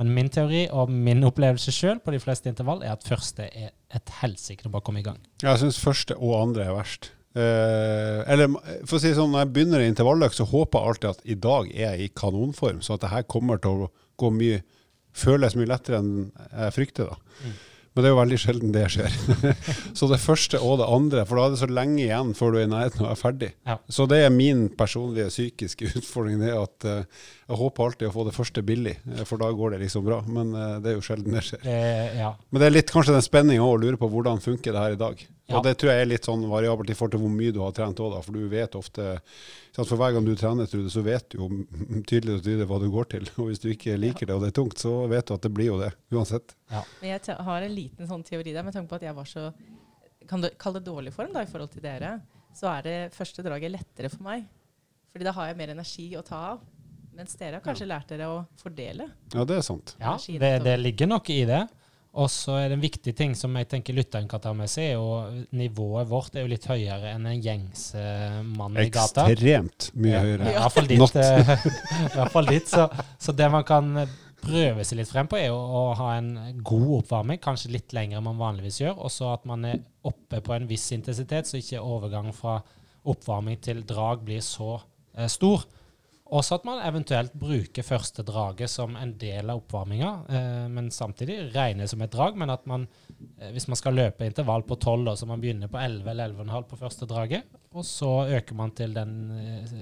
Men 0.00 0.12
min 0.12 0.30
teori 0.32 0.66
og 0.68 0.92
min 0.92 1.24
opplevelse 1.24 1.72
sjøl 1.72 2.00
på 2.04 2.12
de 2.12 2.20
fleste 2.20 2.50
intervall 2.50 2.82
er 2.84 2.92
at 2.92 3.06
første 3.06 3.46
er 3.48 3.70
et 3.96 4.16
helsike 4.20 4.68
å 4.68 4.72
bare 4.72 4.84
komme 4.84 5.00
i 5.00 5.06
gang. 5.06 5.20
Jeg 5.42 5.62
syns 5.62 5.80
første 5.80 6.18
og 6.18 6.34
andre 6.40 6.66
er 6.66 6.74
verst. 6.76 7.10
Eh, 7.36 8.20
eller 8.32 8.52
for 8.88 8.96
å 8.96 9.02
si 9.02 9.12
sånn, 9.16 9.32
når 9.32 9.44
jeg 9.44 9.52
begynner 9.54 9.84
i 9.84 9.88
intervalløkt, 9.90 10.38
så 10.38 10.48
håper 10.48 10.78
jeg 10.78 10.92
alltid 10.92 11.10
at 11.10 11.24
i 11.24 11.38
dag 11.48 11.70
er 11.72 11.96
jeg 11.96 12.08
i 12.08 12.12
kanonform, 12.16 12.82
så 12.84 12.96
at 12.96 13.04
det 13.04 13.12
her 13.12 13.28
kommer 13.28 13.60
til 13.60 13.86
å 13.86 13.92
gå 14.20 14.32
mye 14.32 14.62
føles 15.16 15.56
mye 15.56 15.70
lettere 15.70 16.02
enn 16.02 16.12
jeg 16.28 16.76
frykter. 16.76 17.08
da. 17.12 17.40
Mm. 17.44 17.56
Men 17.96 18.04
det 18.04 18.08
er 18.08 18.12
jo 18.12 18.18
veldig 18.18 18.38
sjelden 18.42 18.72
det 18.74 18.82
skjer. 18.92 19.14
så 19.96 20.08
det 20.10 20.18
første 20.20 20.58
og 20.60 20.82
det 20.82 20.88
andre, 20.98 21.22
for 21.24 21.40
da 21.40 21.46
er 21.46 21.54
det 21.54 21.60
så 21.62 21.68
lenge 21.70 22.02
igjen 22.02 22.34
før 22.36 22.52
du 22.52 22.58
er 22.60 22.66
i 22.66 22.68
nærheten 22.68 23.06
og 23.06 23.08
er 23.08 23.20
ferdig. 23.20 23.48
Ja. 23.64 23.78
Så 23.88 24.04
det 24.10 24.18
er 24.20 24.34
min 24.34 24.66
personlige 24.76 25.30
psykiske 25.32 25.88
utfordring, 26.02 26.42
det 26.44 26.52
at 26.52 26.88
eh, 26.90 27.24
jeg 27.46 27.58
håper 27.60 27.84
alltid 27.84 28.08
å 28.08 28.10
få 28.14 28.24
det 28.26 28.34
første 28.34 28.62
billig, 28.66 28.96
eh, 29.06 29.22
for 29.26 29.38
da 29.38 29.52
går 29.54 29.76
det 29.76 29.84
liksom 29.84 30.02
bra. 30.06 30.18
Men 30.26 30.50
eh, 30.50 30.78
det 30.82 30.90
er 30.90 30.96
jo 30.96 31.04
sjelden 31.06 31.36
det 31.36 31.44
skjer. 31.46 31.62
Eh, 31.62 32.16
ja. 32.18 32.32
Men 32.50 32.62
det 32.62 32.66
er 32.66 32.74
litt 32.74 32.90
kanskje 32.90 33.14
den 33.14 33.22
spenninga 33.22 33.62
å 33.62 33.76
lure 33.78 34.00
på 34.00 34.08
hvordan 34.10 34.42
funker 34.42 34.74
det 34.74 34.82
her 34.82 34.96
i 34.96 34.98
dag. 34.98 35.22
Ja. 35.46 35.60
Og 35.60 35.62
det 35.62 35.76
tror 35.78 35.92
jeg 35.92 36.02
er 36.02 36.10
litt 36.10 36.26
sånn 36.26 36.42
variabelt 36.50 36.90
i 36.90 36.96
forhold 36.98 37.14
til 37.14 37.22
hvor 37.22 37.30
mye 37.36 37.54
du 37.54 37.60
har 37.62 37.76
trent 37.76 38.02
òg, 38.02 38.16
for 38.26 38.34
du 38.34 38.50
vet 38.50 38.74
ofte 38.74 39.12
sant, 39.22 39.86
For 39.86 39.94
hver 40.00 40.16
gang 40.16 40.26
du 40.26 40.32
trener, 40.34 40.66
Trude, 40.66 40.90
så 40.90 41.04
vet 41.06 41.28
du 41.30 41.38
jo 41.38 41.48
tydelig 42.10 42.40
og 42.40 42.42
tydelig 42.48 42.66
hva 42.72 42.82
du 42.82 42.88
går 42.90 43.10
til. 43.14 43.30
Og 43.38 43.52
hvis 43.52 43.62
du 43.62 43.70
ikke 43.70 43.94
liker 43.94 44.26
det 44.26 44.34
og 44.34 44.42
det 44.42 44.50
er 44.50 44.58
tungt, 44.58 44.82
så 44.82 44.98
vet 45.12 45.30
du 45.30 45.36
at 45.38 45.46
det 45.46 45.54
blir 45.54 45.70
jo 45.70 45.78
det 45.84 45.94
uansett. 46.10 46.56
Men 46.72 47.12
jeg 47.12 47.40
har 47.46 47.70
en 47.70 47.78
liten 47.78 48.10
sånn 48.10 48.26
teori 48.26 48.56
der 48.56 48.66
med 48.66 48.74
tanke 48.74 48.90
på 48.90 48.98
at 48.98 49.06
jeg 49.06 49.14
var 49.14 49.30
så 49.30 49.52
Kan 50.26 50.42
du 50.42 50.50
kalle 50.58 50.80
det 50.80 50.90
dårlig 50.90 51.14
form 51.14 51.30
da, 51.30 51.46
i 51.46 51.52
forhold 51.52 51.70
til 51.70 51.86
dere? 51.86 52.16
Så 52.56 52.66
er 52.72 52.82
det 52.82 53.00
første 53.14 53.44
draget 53.46 53.70
lettere 53.70 54.10
for 54.10 54.26
meg. 54.26 54.48
Fordi 55.14 55.28
da 55.28 55.36
har 55.36 55.52
jeg 55.52 55.60
mer 55.60 55.70
energi 55.76 56.10
å 56.18 56.26
ta 56.26 56.40
av. 56.56 56.64
Mens 57.16 57.34
dere 57.40 57.58
har 57.58 57.64
kanskje 57.64 57.88
lært 57.88 58.10
dere 58.12 58.28
å 58.28 58.38
fordele. 58.60 59.08
Ja, 59.34 59.44
det 59.48 59.56
er 59.58 59.64
sant. 59.64 59.94
ja 60.00 60.16
det, 60.20 60.52
det 60.66 60.76
ligger 60.82 61.08
nok 61.14 61.30
i 61.32 61.42
det. 61.48 61.62
Og 62.16 62.30
så 62.32 62.54
er 62.56 62.70
det 62.70 62.76
en 62.78 62.80
viktig 62.84 63.12
ting 63.16 63.34
som 63.36 63.52
jeg 63.60 63.66
tenker 63.68 63.92
lytteren 63.96 64.24
kan 64.28 64.40
ta 64.40 64.54
med 64.56 64.70
seg, 64.72 64.86
er 64.86 64.94
jo 64.96 65.48
nivået 65.52 66.08
vårt 66.08 66.36
er 66.38 66.46
jo 66.46 66.48
litt 66.54 66.64
høyere 66.64 67.10
enn 67.12 67.26
en 67.28 67.42
gjengs 67.44 67.82
eh, 68.00 68.38
mann 68.56 68.76
i 68.80 68.86
gata. 68.88 69.26
Ekstremt 69.32 69.90
mye 70.00 70.14
Ja, 70.14 70.22
høyere. 70.24 70.46
I 70.48 70.54
Ja. 70.54 70.62
hvert 70.62 70.76
fall 70.78 70.88
ditt. 70.88 71.18
Eh, 71.20 71.50
i 72.06 72.14
hvert 72.14 72.32
fall 72.32 72.48
ditt 72.48 72.72
så, 72.72 72.86
så 73.20 73.34
det 73.36 73.50
man 73.52 73.66
kan 73.68 73.90
eh, 74.00 74.14
prøve 74.40 74.84
seg 74.88 75.02
litt 75.02 75.12
frem 75.12 75.28
på, 75.28 75.36
er 75.36 75.50
jo 75.50 75.58
å 75.60 75.82
ha 75.98 76.08
en 76.16 76.30
god 76.64 77.02
oppvarming, 77.02 77.40
kanskje 77.44 77.74
litt 77.76 77.92
lenger 77.96 78.16
enn 78.22 78.28
man 78.30 78.40
vanligvis 78.40 78.80
gjør, 78.80 78.96
og 78.96 79.12
så 79.12 79.34
at 79.34 79.44
man 79.52 79.64
er 79.68 79.80
oppe 80.08 80.40
på 80.40 80.56
en 80.56 80.68
viss 80.72 80.88
intensitet, 80.96 81.48
så 81.52 81.60
ikke 81.60 81.84
overgang 81.84 82.32
fra 82.36 82.62
oppvarming 83.04 83.60
til 83.62 83.84
drag 83.86 84.24
blir 84.24 84.40
så 84.44 84.78
eh, 85.18 85.28
stor. 85.28 85.68
Også 86.26 86.56
at 86.56 86.64
man 86.66 86.80
eventuelt 86.82 87.34
bruker 87.38 87.86
første 87.86 88.24
draget 88.26 88.70
som 88.70 88.96
en 88.98 89.12
del 89.18 89.50
av 89.52 89.60
oppvarminga, 89.60 90.10
eh, 90.28 90.64
men 90.72 90.90
samtidig 90.90 91.52
regner 91.54 91.86
som 91.86 92.02
et 92.02 92.10
drag. 92.10 92.34
Men 92.36 92.50
at 92.50 92.66
man, 92.66 92.88
eh, 93.38 93.52
hvis 93.54 93.68
man 93.70 93.78
skal 93.78 93.94
løpe 93.94 94.26
intervall 94.26 94.66
på 94.66 94.74
12, 94.74 95.16
så 95.16 95.26
man 95.30 95.40
begynner 95.40 95.70
på 95.70 95.78
11 95.78 96.10
eller 96.10 96.34
11,5 96.34 96.68
på 96.72 96.80
første 96.80 97.06
draget, 97.06 97.44
og 97.72 97.84
så 97.84 98.26
øker 98.26 98.54
man 98.58 98.74
til 98.74 98.94
den 98.94 99.14
eh, 99.38 99.76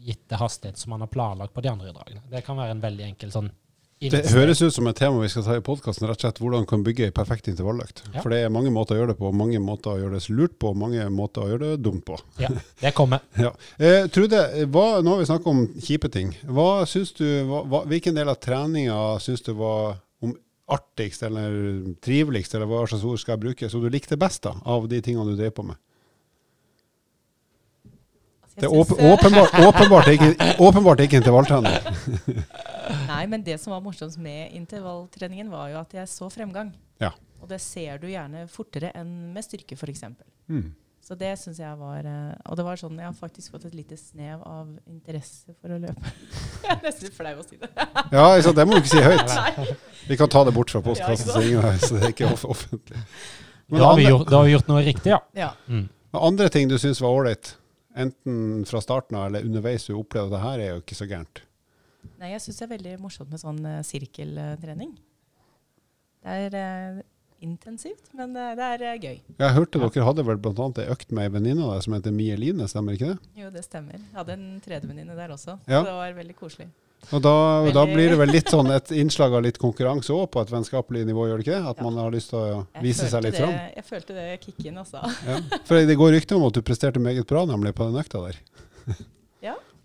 gitte 0.00 0.40
hastighet 0.40 0.80
som 0.80 0.94
man 0.94 1.04
har 1.04 1.12
planlagt 1.12 1.52
på 1.52 1.60
de 1.60 1.68
andre 1.68 1.92
dragene. 1.92 2.24
Det 2.30 2.44
kan 2.46 2.56
være 2.56 2.78
en 2.78 2.84
veldig 2.86 3.04
enkel 3.10 3.34
sånn 3.34 3.52
Det 4.00 4.30
høres 4.32 4.62
ut 4.64 4.72
som 4.72 4.86
et 4.88 4.96
tema 4.96 5.20
vi 5.20 5.28
skal 5.28 5.42
ta 5.44 5.54
i 5.58 5.60
podkasten, 5.60 6.06
rett 6.08 6.22
og 6.22 6.24
slett 6.24 6.38
hvordan 6.40 6.62
kan 6.64 6.80
bygge 6.86 7.10
en 7.10 7.12
perfekt 7.12 7.50
intervalløkt. 7.52 7.98
Ja. 8.14 8.22
For 8.22 8.32
det 8.32 8.38
er 8.46 8.52
mange 8.52 8.70
måter 8.72 8.96
å 8.96 9.02
gjøre 9.02 9.12
det 9.12 9.18
på, 9.18 9.28
mange 9.36 9.60
måter 9.60 9.92
å 9.92 9.98
gjøre 10.00 10.16
det 10.16 10.32
lurt 10.32 10.54
på, 10.56 10.70
mange 10.72 11.04
måter 11.12 11.42
å 11.44 11.50
gjøre 11.50 11.74
det 11.74 11.82
dumt 11.84 12.06
på. 12.08 12.16
Ja, 12.40 12.48
det 12.80 12.94
kommer. 12.96 13.20
Ja. 13.44 13.50
Eh, 13.76 14.06
Trude, 14.08 14.40
hva, 14.72 14.86
nå 15.04 15.12
har 15.12 15.20
vi 15.20 15.26
snakket 15.28 15.50
om 15.52 15.60
kjipe 15.84 16.08
ting. 16.14 16.32
Hva 16.48 16.86
synes 16.88 17.12
du, 17.20 17.26
hva, 17.50 17.82
hvilken 17.92 18.16
del 18.16 18.32
av 18.32 18.40
treninga 18.40 18.96
syns 19.20 19.44
du 19.44 19.52
var 19.60 20.00
om 20.24 20.32
artigst 20.72 21.28
eller 21.28 21.60
triveligst, 22.00 22.56
eller 22.56 22.72
hva 22.72 22.86
slags 22.88 23.04
ord 23.04 23.20
skal 23.20 23.36
jeg 23.36 23.44
bruke, 23.44 23.68
som 23.68 23.84
du 23.84 23.92
likte 23.92 24.16
best 24.16 24.48
da, 24.48 24.54
av 24.64 24.88
de 24.88 25.02
tingene 25.04 25.28
du 25.28 25.36
drev 25.36 25.52
på 25.60 25.68
med? 25.68 25.76
Altså, 28.48 28.56
Det 28.64 28.72
er 28.72 28.80
åp 28.80 28.96
eh, 28.96 29.12
åpenbart, 29.12 29.60
åpenbart, 29.68 30.12
ikke, 30.16 30.32
åpenbart 30.56 31.04
ikke 31.04 31.20
intervalltrening. 31.20 31.76
Nei, 33.08 33.24
men 33.30 33.44
det 33.46 33.56
som 33.62 33.74
var 33.74 33.82
morsomt 33.84 34.16
med 34.22 34.54
intervalltreningen, 34.56 35.50
var 35.52 35.72
jo 35.72 35.80
at 35.80 35.96
jeg 35.96 36.10
så 36.10 36.30
fremgang. 36.32 36.72
Ja. 37.02 37.12
Og 37.40 37.48
det 37.50 37.60
ser 37.64 38.00
du 38.00 38.08
gjerne 38.10 38.46
fortere 38.52 38.92
enn 38.98 39.32
med 39.34 39.46
styrke, 39.46 39.78
f.eks. 39.78 40.04
Mm. 40.50 40.70
Så 41.00 41.16
det 41.18 41.30
syns 41.40 41.58
jeg 41.58 41.78
var 41.80 42.04
eh, 42.06 42.34
Og 42.52 42.58
det 42.58 42.64
var 42.66 42.78
sånn 42.78 42.98
jeg 43.00 43.08
har 43.08 43.14
faktisk 43.16 43.54
fått 43.54 43.64
et 43.70 43.74
lite 43.74 43.96
snev 43.98 44.42
av 44.46 44.68
interesse 44.84 45.54
for 45.56 45.72
å 45.72 45.78
løpe. 45.80 46.12
jeg 46.64 46.74
er 46.74 46.82
nesten 46.84 47.14
flau 47.16 47.32
å 47.40 47.46
si 47.46 47.56
det. 47.60 47.70
Ja, 48.12 48.26
så 48.44 48.52
det 48.56 48.66
må 48.68 48.76
du 48.76 48.82
ikke 48.82 48.92
si 48.92 49.04
høyt. 49.04 49.32
Nei. 49.40 49.76
Vi 50.10 50.18
kan 50.20 50.30
ta 50.30 50.44
det 50.46 50.54
bort 50.56 50.72
fra 50.72 50.82
postkassen, 50.84 51.32
ja, 51.32 51.72
så 51.80 51.88
så 51.88 51.96
det 51.96 52.10
er 52.10 52.14
ikke 52.14 52.28
off 52.30 52.44
offentlig. 52.48 53.00
Men 53.70 53.80
Da 53.80 53.88
har, 53.88 53.96
vi 53.96 54.04
andre, 54.04 54.12
gjort, 54.12 54.28
da 54.28 54.36
har 54.36 54.48
vi 54.48 54.54
gjort 54.54 54.70
noe 54.70 54.84
riktig, 54.84 55.12
ja. 55.12 55.20
Ja. 55.38 55.50
Mm. 55.70 55.84
andre 56.18 56.48
ting 56.50 56.70
du 56.70 56.76
syns 56.82 57.00
var 57.00 57.14
ålreit, 57.14 57.52
enten 57.94 58.64
fra 58.66 58.80
starten 58.82 59.18
av 59.18 59.28
eller 59.28 59.46
underveis 59.46 59.86
du 59.86 59.94
opplevde 59.94 60.30
at 60.30 60.36
det 60.36 60.42
her 60.42 60.64
er 60.64 60.72
jo 60.74 60.80
ikke 60.82 60.98
så 60.98 61.06
gærent. 61.06 61.42
Nei, 62.20 62.32
jeg 62.34 62.42
syns 62.44 62.58
det 62.60 62.66
er 62.66 62.74
veldig 62.76 62.96
morsomt 63.00 63.30
med 63.32 63.40
sånn 63.42 63.60
eh, 63.66 63.80
sirkeltrening. 63.86 64.92
Det 66.20 66.36
er 66.46 66.56
eh, 66.60 67.00
intensivt, 67.44 68.10
men 68.16 68.34
eh, 68.36 68.52
det 68.58 68.66
er 68.74 68.82
eh, 68.90 68.98
gøy. 69.00 69.16
Jeg 69.40 69.54
hørte 69.56 69.80
dere 69.80 70.04
hadde 70.10 70.24
vel 70.28 70.40
bl.a. 70.42 70.66
ei 70.82 70.90
økt 70.92 71.14
med 71.16 71.24
ei 71.28 71.32
venninne 71.38 71.64
av 71.64 71.74
deg 71.78 71.86
som 71.86 71.96
heter 71.96 72.12
Mie 72.16 72.36
Line, 72.36 72.68
stemmer 72.68 72.96
ikke 72.98 73.14
det? 73.14 73.32
Jo, 73.40 73.48
det 73.54 73.64
stemmer. 73.64 73.96
Jeg 73.96 74.18
hadde 74.18 74.36
en 74.36 74.46
tredjevenninne 74.64 75.16
der 75.16 75.32
også. 75.36 75.56
Ja. 75.64 75.80
Så 75.80 75.88
det 75.88 75.96
var 76.02 76.16
veldig 76.20 76.36
koselig. 76.38 76.68
Og 77.16 77.22
da, 77.24 77.32
da 77.72 77.86
blir 77.88 78.10
det 78.12 78.18
vel 78.20 78.28
litt 78.28 78.50
sånn 78.52 78.68
et 78.76 78.90
innslag 78.92 79.32
av 79.32 79.40
litt 79.46 79.56
konkurranse 79.60 80.12
òg 80.12 80.26
på 80.34 80.42
et 80.44 80.52
vennskapelig 80.52 81.06
nivå, 81.08 81.24
gjør 81.30 81.40
det 81.40 81.46
ikke 81.46 81.56
det? 81.56 81.70
At 81.72 81.80
Ja. 81.80 81.86
man 81.88 81.96
har 82.02 82.12
lyst 82.12 82.34
til 82.34 82.42
å 82.42 82.82
vise 82.84 83.08
seg 83.08 83.24
litt 83.24 83.38
det, 83.38 83.40
fram? 83.40 83.56
Jeg 83.78 83.86
følte 83.88 84.18
det 84.18 84.26
kick 84.44 84.60
inn, 84.68 84.76
altså. 84.82 85.00
Ja. 85.24 85.38
For 85.64 85.80
det 85.80 85.96
går 85.96 86.12
rykter 86.18 86.36
om 86.36 86.44
at 86.50 86.58
du 86.58 86.60
presterte 86.66 87.00
meget 87.00 87.24
bra 87.30 87.46
nemlig 87.48 87.72
på 87.78 87.88
den 87.88 87.96
økta 88.04 88.20
der. 88.28 88.42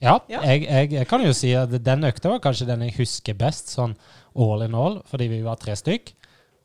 Ja, 0.04 0.20
Ja. 0.30 0.42
Jeg, 0.44 0.66
jeg, 0.68 0.92
jeg 0.94 1.08
kan 1.08 1.24
jo 1.24 1.34
si 1.34 1.54
at 1.56 1.72
den 1.84 2.08
økta 2.08 2.34
var 2.34 2.44
kanskje 2.44 2.68
den 2.68 2.84
jeg 2.88 2.98
husker 3.00 3.38
best, 3.40 3.72
sånn 3.74 3.96
all 4.36 4.66
in 4.66 4.76
all, 4.76 5.00
fordi 5.08 5.30
vi 5.32 5.44
var 5.46 5.60
tre 5.62 5.76
stykk. 5.80 6.12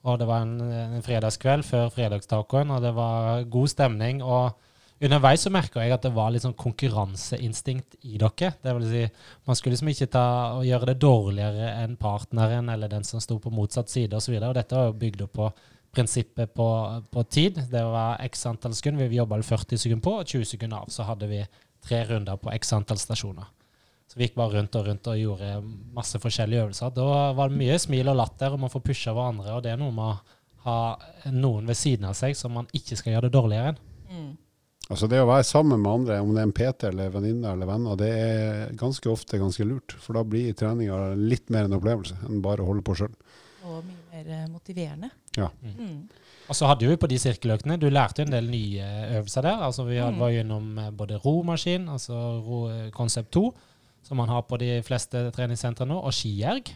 Og 0.08 0.16
det 0.18 0.26
var 0.28 0.46
en, 0.46 0.56
en 0.96 1.04
fredagskveld 1.04 1.66
før 1.68 1.90
fredagstacoen, 1.92 2.72
og 2.72 2.82
det 2.82 2.92
var 2.96 3.44
god 3.52 3.68
stemning. 3.68 4.22
Og 4.24 4.56
underveis 5.04 5.44
så 5.44 5.52
merka 5.52 5.84
jeg 5.84 5.92
at 5.94 6.06
det 6.06 6.12
var 6.16 6.32
litt 6.32 6.44
sånn 6.44 6.56
konkurranseinstinkt 6.58 7.98
i 8.08 8.16
dere. 8.20 8.54
Det 8.62 8.76
vil 8.76 8.86
si, 8.88 9.02
man 9.48 9.58
skulle 9.58 9.76
liksom 9.76 9.92
ikke 9.92 10.08
ta 10.16 10.24
og 10.56 10.64
gjøre 10.68 10.92
det 10.92 11.00
dårligere 11.04 11.74
enn 11.82 11.98
partneren 12.00 12.72
eller 12.72 12.92
den 12.92 13.04
som 13.06 13.20
sto 13.22 13.38
på 13.40 13.52
motsatt 13.52 13.92
side 13.92 14.16
osv. 14.16 14.34
Og, 14.34 14.40
så 14.40 14.48
og 14.48 14.56
dette 14.56 14.80
var 14.80 14.88
jo 14.88 14.98
bygd 15.04 15.26
opp 15.28 15.36
på 15.36 15.50
prinsippet 15.90 16.54
på, 16.54 16.68
på 17.10 17.24
tid. 17.28 17.60
Det 17.70 17.82
var 17.84 18.20
x 18.24 18.46
antall 18.48 18.76
sekunder. 18.78 19.10
Vi 19.10 19.20
jobba 19.20 19.40
40 19.42 19.80
sekunder 19.84 20.06
på 20.06 20.16
og 20.22 20.32
20 20.32 20.52
sekunder 20.54 20.80
av. 20.80 20.92
Så 20.94 21.04
hadde 21.04 21.28
vi 21.28 21.42
tre 21.84 22.02
runder 22.08 22.40
på 22.40 22.52
x 22.54 22.74
antall 22.76 23.00
stasjoner. 23.00 23.48
Så 24.10 24.18
vi 24.18 24.26
gikk 24.26 24.36
bare 24.40 24.58
rundt 24.58 24.74
og 24.74 24.86
rundt 24.88 25.06
og 25.06 25.18
gjorde 25.20 25.48
masse 25.94 26.18
forskjellige 26.18 26.64
øvelser. 26.64 26.92
Da 26.96 27.30
var 27.38 27.50
det 27.50 27.60
mye 27.60 27.78
smil 27.78 28.10
og 28.10 28.18
latter, 28.18 28.56
og 28.56 28.64
man 28.64 28.72
får 28.72 28.82
pusha 28.88 29.14
hverandre. 29.14 29.52
Og 29.54 29.62
det 29.62 29.70
er 29.70 29.78
noe 29.78 29.94
med 29.94 30.08
å 30.08 30.38
ha 30.64 30.78
noen 31.30 31.70
ved 31.70 31.78
siden 31.78 32.08
av 32.10 32.16
seg 32.18 32.34
som 32.36 32.56
man 32.58 32.66
ikke 32.76 32.98
skal 32.98 33.14
gjøre 33.14 33.28
det 33.28 33.36
dårligere 33.36 33.72
enn. 33.72 33.82
Mm. 34.10 34.30
Altså 34.90 35.06
Det 35.06 35.20
å 35.22 35.28
være 35.28 35.46
sammen 35.46 35.78
med 35.78 35.92
andre, 35.92 36.16
om 36.18 36.32
det 36.34 36.40
er 36.42 36.48
en 36.48 36.56
PT 36.56 36.88
eller 36.88 37.12
venninne 37.14 37.52
eller 37.54 37.68
venner, 37.68 37.98
det 38.00 38.08
er 38.10 38.72
ganske 38.78 39.06
ofte 39.12 39.38
ganske 39.38 39.62
lurt. 39.62 39.94
For 40.02 40.18
da 40.18 40.24
blir 40.26 40.56
treninga 40.58 41.12
litt 41.14 41.46
mer 41.54 41.68
en 41.68 41.76
opplevelse 41.78 42.18
enn 42.26 42.42
bare 42.42 42.64
å 42.64 42.70
holde 42.72 42.82
på 42.86 42.96
sjøl. 42.98 43.14
Og 43.70 43.84
mye 43.86 44.02
mer 44.10 44.32
eh, 44.34 44.48
motiverende. 44.50 45.12
Ja. 45.38 45.52
Mm. 45.62 46.08
Og 46.50 46.56
så 46.58 46.66
hadde 46.66 46.88
vi 46.90 46.96
på 46.98 47.06
de 47.10 47.18
sirkeløkene 47.22 47.76
Du 47.78 47.86
lærte 47.92 48.22
jo 48.22 48.26
en 48.26 48.32
del 48.34 48.48
nye 48.50 48.86
øvelser 49.20 49.44
der. 49.46 49.60
Altså 49.68 49.84
Vi 49.86 49.96
hadde- 50.00 50.16
Mm. 50.16 50.18
var 50.20 50.30
gjennom 50.34 50.78
eh, 50.78 50.90
både 50.90 51.16
romaskin, 51.24 51.88
altså 51.88 52.14
ro, 52.42 52.90
konsept 52.90 53.30
2, 53.32 53.54
som 54.02 54.16
man 54.16 54.28
har 54.28 54.42
på 54.42 54.58
de 54.58 54.82
fleste 54.82 55.30
treningssentre 55.30 55.86
nå, 55.86 55.94
og 56.02 56.12
skierg. 56.12 56.72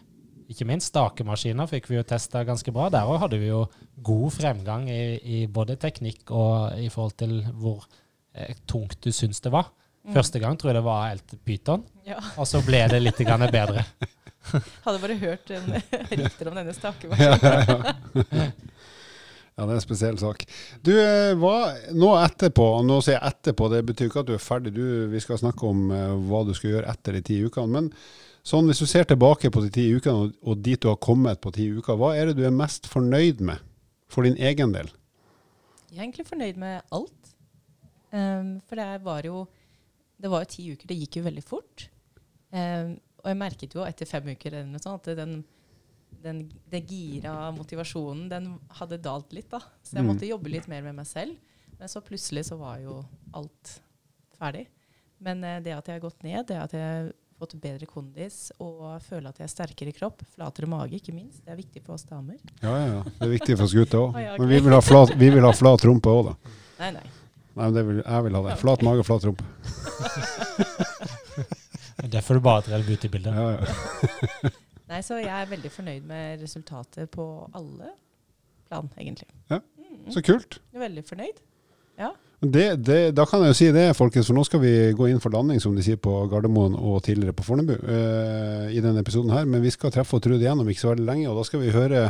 Ikke 0.49 0.67
minst 0.69 0.93
stakemaskiner 0.93 1.67
fikk 1.67 1.89
vi 1.89 1.97
jo 1.97 2.03
testa 2.05 2.45
ganske 2.45 2.71
bra. 2.73 2.89
Der 2.91 3.03
òg 3.09 3.19
hadde 3.19 3.39
vi 3.41 3.47
jo 3.49 3.67
god 4.03 4.31
fremgang 4.31 4.89
i, 4.91 5.19
i 5.25 5.47
både 5.47 5.77
teknikk 5.77 6.31
og 6.31 6.79
i 6.79 6.89
forhold 6.89 7.17
til 7.17 7.43
hvor 7.53 7.85
eh, 8.35 8.55
tungt 8.69 9.01
du 9.01 9.11
syns 9.11 9.41
det 9.41 9.51
var. 9.53 9.71
Mm. 10.07 10.13
Første 10.15 10.39
gang 10.39 10.59
tror 10.59 10.69
jeg 10.71 10.75
det 10.77 10.85
var 10.85 11.09
helt 11.09 11.35
pyton, 11.47 11.83
Ja. 12.07 12.19
og 12.37 12.47
så 12.47 12.61
ble 12.65 12.87
det 12.89 13.03
litt 13.03 13.17
grann 13.27 13.41
bedre. 13.51 13.85
Hadde 14.85 14.99
bare 15.01 15.17
hørt 15.19 15.51
en, 15.51 15.83
rykter 16.21 16.49
om 16.51 16.55
denne 16.55 16.75
stakemaskinen. 16.77 18.53
ja, 19.55 19.63
det 19.63 19.71
er 19.71 19.79
en 19.79 19.85
spesiell 19.85 20.17
sak. 20.19 20.43
Du, 20.83 20.91
eh, 20.99 21.33
hva 21.39 21.57
nå 21.95 22.11
etterpå, 22.19 22.65
og 22.81 22.87
nå 22.89 22.99
sier 23.05 23.21
jeg 23.21 23.31
etterpå, 23.31 23.69
det 23.71 23.85
betyr 23.87 24.11
ikke 24.11 24.25
at 24.25 24.31
du 24.31 24.35
er 24.35 24.43
ferdig. 24.43 24.73
Du, 24.75 24.85
vi 25.13 25.23
skal 25.23 25.39
snakke 25.39 25.69
om 25.69 25.93
eh, 25.95 26.15
hva 26.27 26.41
du 26.49 26.51
skal 26.59 26.73
gjøre 26.73 26.91
etter 26.91 27.15
de 27.15 27.23
ti 27.29 27.39
ukene. 27.45 27.71
Men 27.77 27.91
sånn, 28.43 28.67
hvis 28.67 28.83
du 28.83 28.89
ser 28.91 29.07
tilbake 29.07 29.53
på 29.55 29.63
de 29.63 29.71
ti 29.77 29.87
ukene, 29.95 30.33
og 30.43 30.65
dit 30.67 30.83
du 30.83 30.91
har 30.91 30.99
kommet 30.99 31.39
på 31.45 31.55
ti 31.55 31.69
uker, 31.71 32.01
hva 32.01 32.17
er 32.19 32.33
det 32.33 32.41
du 32.41 32.43
er 32.49 32.57
mest 32.57 32.91
fornøyd 32.91 33.45
med 33.47 33.63
for 34.11 34.27
din 34.27 34.41
egen 34.43 34.75
del? 34.75 34.91
Jeg 35.93 36.01
er 36.01 36.09
egentlig 36.09 36.27
fornøyd 36.27 36.59
med 36.59 36.83
alt. 36.99 37.35
Um, 38.15 38.57
for 38.67 38.79
det 38.79 39.03
var 39.03 39.27
jo 39.27 39.41
Det 40.15 40.31
var 40.31 40.45
jo 40.45 40.51
ti 40.51 40.65
uker. 40.71 40.87
Det 40.87 40.97
gikk 40.99 41.17
jo 41.19 41.25
veldig 41.25 41.43
fort. 41.43 41.89
Um, 42.55 42.95
og 43.23 43.31
jeg 43.31 43.39
merket 43.39 43.75
jo 43.75 43.83
etter 43.87 44.07
fem 44.07 44.29
uker 44.35 44.53
eller 44.53 44.71
noe 44.71 44.83
sånt, 44.83 45.09
at 45.11 45.19
den, 45.19 45.41
den, 46.25 46.45
det 46.73 46.81
gira 46.91 47.51
motivasjonen 47.55 48.29
den 48.33 48.49
hadde 48.81 48.99
dalt 49.05 49.33
litt. 49.37 49.51
da. 49.53 49.61
Så 49.85 49.97
jeg 49.99 50.05
Mm. 50.05 50.11
måtte 50.15 50.29
jobbe 50.29 50.51
litt 50.51 50.69
mer 50.69 50.83
med 50.83 50.95
meg 50.97 51.07
selv. 51.07 51.37
Men 51.79 51.89
så 51.91 52.01
plutselig 52.05 52.47
så 52.49 52.57
var 52.59 52.79
jo 52.81 53.03
alt 53.35 53.81
ferdig. 54.39 54.67
Men 55.21 55.45
eh, 55.45 55.61
det 55.61 55.73
at 55.77 55.87
jeg 55.87 56.01
har 56.01 56.05
gått 56.09 56.23
ned, 56.25 56.47
det 56.49 56.57
at 56.61 56.73
jeg 56.73 56.83
har 56.83 57.13
fått 57.39 57.55
bedre 57.61 57.87
kondis 57.91 58.53
og 58.63 59.01
føler 59.03 59.29
at 59.29 59.39
jeg 59.43 59.45
er 59.49 59.53
sterkere 59.53 59.91
i 59.91 59.97
kropp, 59.97 60.23
flatere 60.37 60.69
mage 60.71 60.95
ikke 61.01 61.13
minst, 61.15 61.43
det 61.45 61.51
er 61.53 61.57
viktig 61.59 61.83
for 61.85 61.95
oss 61.97 62.05
damer. 62.07 62.39
Ja, 62.63 62.75
ja, 62.79 62.87
ja. 62.95 63.03
Det 63.03 63.27
er 63.27 63.33
viktig 63.39 63.57
for 63.59 63.65
oss 63.67 63.75
gutter 63.75 63.99
òg. 64.07 64.15
Men 64.39 64.49
vi 64.49 64.61
vil 64.61 64.73
ha 64.73 64.81
flat, 64.81 65.11
vi 65.19 65.31
vil 65.35 65.43
ha 65.45 65.53
flat 65.53 65.85
rumpe 65.85 66.09
òg, 66.15 66.31
da. 66.31 66.35
Nei, 66.79 66.91
nei. 66.99 67.07
Nei, 67.55 67.67
men 67.71 67.75
det 67.77 67.83
vil, 67.87 67.99
jeg 68.03 68.23
vil 68.27 68.35
ha 68.35 68.41
det. 68.49 68.55
Flat 68.59 68.81
mage, 68.83 69.03
flat 69.07 69.25
rumpe. 69.29 69.45
Det 72.11 72.21
får 72.23 72.35
du 72.35 72.41
bare 72.45 72.59
et 72.65 72.69
reelt 72.73 72.87
beauty-bilde. 72.89 73.31
Ja, 73.33 73.51
ja. 73.55 74.51
Nei, 74.95 75.01
så 75.03 75.17
jeg 75.19 75.33
er 75.35 75.49
veldig 75.51 75.71
fornøyd 75.75 76.05
med 76.07 76.43
resultatet 76.45 77.11
på 77.11 77.25
alle 77.51 77.89
plan, 78.69 78.87
egentlig. 78.95 79.27
Ja, 79.51 79.59
Så 80.15 80.23
kult. 80.23 80.61
jeg 80.71 80.79
er 80.79 80.85
veldig 80.85 81.03
fornøyd. 81.09 81.41
Det, 82.45 82.65
det, 82.85 82.99
da 83.17 83.25
kan 83.27 83.43
jeg 83.43 83.55
jo 83.55 83.57
si 83.57 83.69
det, 83.73 83.85
folkens, 83.97 84.29
for 84.29 84.37
nå 84.37 84.45
skal 84.47 84.61
vi 84.63 84.73
gå 84.95 85.09
inn 85.09 85.21
for 85.23 85.33
landing, 85.35 85.59
som 85.63 85.75
de 85.75 85.83
sier 85.83 85.99
på 85.99 86.13
Gardermoen 86.31 86.77
og 86.77 87.01
tidligere 87.07 87.35
på 87.35 87.47
Fornebu, 87.47 87.73
eh, 87.73 88.71
i 88.77 88.83
denne 88.85 89.01
episoden 89.01 89.33
her. 89.33 89.49
Men 89.49 89.65
vi 89.65 89.73
skal 89.75 89.95
treffe 89.95 90.21
Trude 90.23 90.43
igjen 90.45 90.61
om 90.61 90.69
ikke 90.71 90.85
så 90.85 90.93
veldig 90.93 91.07
lenge, 91.09 91.29
og 91.31 91.41
da 91.41 91.47
skal 91.49 91.63
vi 91.65 91.75
høre 91.75 92.09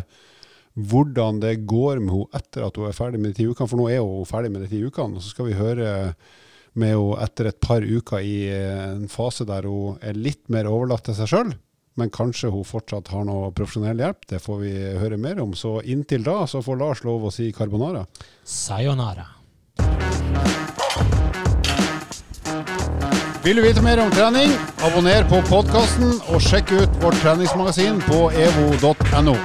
hvordan 0.74 1.38
det 1.40 1.54
går 1.70 2.02
med 2.02 2.16
henne 2.16 2.40
etter 2.40 2.66
at 2.66 2.80
hun 2.80 2.88
er 2.90 2.96
ferdig 2.96 3.20
med 3.22 3.32
de 3.32 3.38
ti 3.38 3.46
ukene. 3.46 3.70
For 3.70 3.80
nå 3.80 3.86
er 3.94 4.02
hun 4.02 4.26
ferdig 4.28 4.50
med 4.52 4.66
de 4.66 4.72
ti 4.74 4.82
ukene. 4.82 5.20
Og 5.20 5.22
så 5.22 5.30
skal 5.30 5.48
vi 5.48 5.56
høre 5.60 5.92
med 6.74 6.96
henne 6.96 7.20
etter 7.28 7.52
et 7.52 7.60
par 7.62 7.86
uker 7.86 8.26
i 8.26 8.38
en 8.50 9.06
fase 9.12 9.46
der 9.46 9.70
hun 9.70 10.02
er 10.02 10.18
litt 10.18 10.42
mer 10.50 10.66
overlatt 10.66 11.06
til 11.06 11.16
seg 11.20 11.30
sjøl. 11.30 11.54
Men 11.94 12.10
kanskje 12.10 12.50
hun 12.50 12.66
fortsatt 12.66 13.08
har 13.14 13.24
noe 13.28 13.52
profesjonell 13.54 14.02
hjelp. 14.02 14.26
Det 14.30 14.40
får 14.42 14.58
vi 14.64 14.72
høre 14.98 15.18
mer 15.20 15.38
om. 15.44 15.54
Så 15.54 15.78
inntil 15.82 16.26
da 16.26 16.42
så 16.50 16.62
får 16.64 16.80
Lars 16.80 17.04
lov 17.06 17.28
å 17.28 17.32
si 17.34 17.52
carbonara. 17.54 18.04
Sayonara. 18.44 19.30
Vil 23.44 23.56
du 23.56 23.62
vite 23.62 23.82
mer 23.84 24.00
om 24.00 24.10
trening? 24.10 24.54
Abonner 24.86 25.26
på 25.28 25.42
podkasten 25.50 26.16
og 26.32 26.40
sjekk 26.40 26.72
ut 26.72 27.02
vårt 27.04 27.20
treningsmagasin 27.20 28.00
på 28.08 28.30
evo.no. 28.32 29.36